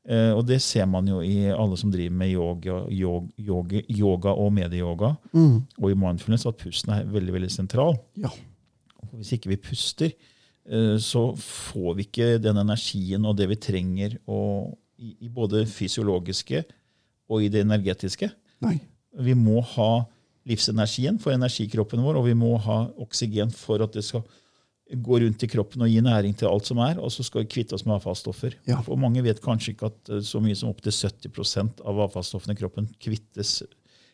Eh, 0.09 0.31
og 0.33 0.47
det 0.49 0.57
ser 0.65 0.87
man 0.89 1.05
jo 1.05 1.19
i 1.21 1.51
alle 1.53 1.77
som 1.77 1.91
driver 1.93 2.15
med 2.17 2.31
yoga, 2.33 2.79
yoga, 2.89 3.27
yoga, 3.37 3.81
yoga 3.89 4.33
og 4.33 4.49
medieyoga, 4.55 5.15
Mm. 5.33 5.61
og 5.77 5.91
i 5.91 5.93
mindfulness, 5.93 6.45
at 6.49 6.57
pusten 6.57 6.93
er 6.93 7.05
veldig 7.05 7.33
veldig 7.33 7.51
sentral. 7.51 7.99
Ja. 8.17 8.29
Hvis 9.13 9.33
ikke 9.33 9.49
vi 9.49 9.57
puster, 9.61 10.11
uh, 10.71 10.97
så 10.97 11.35
får 11.37 11.95
vi 11.95 12.07
ikke 12.07 12.41
den 12.41 12.57
energien 12.57 13.25
og 13.25 13.37
det 13.37 13.49
vi 13.49 13.55
trenger 13.55 14.17
og, 14.27 14.77
i, 14.97 15.15
i 15.21 15.29
både 15.29 15.65
fysiologiske 15.65 16.63
og 17.29 17.43
i 17.43 17.47
det 17.49 17.61
energetiske. 17.65 18.31
Nei. 18.61 18.79
Vi 19.21 19.33
må 19.33 19.61
ha 19.75 20.03
livsenergien 20.47 21.19
for 21.21 21.31
energikroppen 21.35 22.01
vår, 22.01 22.17
og 22.17 22.25
vi 22.25 22.33
må 22.33 22.55
ha 22.57 22.87
oksygen 22.97 23.51
for 23.53 23.83
at 23.83 23.93
det 23.93 24.03
skal 24.03 24.23
gå 24.91 25.19
rundt 25.23 25.43
i 25.43 25.49
kroppen 25.49 25.83
og 25.85 25.91
gi 25.91 26.01
næring 26.03 26.33
til 26.37 26.49
alt 26.49 26.67
som 26.67 26.81
er, 26.83 26.99
og 26.99 27.11
så 27.13 27.23
skal 27.23 27.45
vi 27.45 27.51
kvitte 27.53 27.77
oss 27.77 27.85
med 27.87 27.95
avfallsstoffer. 27.97 28.57
Ja. 28.67 28.81
For 28.85 28.99
mange 28.99 29.23
vet 29.23 29.41
kanskje 29.43 29.75
ikke 29.75 29.91
at 29.91 30.11
eh, 30.11 30.23
så 30.25 30.41
mye 30.43 30.57
som 30.57 30.71
opptil 30.71 30.93
70% 30.95 31.83
av 31.87 32.01
avfallsstoffene 32.07 32.57
i 32.57 32.59
kroppen 32.59 32.89
kvittes 33.01 33.61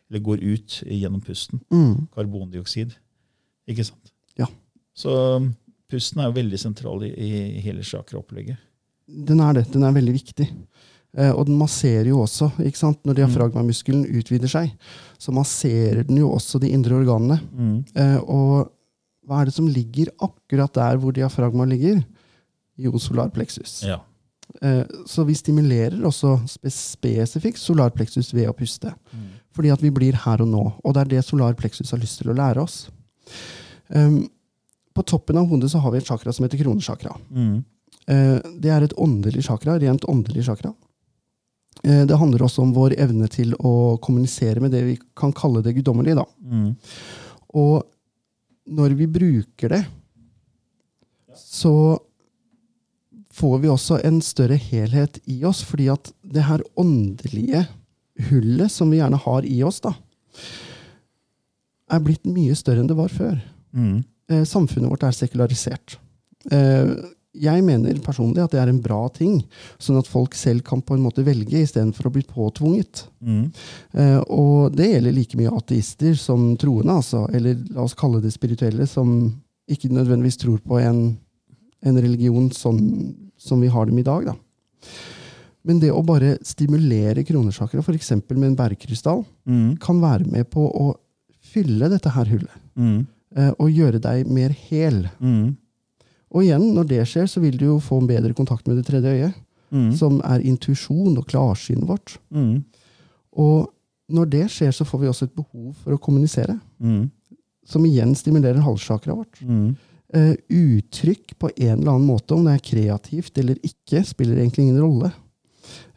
eller 0.08 0.24
går 0.24 0.44
ut 0.44 0.78
gjennom 0.86 1.20
pusten. 1.24 1.60
Mm. 1.74 2.06
Karbondioksid. 2.14 2.94
Ikke 3.68 3.84
sant? 3.84 4.12
Ja. 4.40 4.48
Så 4.96 5.12
um, 5.36 5.50
pusten 5.90 6.22
er 6.22 6.30
jo 6.30 6.38
veldig 6.38 6.60
sentral 6.60 7.04
i, 7.04 7.12
i 7.12 7.64
hele 7.64 7.84
chakraopplegget. 7.84 8.56
Den 9.08 9.42
er 9.44 9.58
det. 9.58 9.66
Den 9.72 9.84
er 9.84 9.92
veldig 9.96 10.14
viktig. 10.16 10.48
Eh, 11.16 11.30
og 11.32 11.46
den 11.48 11.58
masserer 11.60 12.08
jo 12.10 12.22
også. 12.24 12.50
ikke 12.64 12.80
sant? 12.80 13.00
Når 13.08 13.20
diafragmamuskelen 13.20 14.06
utvider 14.20 14.50
seg, 14.52 14.72
så 15.20 15.34
masserer 15.34 16.04
den 16.08 16.20
jo 16.20 16.32
også 16.34 16.60
de 16.62 16.72
indre 16.72 16.98
organene. 17.00 17.38
Eh, 17.96 18.18
og 18.24 18.72
hva 19.28 19.42
er 19.42 19.50
det 19.50 19.56
som 19.58 19.68
ligger 19.68 20.08
akkurat 20.24 20.72
der 20.74 21.00
hvor 21.00 21.12
diafragma 21.12 21.66
ligger? 21.68 22.00
Jo, 22.78 22.94
solarpleksus. 23.02 23.82
Ja. 23.84 24.00
Eh, 24.62 24.84
så 25.06 25.24
vi 25.28 25.36
stimulerer 25.36 26.00
også 26.08 26.38
spe 26.48 26.72
spesifikt 26.72 27.60
solarpleksus 27.60 28.32
ved 28.32 28.48
å 28.48 28.56
puste. 28.56 28.94
Fordi 29.52 29.72
at 29.74 29.82
vi 29.82 29.92
blir 29.92 30.16
her 30.24 30.42
og 30.44 30.48
nå. 30.48 30.64
Og 30.84 30.94
det 30.94 31.04
er 31.04 31.12
det 31.16 31.24
solarpleksus 31.26 31.92
har 31.92 32.00
lyst 32.00 32.22
til 32.22 32.32
å 32.32 32.36
lære 32.38 32.62
oss. 32.62 32.86
Um, 33.88 34.28
på 34.94 35.02
toppen 35.02 35.38
av 35.40 35.48
hodet 35.50 35.70
så 35.72 35.80
har 35.82 35.92
vi 35.92 36.00
et 36.00 36.08
chakra 36.08 36.32
som 36.32 36.44
heter 36.46 36.60
kronesjakra. 36.62 37.16
Mm. 37.30 37.64
Uh, 38.08 38.38
Det 38.62 38.70
er 38.72 38.84
et 38.84 38.96
åndelig 38.96 39.44
chakra, 39.48 39.78
rent 39.80 40.06
åndelig 40.08 40.46
chakra. 40.48 40.72
Uh, 41.84 42.04
Det 42.06 42.16
handler 42.16 42.46
også 42.46 42.62
om 42.62 42.72
vår 42.76 42.96
evne 42.98 43.28
til 43.28 43.54
å 43.58 43.98
kommunisere 43.98 44.60
med 44.60 44.72
det 44.72 44.84
vi 44.86 44.98
kan 45.16 45.32
kalle 45.32 45.62
det 45.62 45.74
guddommelige. 45.76 46.24
Mm. 46.40 46.76
Og 47.54 47.82
når 48.68 48.94
vi 48.98 49.08
bruker 49.10 49.72
det, 49.72 49.82
så 51.38 51.98
får 53.38 53.58
vi 53.62 53.70
også 53.70 54.00
en 54.06 54.20
større 54.24 54.58
helhet 54.58 55.20
i 55.30 55.40
oss, 55.46 55.62
fordi 55.66 55.88
at 55.92 56.10
det 56.26 56.46
her 56.48 56.64
åndelige 56.78 57.64
hullet 58.28 58.72
som 58.72 58.90
vi 58.90 58.98
gjerne 58.98 59.20
har 59.22 59.46
i 59.46 59.60
oss, 59.66 59.80
da, 59.84 59.94
er 61.88 62.02
blitt 62.04 62.26
mye 62.28 62.56
større 62.58 62.82
enn 62.82 62.90
det 62.90 62.98
var 62.98 63.12
før. 63.12 63.38
Mm. 63.72 64.02
Eh, 64.28 64.44
samfunnet 64.48 64.90
vårt 64.90 65.06
er 65.06 65.14
sekularisert. 65.16 65.96
Eh, 66.50 66.90
jeg 67.40 67.62
mener 67.64 67.98
personlig 68.04 68.42
at 68.44 68.52
det 68.54 68.60
er 68.62 68.70
en 68.72 68.80
bra 68.84 69.00
ting, 69.14 69.40
sånn 69.78 69.98
at 70.00 70.06
folk 70.10 70.34
selv 70.38 70.62
kan 70.66 70.80
på 70.82 70.94
en 70.96 71.02
måte 71.04 71.24
velge 71.26 71.60
istedenfor 71.64 72.08
å 72.08 72.12
bli 72.14 72.22
påtvunget. 72.28 73.04
Mm. 73.24 73.44
Eh, 73.94 74.18
og 74.28 74.74
det 74.76 74.90
gjelder 74.92 75.16
like 75.16 75.38
mye 75.40 75.52
ateister 75.58 76.14
som 76.18 76.50
troende, 76.60 76.98
altså, 77.00 77.26
eller 77.34 77.58
la 77.74 77.84
oss 77.86 77.94
kalle 77.98 78.20
det 78.24 78.32
spirituelle, 78.34 78.86
som 78.90 79.14
ikke 79.68 79.90
nødvendigvis 79.92 80.40
tror 80.40 80.58
på 80.64 80.78
en, 80.80 81.02
en 81.84 82.00
religion 82.02 82.50
sånn 82.50 82.82
som 83.38 83.60
vi 83.62 83.68
har 83.70 83.86
dem 83.86 83.98
i 84.00 84.06
dag. 84.06 84.30
Da. 84.32 84.34
Men 85.68 85.80
det 85.82 85.90
å 85.92 86.00
bare 86.06 86.36
stimulere 86.46 87.24
kronesjakra, 87.28 87.82
f.eks. 87.84 88.12
med 88.30 88.50
en 88.52 88.56
bærekrystall, 88.58 89.24
Mm. 89.48 89.78
kan 89.80 90.00
være 90.00 90.26
med 90.28 90.48
på 90.50 90.60
å 90.68 90.94
fylle 91.40 91.88
dette 91.88 92.10
her 92.12 92.24
hullet. 92.28 92.56
Mm. 92.76 93.06
eh, 93.36 93.50
Og 93.58 93.70
gjøre 93.70 94.00
deg 94.00 94.26
mer 94.28 94.50
hel. 94.50 95.08
Mm. 95.20 95.56
Og 96.34 96.44
igjen, 96.44 96.74
når 96.74 96.88
det 96.88 97.02
skjer, 97.08 97.26
så 97.30 97.40
vil 97.40 97.56
du 97.56 97.64
jo 97.64 97.78
få 97.80 98.00
en 98.02 98.08
bedre 98.10 98.34
kontakt 98.36 98.66
med 98.68 98.76
det 98.80 98.86
tredje 98.86 99.14
øyet, 99.16 99.44
Mm. 99.70 99.92
som 99.92 100.20
er 100.24 100.40
intuisjon 100.40 101.18
og 101.18 101.26
klarsynet 101.28 101.84
vårt. 101.86 102.14
Mm. 102.32 102.64
Og 103.36 103.68
når 104.10 104.30
det 104.30 104.46
skjer, 104.48 104.72
så 104.72 104.86
får 104.88 105.00
vi 105.02 105.06
også 105.10 105.26
et 105.28 105.34
behov 105.36 105.74
for 105.82 105.92
å 105.92 106.00
kommunisere, 106.00 106.58
Mm. 106.80 107.10
som 107.66 107.84
igjen 107.84 108.14
stimulerer 108.14 108.62
halssjakra 108.64 109.14
vårt. 109.14 109.42
Mm. 109.44 109.76
Eh, 110.14 110.36
uttrykk 110.48 111.36
på 111.38 111.50
en 111.58 111.80
eller 111.82 111.92
annen 111.92 112.06
måte, 112.08 112.32
om 112.32 112.44
det 112.44 112.54
er 112.54 112.64
kreativt 112.64 113.36
eller 113.36 113.56
ikke, 113.56 114.06
spiller 114.06 114.36
egentlig 114.36 114.64
ingen 114.64 114.80
rolle. 114.80 115.12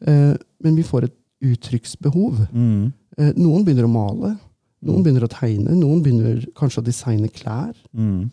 Uh, 0.05 0.35
men 0.61 0.75
vi 0.75 0.83
får 0.83 1.03
et 1.05 1.13
uttrykksbehov. 1.41 2.47
Mm. 2.51 2.91
Eh, 3.17 3.31
noen 3.37 3.63
begynner 3.63 3.85
å 3.87 3.89
male, 3.89 4.37
noen 4.83 5.01
begynner 5.01 5.23
å 5.23 5.31
tegne, 5.31 5.71
noen 5.79 6.03
begynner 6.03 6.45
kanskje 6.53 6.81
å 6.81 6.83
designe 6.83 7.31
klær. 7.31 7.73
Mm. 7.95 8.31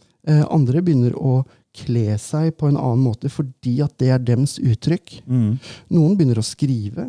Andre 0.51 0.83
begynner 0.83 1.13
å 1.13 1.45
kle 1.79 2.17
seg 2.21 2.53
på 2.59 2.69
en 2.69 2.79
annen 2.79 3.05
måte 3.05 3.31
fordi 3.33 3.79
at 3.85 3.95
det 4.01 4.11
er 4.15 4.25
dems 4.25 4.59
uttrykk. 4.59 5.21
Mm. 5.27 5.53
Noen 5.95 6.17
begynner 6.19 6.41
å 6.41 6.47
skrive. 6.47 7.09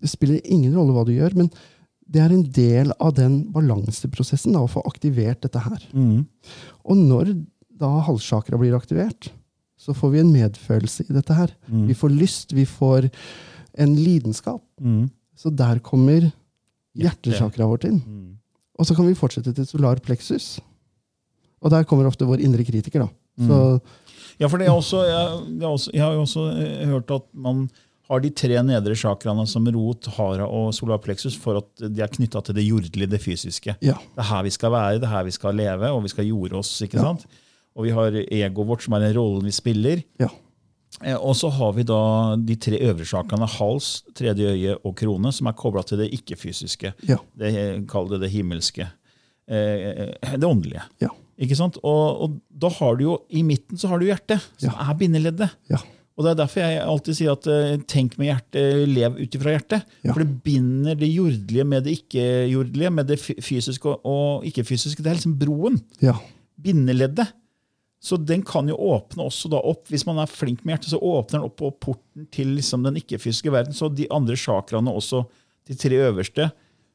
Det 0.00 0.10
spiller 0.10 0.40
ingen 0.44 0.74
rolle 0.76 0.96
hva 0.96 1.04
du 1.08 1.12
gjør, 1.14 1.36
men 1.38 1.50
det 2.10 2.22
er 2.24 2.34
en 2.34 2.46
del 2.56 2.90
av 2.98 3.14
den 3.18 3.42
balanseprosessen 3.54 4.56
da, 4.56 4.64
å 4.64 4.70
få 4.70 4.82
aktivert 4.88 5.44
dette 5.44 5.62
her. 5.62 5.84
Mm. 5.94 6.24
Og 6.82 6.98
når 6.98 7.34
da 7.80 7.92
halssjakra 8.08 8.58
blir 8.60 8.74
aktivert, 8.76 9.30
så 9.80 9.94
får 9.96 10.12
vi 10.12 10.20
en 10.20 10.32
medfølelse 10.34 11.06
i 11.06 11.14
dette 11.16 11.36
her. 11.36 11.54
Mm. 11.70 11.86
Vi 11.88 11.96
får 11.96 12.12
lyst, 12.12 12.52
vi 12.52 12.66
får 12.68 13.08
en 13.80 13.94
lidenskap. 13.96 14.64
Mm. 14.82 15.06
Så 15.38 15.52
der 15.54 15.78
kommer 15.84 16.26
hjertesjakra 16.98 17.68
vårt 17.70 17.86
inn. 17.88 18.02
Mm. 18.04 18.26
Og 18.80 18.88
så 18.88 18.96
kan 18.96 19.06
vi 19.08 19.16
fortsette 19.16 19.54
til 19.56 19.68
solar 19.68 20.02
plexus. 20.04 20.58
Og 21.60 21.72
der 21.72 21.86
kommer 21.88 22.08
ofte 22.08 22.28
vår 22.28 22.42
indre 22.44 22.64
kritiker. 22.64 23.06
da. 23.06 23.08
Så 23.46 23.80
Ja, 24.40 24.48
for 24.48 24.56
det 24.58 24.68
er 24.68 24.72
også, 24.72 25.02
jeg, 25.04 25.40
det 25.60 25.64
er 25.66 25.68
også, 25.68 25.90
jeg 25.92 26.00
har 26.02 26.14
jo 26.16 26.20
også 26.24 26.42
eh, 26.56 26.86
hørt 26.88 27.10
at 27.12 27.24
man 27.34 27.66
har 28.10 28.20
de 28.24 28.30
tre 28.30 28.56
nedre 28.64 28.94
chakraene 28.96 29.44
som 29.46 29.66
rot, 29.70 30.06
hara 30.16 30.46
og 30.48 30.72
solarpleksus 30.74 31.36
for 31.38 31.58
at 31.60 31.84
de 31.94 32.00
er 32.02 32.08
knytta 32.10 32.40
til 32.42 32.56
det 32.56 32.64
jordelige, 32.64 33.06
det 33.12 33.20
fysiske. 33.22 33.76
ja. 33.84 33.92
Det 33.94 34.18
er 34.24 34.28
her 34.30 34.42
vi 34.42 34.50
skal 34.50 34.72
være, 34.72 34.98
det 34.98 35.04
er 35.06 35.12
her 35.12 35.24
vi 35.28 35.30
skal 35.36 35.54
leve, 35.54 35.90
og 35.92 36.02
vi 36.02 36.08
skal 36.08 36.26
jorde 36.26 36.56
oss. 36.58 36.72
ikke 36.82 36.96
Ja. 36.96 37.02
sant? 37.02 37.26
Og 37.76 37.84
vi 37.84 37.90
har 37.94 38.10
egoet 38.16 38.66
vårt, 38.66 38.82
som 38.82 38.94
er 38.94 39.00
den 39.04 39.14
rollen 39.16 39.44
vi 39.44 39.50
spiller. 39.52 40.02
ja. 40.18 40.28
Eh, 41.04 41.14
Og 41.16 41.36
så 41.36 41.48
har 41.52 41.72
vi 41.72 41.82
da 41.84 42.34
de 42.36 42.56
tre 42.56 42.80
øvre 42.80 43.04
chakraene, 43.06 43.46
hals, 43.46 44.02
tredje 44.14 44.42
øye 44.56 44.74
og 44.84 44.96
krone, 44.96 45.30
som 45.32 45.46
er 45.46 45.52
kobla 45.52 45.82
til 45.86 45.98
det 45.98 46.10
ikke-fysiske. 46.12 46.92
Det 47.38 47.86
Kall 47.88 48.08
det 48.08 48.20
det 48.22 48.30
himmelske. 48.32 48.88
Eh, 49.48 50.36
Det 50.36 50.44
åndelige. 50.44 50.82
Ja. 51.00 51.08
Ikke 51.40 51.56
sant? 51.56 51.78
Og, 51.82 52.20
og 52.26 52.34
da 52.60 52.68
har 52.68 52.98
du 52.98 53.04
jo, 53.06 53.14
i 53.32 53.40
midten 53.46 53.78
så 53.80 53.88
har 53.88 53.98
du 53.98 54.04
hjertet, 54.10 54.42
som 54.60 54.74
Ja. 54.74 54.90
er 54.90 54.98
bindeleddet. 55.00 55.50
Ja. 55.70 55.78
Og 56.18 56.24
det 56.26 56.32
er 56.34 56.38
derfor 56.42 56.60
jeg 56.60 56.80
alltid 56.84 57.16
sier 57.16 57.32
at 57.32 57.46
eh, 57.48 57.76
tenk 57.88 58.18
med 58.20 58.28
hjertet, 58.28 58.82
lev 58.90 59.14
ut 59.16 59.36
ifra 59.38 59.54
hjertet. 59.54 59.86
Ja. 60.04 60.12
For 60.12 60.20
det 60.20 60.42
binder 60.44 60.98
det 61.00 61.08
jordelige 61.08 61.64
med 61.64 61.86
det 61.86 61.94
ikke-jordelige, 62.02 62.90
med 62.92 63.06
det 63.08 63.18
fysiske 63.24 63.88
og- 63.88 64.04
og 64.04 64.44
ikke-fysiske. 64.44 65.00
Det 65.02 65.06
er 65.14 65.16
liksom 65.16 65.38
broen. 65.40 65.80
ja. 66.02 66.12
Bindeleddet. 66.60 67.30
Så 68.02 68.16
den 68.16 68.42
kan 68.42 68.68
jo 68.68 68.76
åpne 68.76 69.24
også 69.28 69.48
da 69.52 69.56
opp, 69.56 69.86
hvis 69.88 70.06
man 70.08 70.18
er 70.18 70.26
flink 70.28 70.62
med 70.64 70.74
hjertet, 70.74 70.90
så 70.92 71.00
åpner 71.00 71.38
den 71.40 71.48
opp 71.48 71.56
på 71.60 71.70
porten 71.84 72.26
til 72.32 72.54
liksom 72.56 72.82
den 72.84 72.96
ikke-fysiske 72.96 73.52
verden. 73.52 73.72
Så 73.76 73.88
de 73.94 74.06
andre 74.10 74.36
chakraene 74.36 74.92
også, 74.92 75.24
de 75.68 75.74
tre 75.76 75.96
øverste. 76.08 76.50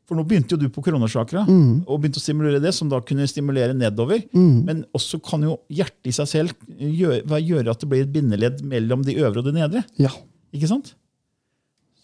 For 0.05 0.13
nå 0.17 0.23
begynte 0.29 0.53
jo 0.53 0.57
du 0.61 0.67
på 0.69 0.83
kronosjakra, 0.85 1.45
og 1.89 2.01
begynte 2.01 2.19
å 2.21 2.23
stimulere 2.23 2.59
det, 2.61 2.73
som 2.77 2.89
da 2.91 2.99
kunne 3.01 3.25
stimulere 3.27 3.73
nedover. 3.73 4.21
Men 4.35 4.83
også 4.93 5.17
kan 5.25 5.41
jo 5.41 5.55
hjertet 5.73 6.11
i 6.11 6.13
seg 6.13 6.27
selv 6.29 6.53
gjøre, 6.77 7.39
gjøre 7.41 7.71
at 7.73 7.81
det 7.81 7.89
blir 7.89 8.03
et 8.05 8.13
bindeledd 8.13 8.61
mellom 8.69 9.01
de 9.07 9.15
øvre 9.17 9.41
og 9.41 9.45
de 9.49 9.55
nedre. 9.57 9.83
ja. 9.97 10.13
Ikke 10.55 10.69
sant? 10.71 10.93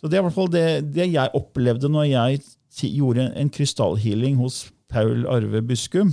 Så 0.02 0.10
Det 0.10 0.18
er 0.18 0.24
i 0.24 0.26
hvert 0.26 0.34
fall 0.34 0.50
det, 0.52 0.66
det 0.96 1.06
jeg 1.14 1.30
opplevde 1.38 1.88
når 1.88 2.08
jeg 2.10 2.42
gjorde 2.98 3.28
en 3.38 3.50
krystallhealing 3.54 4.36
hos 4.42 4.72
Paul 4.90 5.28
Arve 5.30 5.62
Buskum. 5.62 6.12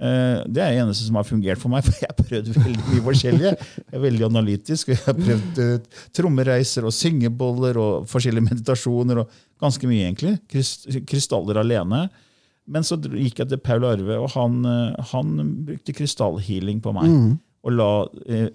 Eh, 0.00 0.38
Det 0.48 0.62
er 0.64 0.70
det 0.72 0.80
eneste 0.80 1.04
som 1.04 1.18
har 1.20 1.26
fungert 1.28 1.58
for 1.60 1.68
meg, 1.72 1.84
for 1.86 1.92
jeg 2.00 2.08
har 2.08 2.16
prøvd 2.24 2.48
veldig 2.56 2.86
mye 2.94 3.04
forskjellig. 3.10 3.50
Jeg 3.52 3.98
er 3.98 4.04
veldig 4.06 4.26
analytisk, 4.30 4.88
jeg 4.94 5.02
har 5.04 5.18
prøvd 5.18 5.60
eh, 5.64 6.00
trommereiser 6.16 6.86
og 6.88 6.94
syngeboller 6.96 7.76
og 7.82 8.08
forskjellige 8.08 8.48
meditasjoner. 8.48 9.20
og 9.24 9.38
Ganske 9.60 9.86
mye, 9.90 10.06
egentlig. 10.08 10.38
Krys- 10.48 10.88
Krystaller 11.06 11.60
alene. 11.60 12.06
Men 12.70 12.82
så 12.86 12.96
gikk 13.02 13.40
jeg 13.42 13.48
til 13.50 13.58
Paul 13.58 13.84
Arve, 13.84 14.16
og 14.22 14.30
han, 14.36 14.60
eh, 14.64 15.04
han 15.12 15.36
brukte 15.66 15.92
krystallhealing 15.96 16.80
på 16.84 16.92
meg. 16.96 17.38
Og 17.60 17.72
la 17.76 17.90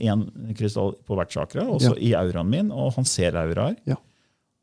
én 0.01 0.23
krystall 0.57 0.95
på 1.05 1.13
hvert 1.13 1.29
chakra, 1.29 1.61
også 1.69 1.91
Ja. 1.93 2.01
i 2.01 2.13
auraen 2.17 2.49
min. 2.49 2.71
Og 2.71 2.93
han 2.95 3.05
ser 3.05 3.35
auraer. 3.37 3.75
Ja. 3.85 3.99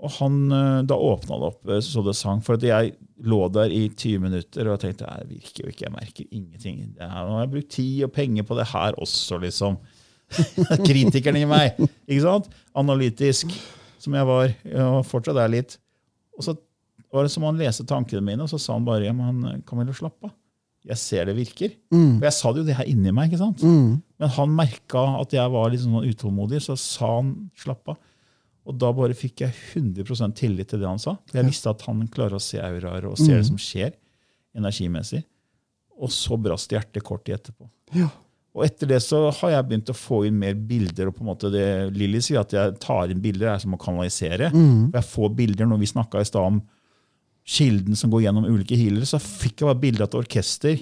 Og 0.03 0.11
han, 0.19 0.39
eh, 0.51 0.81
da 0.91 0.97
åpna 0.99 1.39
det 1.39 1.49
opp 1.53 1.69
eh, 1.71 1.83
så 1.87 2.03
det 2.03 2.17
sang. 2.19 2.41
For 2.43 2.59
jeg 2.59 2.95
lå 3.23 3.41
der 3.55 3.71
i 3.71 3.85
20 3.89 4.25
minutter 4.25 4.71
og 4.73 4.81
tenkte 4.83 5.07
det 5.21 5.29
virker 5.31 5.65
jo 5.65 5.71
ikke, 5.71 5.87
jeg 5.87 5.95
merker 5.95 6.27
ingenting. 6.31 6.81
Det 6.97 7.07
nå 7.07 7.37
har 7.37 7.45
jeg 7.45 7.53
brukt 7.55 7.71
tid 7.77 8.03
og 8.09 8.13
penger 8.17 8.49
på 8.49 8.59
det 8.59 8.67
her 8.73 8.99
også, 8.99 9.39
liksom. 9.45 9.79
Kritikeren 10.89 11.39
i 11.39 11.47
meg. 11.47 11.79
ikke 12.09 12.25
sant? 12.25 12.51
Analytisk, 12.79 13.53
som 14.03 14.15
jeg 14.19 14.27
var. 14.27 14.55
Og 14.89 15.01
fortsatt 15.07 15.39
er 15.39 15.53
litt. 15.53 15.77
Og 16.39 16.47
så 16.49 16.57
var 17.13 17.27
det 17.27 17.35
som 17.35 17.45
han 17.45 17.61
leste 17.61 17.85
tankene 17.87 18.25
mine, 18.25 18.43
og 18.43 18.49
så 18.51 18.59
sa 18.59 18.75
han 18.79 18.87
bare 18.89 19.05
ja, 19.05 19.13
men 19.15 19.61
Camillo, 19.69 19.93
slapp 19.95 20.17
av. 20.25 20.33
Jeg 20.89 20.99
ser 20.99 21.29
det 21.29 21.37
virker. 21.37 21.75
Og 22.19 22.25
jeg 22.27 22.35
sa 22.35 22.51
det 22.51 22.63
jo 22.65 22.67
det 22.67 22.75
her 22.75 22.89
inni 22.91 23.13
meg. 23.15 23.29
ikke 23.31 23.39
sant? 23.45 23.61
Men 24.19 24.33
han 24.35 24.57
merka 24.57 25.05
at 25.21 25.37
jeg 25.37 25.53
var 25.53 25.69
litt 25.71 25.85
sånn 25.85 26.09
utålmodig, 26.09 26.59
så 26.65 26.75
sa 26.81 27.13
han 27.21 27.35
slapp 27.61 27.93
av. 27.93 28.01
Og 28.69 28.79
da 28.79 28.93
bare 28.95 29.17
fikk 29.19 29.43
jeg 29.43 29.55
100% 29.75 30.37
tillit 30.39 30.71
til 30.71 30.83
det 30.83 30.87
han 30.87 31.01
sa. 31.03 31.17
For 31.29 31.41
jeg 31.41 31.49
visste 31.49 31.73
at 31.73 31.83
han 31.89 32.05
klarer 32.13 32.39
å 32.39 32.43
se 32.43 32.61
auraer 32.63 33.09
og 33.09 33.19
ser 33.19 33.41
det 33.41 33.49
som 33.49 33.59
skjer 33.61 33.95
energimessig. 34.59 35.25
Og 36.03 36.13
så 36.15 36.39
brast 36.41 36.73
hjertet 36.73 37.03
kort 37.07 37.25
tid 37.27 37.41
etterpå. 37.41 37.67
Ja. 37.99 38.11
Og 38.53 38.67
etter 38.67 38.91
det 38.91 39.01
så 39.01 39.25
har 39.33 39.55
jeg 39.55 39.67
begynt 39.69 39.91
å 39.91 39.97
få 39.97 40.23
inn 40.29 40.39
mer 40.39 40.55
bilder. 40.55 41.09
og 41.09 41.17
på 41.17 41.25
en 41.25 41.31
måte 41.33 41.51
det 41.51 41.67
Lilly 41.97 42.21
sier, 42.21 42.43
at 42.43 42.53
jeg 42.53 42.77
tar 42.83 43.11
inn 43.11 43.23
bilder, 43.25 43.55
er 43.55 43.63
som 43.63 43.75
å 43.75 43.81
kanalisere. 43.81 44.53
Og 44.93 44.99
jeg 44.99 45.09
får 45.09 45.35
bilder, 45.35 45.67
Når 45.67 45.79
vi 45.79 45.87
snakka 45.87 46.21
i 46.21 46.29
stad 46.29 46.43
om 46.43 46.63
kilden 47.45 47.97
som 47.97 48.11
går 48.11 48.23
gjennom 48.23 48.45
ulike 48.47 48.77
healere, 48.77 49.09
så 49.09 49.19
fikk 49.19 49.63
jeg 49.63 49.67
bare 49.67 49.81
bilder 49.81 50.05
av 50.05 50.09
et 50.09 50.21
orkester. 50.21 50.77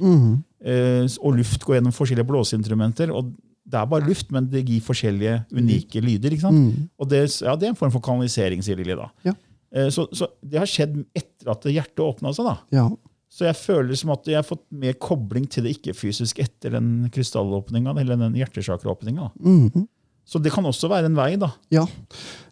Eh, 0.60 1.06
og 1.22 1.36
luft 1.38 1.64
går 1.64 1.78
gjennom 1.78 1.94
forskjellige 1.94 2.28
blåseinstrumenter. 2.28 3.14
og 3.14 3.32
Det 3.70 3.78
er 3.78 3.86
bare 3.92 4.06
luft, 4.08 4.30
men 4.34 4.48
det 4.50 4.64
gir 4.66 4.80
forskjellige 4.82 5.36
unike 5.54 6.02
lyder. 6.02 6.34
ikke 6.34 6.46
sant? 6.48 6.80
Og 6.98 7.08
det, 7.12 7.20
ja, 7.44 7.54
det 7.56 7.68
er 7.68 7.74
en 7.74 7.78
form 7.78 7.92
for 7.94 8.02
kanalisering, 8.02 8.64
sier 8.66 8.78
Lilly 8.80 8.96
da. 8.98 9.06
Ja. 9.28 9.36
Eh, 9.70 9.88
så, 9.94 10.08
så 10.16 10.26
det 10.42 10.58
har 10.58 10.66
skjedd 10.70 10.98
etter 11.14 11.52
at 11.54 11.68
hjertet 11.70 12.02
åpna 12.02 12.32
seg. 12.34 12.50
da. 12.50 12.56
ja. 12.74 12.88
Så 13.30 13.44
jeg 13.46 13.54
føler 13.54 13.94
som 13.94 14.10
at 14.10 14.26
jeg 14.26 14.34
har 14.40 14.42
fått 14.42 14.64
mer 14.74 14.96
kobling 14.98 15.44
til 15.46 15.62
det 15.62 15.76
ikke-fysiske 15.76 16.42
etter 16.42 16.72
den 16.74 17.04
krystallåpninga, 17.14 17.92
eller 18.02 18.18
den 18.18 18.34
hjertesakeråpninga. 18.40 19.28
Mhm. 19.38 19.84
Så 20.30 20.38
det 20.38 20.52
kan 20.54 20.62
også 20.68 20.86
være 20.92 21.08
en 21.10 21.16
vei, 21.18 21.32
da. 21.40 21.48
Ja. 21.74 21.82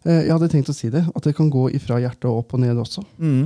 Eh, 0.03 0.25
Jeg 0.25 0.33
hadde 0.33 0.49
tenkt 0.51 0.67
å 0.71 0.75
si 0.75 0.89
det. 0.91 1.05
At 1.15 1.23
det 1.23 1.31
kan 1.37 1.47
gå 1.53 1.69
ifra 1.77 1.95
hjertet 2.03 2.25
og 2.27 2.41
opp 2.41 2.53
og 2.57 2.59
ned 2.65 2.75
også. 2.81 3.05
Mm. 3.17 3.45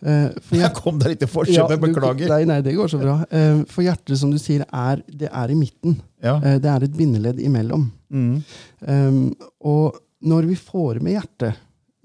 For 0.00 0.56
Jeg 0.64 0.72
kom 0.74 0.98
der 0.98 1.12
litt 1.12 1.22
i 1.22 1.28
Ja, 1.28 1.30
forskjell, 1.30 1.68
du- 1.70 1.84
beklager. 1.84 2.28
Nei, 2.32 2.40
nei, 2.50 2.56
det 2.66 2.74
går 2.74 2.88
så 2.90 2.98
bra. 2.98 3.14
Eh, 3.30 3.60
For 3.70 3.84
hjertet, 3.86 4.16
som 4.18 4.32
du 4.34 4.38
sier, 4.42 4.64
er, 4.72 5.02
det 5.06 5.28
er 5.30 5.52
i 5.54 5.58
midten. 5.58 6.00
Ja. 6.24 6.38
Eh, 6.42 6.58
Det 6.58 6.66
er 6.72 6.82
et 6.88 6.96
bindeledd 6.98 7.38
imellom. 7.46 7.86
Mm. 8.10 8.42
Um, 8.88 9.18
og 9.62 10.00
når 10.26 10.48
vi 10.50 10.56
får 10.58 10.98
med 11.04 11.14
hjertet 11.14 11.54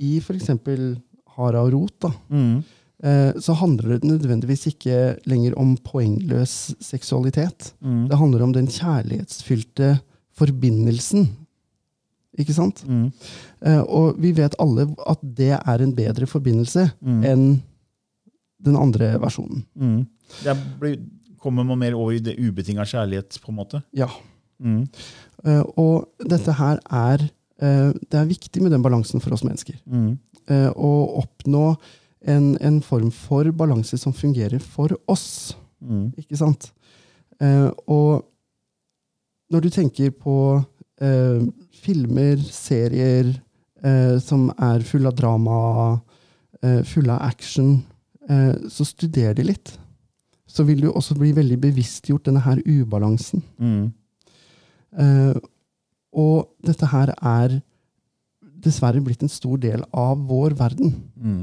i 0.06 0.18
f.eks. 0.22 0.52
hara 1.36 1.64
og 1.66 1.72
rot, 1.74 1.96
da, 2.06 2.12
Mm. 2.30 2.64
eh, 3.04 3.32
så 3.42 3.56
handler 3.58 3.98
det 3.98 4.04
nødvendigvis 4.12 4.68
ikke 4.70 5.18
lenger 5.26 5.58
om 5.58 5.74
poengløs 5.78 6.76
seksualitet. 6.80 7.72
Mm. 7.82 8.08
Det 8.10 8.18
handler 8.22 8.44
om 8.44 8.54
den 8.54 8.68
kjærlighetsfylte 8.68 9.96
forbindelsen. 10.38 11.28
Ikke 12.42 12.54
sant? 12.56 12.82
Mm. 12.88 13.08
Uh, 13.64 13.82
og 13.84 14.20
vi 14.22 14.34
vet 14.36 14.56
alle 14.60 14.88
at 15.08 15.22
det 15.38 15.54
er 15.56 15.84
en 15.84 15.94
bedre 15.96 16.28
forbindelse 16.28 16.90
Mm. 17.02 17.24
enn 17.24 17.46
den 18.66 18.76
andre 18.76 19.14
versjonen. 19.22 19.64
Mm. 19.76 20.08
Det 20.44 20.56
blir, 20.80 20.98
kommer 21.40 21.64
man 21.64 21.80
mer 21.80 21.94
over 21.96 22.12
i 22.16 22.20
det 22.24 22.38
ubetinga 22.40 22.84
kjærlighet, 22.84 23.40
på 23.44 23.52
en 23.52 23.56
måte. 23.60 23.82
Ja. 23.94 24.08
Mm. 24.60 24.88
Eh, 25.46 25.64
og 25.78 26.08
dette 26.30 26.54
her 26.56 26.80
er 26.90 27.26
uh, 27.62 27.92
Det 27.92 28.14
er 28.20 28.26
viktig 28.26 28.62
med 28.64 28.72
den 28.72 28.82
balansen 28.84 29.22
for 29.22 29.34
oss 29.36 29.44
mennesker. 29.44 29.76
Mm. 29.86 30.18
å 30.78 30.90
oppnå 31.24 31.76
en, 32.22 32.58
en 32.62 32.82
form 32.82 33.10
for 33.12 33.50
balanse 33.52 33.98
som 33.98 34.14
fungerer 34.14 34.60
for 34.62 34.94
oss. 35.08 35.56
Mm. 35.82 36.12
Ikke 36.22 36.38
sant? 36.38 36.68
Og 37.42 38.22
når 39.52 39.60
du 39.66 39.70
tenker 39.74 40.12
på 40.12 40.36
eh, 41.02 41.42
filmer, 41.86 42.42
serier 42.52 43.30
eh, 43.86 44.18
som 44.24 44.50
er 44.58 44.86
fulle 44.88 45.12
av 45.12 45.18
drama, 45.18 45.58
eh, 46.62 46.82
fulle 46.88 47.14
av 47.14 47.26
action, 47.30 47.78
eh, 48.30 48.54
så 48.70 48.88
studer 48.88 49.36
de 49.38 49.48
litt. 49.52 49.76
Så 50.48 50.66
vil 50.68 50.82
du 50.82 50.90
også 50.92 51.18
bli 51.18 51.34
veldig 51.36 51.60
bevisstgjort 51.62 52.28
denne 52.28 52.44
her 52.46 52.62
ubalansen. 52.66 53.44
Mm. 53.60 53.94
Eh, 54.98 55.38
og 56.16 56.52
dette 56.64 56.88
her 56.88 57.12
er 57.20 57.60
dessverre 58.66 59.04
blitt 59.04 59.24
en 59.26 59.32
stor 59.32 59.60
del 59.62 59.84
av 59.94 60.22
vår 60.30 60.56
verden. 60.58 60.94
Mm. 61.20 61.42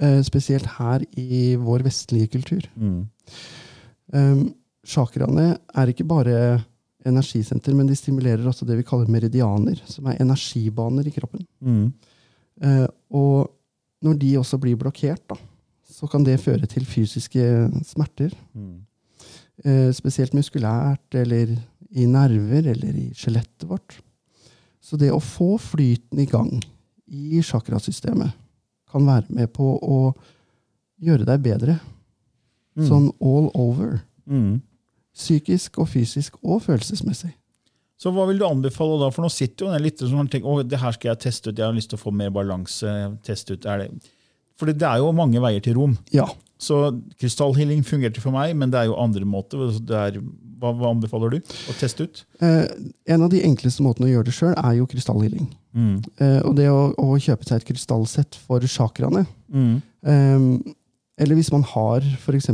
Eh, 0.00 0.20
spesielt 0.26 0.66
her 0.78 1.04
i 1.20 1.54
vår 1.60 1.84
vestlige 1.86 2.32
kultur. 2.34 2.66
Mm. 2.74 3.04
Um, 4.12 4.40
chakraene 4.82 5.52
er 5.76 5.92
ikke 5.92 6.08
bare 6.08 6.36
energisenter, 7.06 7.74
men 7.76 7.88
de 7.88 7.96
stimulerer 7.96 8.44
også 8.46 8.66
det 8.68 8.76
vi 8.80 8.86
kaller 8.86 9.10
meridianer, 9.10 9.80
som 9.88 10.08
er 10.10 10.20
energibaner 10.20 11.06
i 11.08 11.14
kroppen. 11.14 11.46
Mm. 11.60 11.86
Eh, 12.60 12.86
og 13.16 13.50
når 14.04 14.18
de 14.20 14.34
også 14.40 14.58
blir 14.60 14.78
blokkert, 14.80 15.22
da, 15.30 15.36
så 15.88 16.08
kan 16.08 16.24
det 16.24 16.40
føre 16.40 16.68
til 16.70 16.86
fysiske 16.88 17.44
smerter. 17.88 18.34
Mm. 18.56 18.78
Eh, 19.64 19.90
spesielt 19.96 20.36
muskulært, 20.36 21.08
eller 21.16 21.56
i 21.90 22.06
nerver, 22.06 22.70
eller 22.72 22.96
i 22.96 23.08
skjelettet 23.16 23.68
vårt. 23.68 23.98
Så 24.80 24.96
det 24.96 25.10
å 25.12 25.20
få 25.20 25.56
flyten 25.60 26.22
i 26.22 26.28
gang 26.28 26.52
i 27.10 27.42
chakrasystemet 27.44 28.36
kan 28.90 29.06
være 29.06 29.28
med 29.34 29.50
på 29.54 29.74
å 29.78 30.00
gjøre 31.00 31.26
deg 31.28 31.44
bedre. 31.44 31.76
Mm. 32.78 32.86
Sånn 32.88 33.08
all 33.20 33.50
over. 33.58 34.00
Mm. 34.30 34.60
Psykisk 35.20 35.78
og 35.82 35.90
fysisk 35.92 36.40
og 36.40 36.62
følelsesmessig. 36.64 37.34
Så 38.00 38.12
hva 38.16 38.24
vil 38.30 38.38
du 38.40 38.46
anbefale 38.48 38.96
da? 39.02 39.10
For 39.12 39.26
nå 39.26 39.28
sitter 39.32 39.66
jo 39.66 39.72
en 39.74 39.84
lytter 39.84 40.08
som 40.08 40.28
tenker 40.30 40.48
å, 40.48 40.62
det 40.64 40.80
her 40.80 40.94
skal 40.96 41.12
jeg 41.12 41.20
teste 41.26 41.50
ut, 41.52 41.58
jeg 41.58 41.66
har 41.66 41.76
lyst 41.76 41.92
til 41.92 42.00
å 42.00 42.04
få 42.06 42.12
mer 42.16 42.32
balanse. 42.32 42.94
teste 43.26 43.58
ut, 43.58 43.68
er 43.68 43.84
det... 43.84 43.90
For 44.60 44.68
det 44.68 44.84
er 44.84 45.00
jo 45.00 45.12
mange 45.16 45.40
veier 45.40 45.60
til 45.64 45.76
rom. 45.76 45.96
Ja. 46.12 46.26
Så 46.60 46.78
krystallhealing 47.20 47.80
fungerte 47.88 48.20
for 48.20 48.32
meg, 48.34 48.52
men 48.60 48.72
det 48.72 48.80
er 48.82 48.90
jo 48.90 48.98
andre 49.00 49.24
måter. 49.28 49.70
Det 49.88 49.96
er, 49.96 50.18
hva, 50.60 50.72
hva 50.76 50.90
anbefaler 50.92 51.32
du 51.32 51.38
å 51.40 51.76
teste 51.80 52.04
ut? 52.04 52.22
Eh, 52.44 52.66
en 53.12 53.24
av 53.24 53.32
de 53.32 53.40
enkleste 53.46 53.84
måtene 53.84 54.10
å 54.10 54.12
gjøre 54.12 54.28
det 54.28 54.36
sjøl, 54.36 54.52
er 54.52 54.76
jo 54.76 54.88
krystallhealing. 54.88 55.48
Mm. 55.76 55.94
Eh, 56.20 56.40
og 56.44 56.56
det 56.60 56.68
å, 56.72 56.90
å 57.00 57.16
kjøpe 57.20 57.48
seg 57.48 57.60
et 57.60 57.68
krystallsett 57.70 58.36
for 58.44 58.64
chakraene. 58.68 59.24
Mm. 59.48 59.80
Eh, 60.04 60.44
eller 61.20 61.40
hvis 61.40 61.52
man 61.52 61.64
har 61.72 62.04
f.eks. 62.16 62.52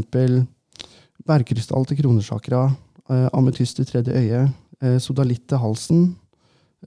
bærkrystall 1.27 1.87
til 1.89 2.01
kronesjakra, 2.01 2.63
eh, 3.11 3.29
ametyst 3.35 3.77
til 3.77 3.89
tredje 3.89 4.15
øye, 4.15 4.43
eh, 4.83 4.99
sodalitt 4.99 5.47
til 5.49 5.59
halsen, 5.59 6.17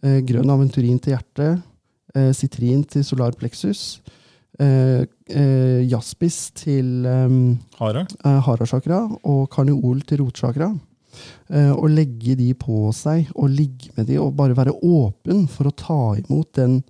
eh, 0.03 0.21
grønn 0.21 0.49
aventurin 0.49 0.99
til 0.99 1.15
hjertet, 1.15 1.63
sitrin 2.33 2.83
til 2.89 3.03
solar 3.03 3.35
plexus, 3.37 4.01
jaspis 4.59 6.49
til 6.55 7.05
Hara? 7.77 8.07
harasjakra 8.25 9.19
og 9.23 9.47
karneol 9.51 10.01
til 10.01 10.17
rotsjakra. 10.17 10.71
Og 11.77 11.87
legge 11.87 12.35
de 12.35 12.55
på 12.55 12.91
seg, 12.91 13.29
og 13.35 13.49
ligge 13.49 13.91
med 13.95 14.07
de, 14.07 14.17
og 14.17 14.35
bare 14.35 14.57
være 14.57 14.73
åpen 14.73 15.47
for 15.47 15.69
å 15.69 15.75
ta 15.75 16.17
imot 16.17 16.51
den 16.53 16.83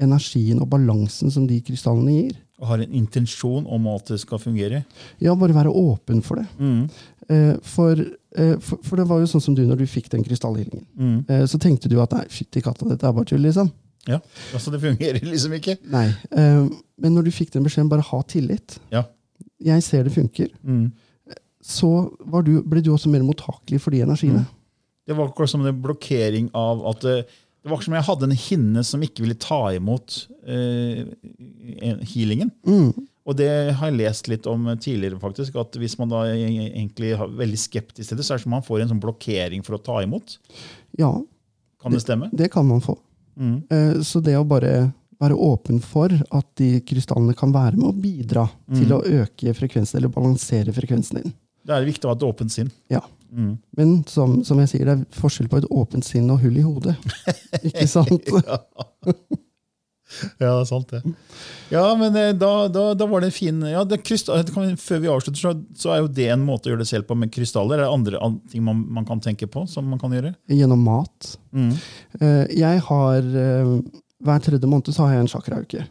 energien 0.00 0.60
og 0.62 0.70
balansen 0.70 1.32
som 1.34 1.48
de 1.48 1.60
krystallene 1.60 2.14
gir. 2.14 2.38
Og 2.60 2.68
har 2.68 2.82
en 2.84 2.96
intensjon 2.96 3.64
om 3.72 3.86
at 3.94 4.12
det 4.12 4.20
skal 4.20 4.40
fungere? 4.42 4.82
Ja, 5.22 5.34
bare 5.38 5.56
være 5.56 5.72
åpen 5.72 6.20
for 6.24 6.40
det. 6.40 6.46
Mm. 6.60 6.82
Eh, 7.30 7.54
for, 7.64 8.00
eh, 8.36 8.56
for, 8.60 8.82
for 8.84 9.00
det 9.00 9.06
var 9.08 9.22
jo 9.22 9.28
sånn 9.30 9.44
som 9.44 9.56
du 9.56 9.62
når 9.64 9.80
du 9.80 9.86
fikk 9.88 10.10
den 10.12 10.24
krystallhealingen. 10.26 10.84
Mm. 10.92 11.18
Eh, 11.24 11.44
så 11.48 11.60
tenkte 11.62 11.88
du 11.88 11.96
at 12.04 12.12
nei, 12.16 12.26
fytti 12.32 12.60
katta, 12.64 12.88
dette 12.90 13.08
er 13.08 13.16
bare 13.16 13.30
tull, 13.30 13.40
liksom. 13.46 13.70
Ja, 14.08 14.20
altså 14.56 14.72
det 14.72 14.80
fungerer 14.82 15.24
liksom 15.32 15.56
ikke. 15.56 15.78
Nei. 15.92 16.06
Eh, 16.32 16.66
men 17.00 17.16
når 17.16 17.28
du 17.28 17.34
fikk 17.34 17.54
den 17.56 17.64
beskjeden, 17.64 17.90
bare 17.92 18.04
ha 18.10 18.22
tillit. 18.28 18.76
Ja. 18.92 19.06
Jeg 19.64 19.84
ser 19.86 20.04
det 20.04 20.12
funker. 20.12 20.52
Mm. 20.60 20.90
Så 21.64 21.88
var 22.32 22.44
du, 22.44 22.58
ble 22.66 22.82
du 22.84 22.92
også 22.92 23.12
mer 23.12 23.24
mottakelig 23.24 23.80
for 23.84 23.96
de 23.96 24.04
energiene. 24.04 24.44
Det 25.08 25.16
var 25.16 25.30
akkurat 25.30 25.52
som 25.52 25.64
en 25.64 25.80
blokkering 25.84 26.52
av 26.56 26.84
at 26.92 27.06
det, 27.62 27.70
var 27.70 27.80
som 27.84 27.94
jeg 27.96 28.06
hadde 28.06 28.24
en 28.30 28.36
hinne 28.36 28.82
som 28.86 29.02
ikke 29.04 29.22
ville 29.24 29.36
ta 29.40 29.58
imot 29.76 30.26
uh, 30.48 31.02
healingen. 32.12 32.50
Mm. 32.66 32.92
Og 33.28 33.36
det 33.36 33.50
har 33.76 33.90
jeg 33.90 33.98
lest 34.00 34.30
litt 34.32 34.46
om 34.50 34.64
tidligere, 34.80 35.18
faktisk, 35.20 35.58
at 35.60 35.76
hvis 35.78 35.98
man 36.00 36.08
da 36.10 36.22
egentlig 36.32 37.12
er 37.14 37.34
veldig 37.38 37.58
skeptisk 37.60 38.08
til 38.10 38.18
det, 38.18 38.24
så 38.26 38.34
er 38.34 38.40
det 38.40 38.46
som 38.46 38.54
man 38.56 38.64
får 38.66 38.80
en 38.82 38.94
sånn 38.94 39.02
blokkering 39.02 39.62
for 39.66 39.76
å 39.76 39.82
ta 39.84 40.00
imot. 40.06 40.38
Ja, 40.98 41.12
Kan 41.82 41.92
det 41.94 42.00
stemme? 42.02 42.30
det 42.32 42.50
kan 42.52 42.66
man 42.68 42.80
få. 42.84 42.96
Mm. 43.40 43.60
Uh, 43.70 44.00
Så 44.04 44.20
det 44.24 44.34
å 44.38 44.44
bare 44.48 44.92
være 45.20 45.36
åpen 45.36 45.82
for 45.84 46.08
at 46.32 46.46
de 46.56 46.78
krystallene 46.80 47.36
kan 47.36 47.52
være 47.52 47.76
med 47.76 47.90
å 47.90 47.92
bidra 47.92 48.46
til 48.72 48.88
Mm. 48.88 48.96
å 48.96 49.04
øke 49.20 49.52
frekvensen, 49.54 49.98
eller 50.00 50.08
balansere 50.08 50.72
frekvensen 50.72 51.20
din. 51.22 51.32
Det 51.70 51.76
er 51.78 51.86
viktig 51.88 52.08
å 52.08 52.12
ha 52.12 52.18
et 52.18 52.26
åpent 52.26 52.50
sinn. 52.52 52.70
Ja. 52.90 53.00
Mm. 53.30 53.52
Men 53.78 53.92
som, 54.10 54.40
som 54.42 54.58
jeg 54.58 54.72
sier, 54.72 54.88
det 54.88 54.94
er 54.98 55.04
forskjell 55.20 55.46
på 55.52 55.60
et 55.62 55.68
åpent 55.70 56.02
sinn 56.06 56.26
og 56.34 56.40
hull 56.42 56.56
i 56.58 56.64
hodet. 56.66 56.96
Ikke 57.68 57.86
sant? 57.86 58.26
Ja, 58.26 58.58
det 60.40 60.46
er 60.48 60.64
sant 60.66 60.90
det. 60.90 60.98
Ja, 61.70 61.84
men 61.94 62.16
eh, 62.18 62.32
da, 62.34 62.48
da, 62.72 62.88
da 62.98 63.06
var 63.06 63.22
det 63.22 63.28
en 63.30 63.34
fin 63.36 63.60
ja, 63.70 63.84
det 63.86 64.00
det 64.02 64.50
kan, 64.50 64.72
Før 64.82 64.98
vi 65.04 65.10
avslutter, 65.12 65.38
så, 65.38 65.52
så 65.78 65.92
er 65.94 66.00
jo 66.02 66.08
det 66.10 66.26
en 66.34 66.42
måte 66.42 66.66
å 66.66 66.72
gjøre 66.72 66.82
det 66.82 66.88
selv 66.90 67.06
på 67.06 67.14
med 67.14 67.30
krystaller. 67.30 67.78
Er 67.78 67.86
det 67.86 67.92
andre 67.94 68.18
an- 68.26 68.40
ting 68.50 68.64
man, 68.66 68.80
man 68.90 69.06
kan 69.06 69.22
tenke 69.22 69.46
på? 69.46 69.62
som 69.70 69.86
man 69.86 70.00
kan 70.02 70.10
gjøre? 70.16 70.34
Gjennom 70.50 70.82
mat. 70.82 71.36
Mm. 71.54 71.70
Eh, 72.18 72.42
Jeg 72.58 72.82
har 72.88 73.30
eh, 73.44 73.70
Hver 74.26 74.42
tredje 74.48 74.66
måned 74.72 74.90
så 74.90 75.06
har 75.06 75.14
jeg 75.14 75.28
en 75.28 75.30
chakrauke. 75.36 75.86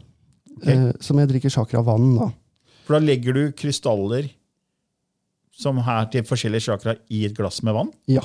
Eh, 0.67 0.89
Som 0.99 1.23
jeg 1.23 1.31
drikker 1.31 1.55
chakra-vann 1.55 2.11
da. 2.19 2.27
For 2.83 2.97
da 2.99 3.05
legger 3.05 3.37
du 3.39 3.43
krystaller 3.55 4.27
som 5.59 5.79
her 5.83 6.05
til 6.13 6.23
forskjellige 6.27 6.63
chakra 6.69 6.93
i 7.11 7.25
et 7.27 7.35
glass 7.37 7.61
med 7.67 7.75
vann. 7.75 7.89
Ja. 8.07 8.23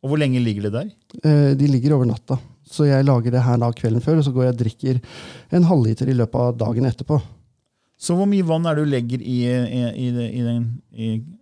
Og 0.00 0.08
hvor 0.12 0.20
lenge 0.22 0.40
ligger 0.40 0.68
de 0.68 0.70
der? 0.78 0.92
Eh, 1.24 1.50
De 1.60 1.66
ligger 1.68 1.92
over 1.98 2.08
natta. 2.08 2.38
Så 2.70 2.86
jeg 2.86 3.04
lager 3.04 3.34
det 3.34 3.42
her 3.44 3.58
da 3.60 3.68
kvelden 3.74 4.00
før, 4.04 4.20
og 4.20 4.24
så 4.24 4.32
går 4.32 4.46
jeg 4.46 4.54
og 4.54 4.60
drikker 4.62 5.00
en 5.58 5.66
halvliter 5.68 6.08
i 6.08 6.14
løpet 6.16 6.38
av 6.40 6.56
dagen 6.60 6.86
etterpå. 6.88 7.18
Så 8.00 8.14
hvor 8.16 8.28
mye 8.30 8.46
vann 8.48 8.64
er 8.70 8.78
det 8.78 8.84
du 8.86 8.90
legger 8.94 9.20
i, 9.20 9.40
i, 9.44 9.80
i, 10.06 10.06
i 10.08 10.40
den 10.46 10.62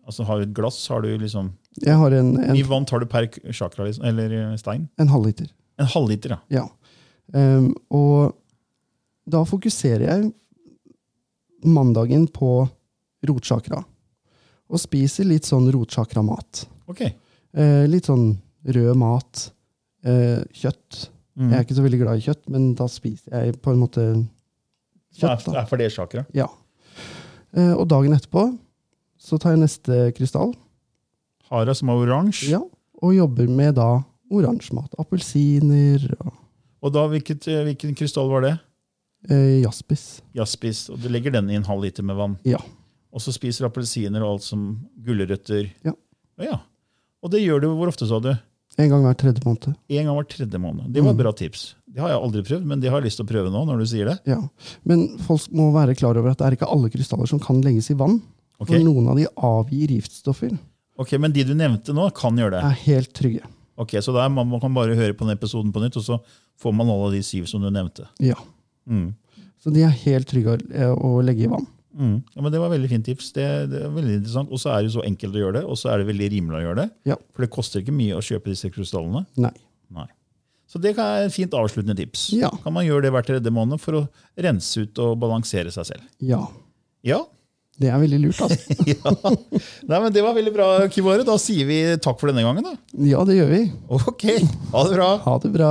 Altså 0.09 0.25
Har 0.27 0.41
du 0.41 0.47
et 0.49 0.55
glass? 0.57 0.81
Har 0.91 1.05
du 1.05 1.13
liksom 1.21 1.53
Jeg 1.85 1.95
har 2.01 2.17
en, 2.17 2.33
Hvor 2.35 2.57
mye 2.57 2.67
vann 2.73 2.87
tar 2.89 3.05
du 3.05 3.07
per 3.07 3.29
chakra, 3.55 3.85
liksom, 3.87 4.05
eller 4.09 4.33
eh, 4.41 4.57
stein? 4.59 4.89
en 4.99 5.13
halvliter. 5.13 5.47
En 5.79 5.87
halvliter, 5.93 6.35
ja. 6.35 6.41
Ja. 6.57 6.65
Um, 7.37 7.75
og 7.95 8.33
da 9.29 9.45
fokuserer 9.47 10.07
jeg 10.09 10.33
mandagen 11.69 12.27
på 12.33 12.65
rotsjakra. 13.29 13.85
Og 14.69 14.81
spiser 14.83 15.25
litt 15.25 15.47
sånn 15.49 15.71
rotsjakra-mat. 15.73 16.67
Ok. 16.89 17.01
Eh, 17.09 17.85
litt 17.89 18.05
sånn 18.11 18.35
rød 18.69 18.97
mat. 19.01 19.47
Eh, 20.05 20.43
kjøtt. 20.53 21.09
Mm. 21.39 21.51
Jeg 21.53 21.59
er 21.59 21.65
ikke 21.65 21.77
så 21.79 21.85
veldig 21.87 22.01
glad 22.03 22.19
i 22.21 22.25
kjøtt, 22.27 22.43
men 22.53 22.75
da 22.77 22.87
spiser 22.91 23.33
jeg 23.39 23.57
på 23.63 23.73
en 23.73 23.81
måte 23.81 24.05
kjøtt. 25.17 25.47
det 25.49 25.57
er 25.63 25.69
for 25.71 25.81
det 25.81 25.91
chakra. 25.95 26.27
Ja. 26.37 26.49
Eh, 27.57 27.73
og 27.75 27.87
dagen 27.89 28.13
etterpå 28.13 28.51
så 29.19 29.39
tar 29.41 29.55
jeg 29.57 29.63
neste 29.65 30.13
krystall 30.17 30.53
Hara 31.49 31.73
som 31.75 31.89
er 31.89 32.03
oransje. 32.05 32.51
ja, 32.53 32.61
og 33.03 33.15
jobber 33.17 33.49
med 33.49 33.75
da 33.79 34.03
oransje 34.31 34.75
mat. 34.77 34.93
Appelsiner 35.01 36.05
og 36.21 36.35
Og 36.85 36.93
da, 36.95 37.07
hvilket, 37.09 37.49
eh, 37.49 37.65
hvilken 37.67 37.97
krystall 37.97 38.29
var 38.31 38.43
det? 38.45 38.53
eh, 39.31 39.63
jaspis. 39.65 40.21
Jaspis. 40.37 40.89
Og 40.91 41.01
du 41.01 41.09
legger 41.09 41.33
den 41.33 41.49
i 41.51 41.57
en 41.57 41.65
halv 41.65 41.83
liter 41.83 42.03
med 42.05 42.15
vann. 42.17 42.37
Ja. 42.45 42.59
Og 43.19 43.23
så 43.25 43.33
spiser 43.35 43.65
du 43.67 43.69
appelsiner 43.73 44.23
og 44.23 44.37
alt 44.37 44.45
som 44.47 44.69
gulrøtter. 45.03 45.73
Ja. 45.87 45.93
Ja. 46.39 46.61
Og 47.25 47.33
det 47.35 47.41
gjør 47.43 47.65
du 47.65 47.73
hvor 47.75 47.91
ofte, 47.91 48.07
sa 48.07 48.21
du? 48.23 48.31
En 48.79 48.93
gang 48.93 49.03
hver 49.03 49.17
tredje 49.19 49.43
måned. 49.43 49.73
En 49.91 50.07
gang 50.07 50.15
hver 50.15 50.29
tredje 50.31 50.59
måned. 50.63 50.93
Det 50.95 51.03
var 51.03 51.11
Mm. 51.13 51.19
et 51.19 51.23
bra 51.25 51.33
tips. 51.35 51.75
Det 51.91 51.99
har 51.99 52.11
jeg 52.13 52.21
aldri 52.23 52.43
prøvd, 52.47 52.65
men 52.71 52.79
det 52.81 52.91
har 52.93 53.01
jeg 53.01 53.09
lyst 53.09 53.19
til 53.19 53.27
å 53.27 53.31
prøve 53.33 53.51
nå. 53.51 53.65
når 53.67 53.79
du 53.83 53.87
sier 53.91 54.05
det. 54.07 54.19
Ja. 54.31 54.39
Men 54.87 55.19
folk 55.19 55.49
må 55.51 55.73
være 55.75 55.97
klar 55.99 56.17
over 56.17 56.31
at 56.31 56.39
det 56.39 56.47
er 56.47 56.57
ikke 56.57 56.71
alle 56.71 56.89
krystaller 56.91 57.27
som 57.27 57.41
kan 57.41 57.61
legges 57.61 57.91
i 57.91 57.95
vann. 57.99 58.21
Okay. 58.61 58.77
For 58.79 58.85
noen 58.85 59.09
av 59.11 59.17
de 59.17 59.27
avgir 59.35 59.89
giftstoffer. 59.99 60.57
Ok, 60.99 61.13
Men 61.19 61.33
de 61.33 61.43
du 61.45 61.55
nevnte 61.55 61.91
nå, 61.95 62.07
kan 62.15 62.37
gjøre 62.37 62.51
det. 62.53 62.63
Er 62.63 62.79
helt 62.87 63.13
trygge. 63.15 63.43
Ok, 63.77 63.91
Så 64.03 64.13
da 64.13 64.25
er 64.27 64.29
man, 64.29 64.49
man 64.49 64.61
kan 64.61 64.75
bare 64.75 64.95
høre 64.95 65.15
på 65.15 65.27
den 65.27 65.37
episoden 65.37 65.73
på 65.73 65.81
nytt, 65.83 65.97
og 65.97 66.03
så 66.07 66.21
får 66.61 66.75
man 66.75 66.89
alle 66.91 67.13
de 67.17 67.23
syv 67.23 67.47
som 67.47 67.61
du 67.63 67.71
nevnte. 67.71 68.07
Ja. 68.21 68.35
Mm. 68.89 69.15
Så 69.59 69.73
de 69.75 69.83
er 69.83 69.91
helt 69.91 70.27
trygge 70.29 70.55
å, 70.57 70.71
eh, 70.75 70.95
å 70.95 71.23
legge 71.25 71.45
i 71.45 71.51
vann. 71.51 71.67
Mm. 71.97 72.19
Ja, 72.35 72.43
men 72.45 72.53
Det 72.53 72.61
var 72.61 72.71
veldig 72.75 72.91
fint 72.91 73.07
tips. 73.09 73.31
Det, 73.37 73.47
det 73.73 73.81
er 73.87 73.95
veldig 73.95 74.19
interessant. 74.21 74.51
Og 74.53 74.61
så 74.61 74.75
er 74.75 74.85
det 74.85 74.93
så 74.95 75.03
enkelt 75.07 75.35
å 75.39 75.43
gjøre 75.45 75.57
det, 75.61 75.65
og 75.65 75.79
så 75.81 75.93
er 75.93 76.03
det 76.03 76.11
veldig 76.11 76.29
rimelig 76.35 76.61
å 76.61 76.65
gjøre 76.67 76.83
det. 76.83 76.89
Ja. 77.13 77.17
For 77.35 77.47
det 77.47 77.51
koster 77.55 77.83
ikke 77.83 77.97
mye 77.97 78.19
å 78.19 78.23
kjøpe 78.25 78.53
disse 78.53 78.71
krystallene. 78.75 79.25
Nei. 79.41 79.55
Nei. 79.95 80.07
Så 80.69 80.77
det 80.85 80.93
er 81.01 81.25
et 81.25 81.33
fint 81.33 81.55
avsluttende 81.57 81.97
tips. 81.97 82.27
Ja. 82.37 82.51
Kan 82.63 82.75
man 82.77 82.85
gjøre 82.85 83.07
det 83.07 83.15
hver 83.15 83.25
tredje 83.25 83.53
måned 83.55 83.81
for 83.81 84.03
å 84.03 84.07
rense 84.37 84.85
ut 84.85 85.01
og 85.01 85.17
balansere 85.23 85.73
seg 85.73 85.89
selv. 85.95 86.05
Ja. 86.21 86.43
Ja. 87.09 87.23
Det 87.79 87.89
er 87.95 88.01
veldig 88.03 88.19
lurt, 88.21 88.41
altså. 88.43 88.75
ja. 88.91 89.13
Nei, 89.89 89.99
men 90.03 90.13
Det 90.13 90.23
var 90.27 90.35
veldig 90.37 90.53
bra, 90.53 90.67
Kivare. 90.93 91.25
Da 91.25 91.37
sier 91.41 91.65
vi 91.69 91.79
takk 92.03 92.19
for 92.21 92.29
denne 92.29 92.43
gangen. 92.45 92.67
da. 92.67 92.75
Ja, 93.07 93.23
det 93.25 93.39
gjør 93.39 93.53
vi. 93.55 93.61
Ok, 93.97 94.25
ha 94.75 94.83
det 94.85 94.97
bra. 94.99 95.11
Ha 95.25 95.37
det 95.45 95.53
bra. 95.55 95.71